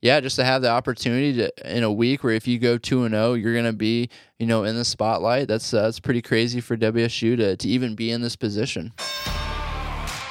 yeah, 0.00 0.20
just 0.20 0.36
to 0.36 0.44
have 0.44 0.62
the 0.62 0.70
opportunity 0.70 1.34
to 1.34 1.76
in 1.76 1.82
a 1.82 1.92
week 1.92 2.22
where 2.22 2.34
if 2.34 2.46
you 2.46 2.58
go 2.58 2.78
two 2.78 3.04
and 3.04 3.14
zero, 3.14 3.30
oh, 3.30 3.34
you're 3.34 3.54
gonna 3.54 3.72
be 3.72 4.08
you 4.38 4.46
know 4.46 4.64
in 4.64 4.76
the 4.76 4.84
spotlight. 4.84 5.48
That's 5.48 5.74
uh, 5.74 5.82
that's 5.82 6.00
pretty 6.00 6.22
crazy 6.22 6.60
for 6.60 6.76
WSU 6.76 7.36
to 7.36 7.56
to 7.56 7.68
even 7.68 7.94
be 7.94 8.10
in 8.10 8.20
this 8.20 8.36
position. 8.36 8.92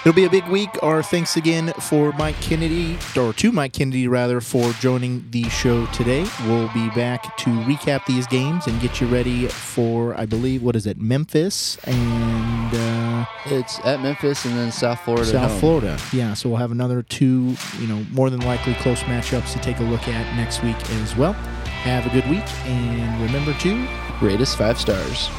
It'll 0.01 0.15
be 0.15 0.23
a 0.23 0.29
big 0.29 0.47
week. 0.47 0.69
Our 0.81 1.03
thanks 1.03 1.35
again 1.35 1.73
for 1.81 2.13
Mike 2.13 2.39
Kennedy, 2.39 2.97
or 3.17 3.33
to 3.33 3.51
Mike 3.51 3.73
Kennedy 3.73 4.07
rather, 4.07 4.39
for 4.39 4.71
joining 4.73 5.25
the 5.31 5.43
show 5.49 5.85
today. 5.87 6.25
We'll 6.45 6.71
be 6.73 6.89
back 6.91 7.35
to 7.37 7.49
recap 7.49 8.05
these 8.05 8.25
games 8.27 8.67
and 8.67 8.79
get 8.79 9.01
you 9.01 9.07
ready 9.07 9.47
for, 9.47 10.17
I 10.17 10.25
believe, 10.25 10.63
what 10.63 10.77
is 10.77 10.87
it, 10.87 10.97
Memphis 10.97 11.77
and 11.83 12.73
uh, 12.73 13.06
it's 13.45 13.79
at 13.85 14.01
Memphis 14.01 14.45
and 14.45 14.55
then 14.55 14.71
South 14.71 14.99
Florida. 15.01 15.25
South 15.25 15.59
Florida, 15.59 15.97
yeah. 16.11 16.33
So 16.33 16.49
we'll 16.49 16.57
have 16.57 16.71
another 16.71 17.01
two, 17.03 17.55
you 17.79 17.87
know, 17.87 18.05
more 18.11 18.29
than 18.29 18.41
likely 18.41 18.73
close 18.75 19.01
matchups 19.03 19.53
to 19.53 19.59
take 19.59 19.79
a 19.79 19.83
look 19.83 20.07
at 20.07 20.35
next 20.35 20.63
week 20.63 20.77
as 20.91 21.15
well. 21.15 21.33
Have 21.33 22.05
a 22.05 22.09
good 22.09 22.27
week 22.29 22.45
and 22.65 23.21
remember 23.21 23.53
to 23.59 23.87
rate 24.21 24.41
us 24.41 24.55
five 24.55 24.79
stars. 24.79 25.29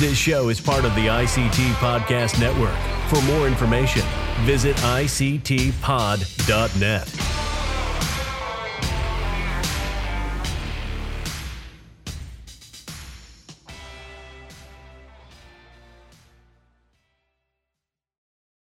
This 0.00 0.16
show 0.16 0.48
is 0.48 0.60
part 0.60 0.86
of 0.86 0.94
the 0.94 1.08
ICT 1.08 1.72
Podcast 1.74 2.40
Network. 2.40 2.74
For 3.10 3.20
more 3.30 3.46
information, 3.46 4.02
visit 4.46 4.74
ICTPod.net. 4.76 5.70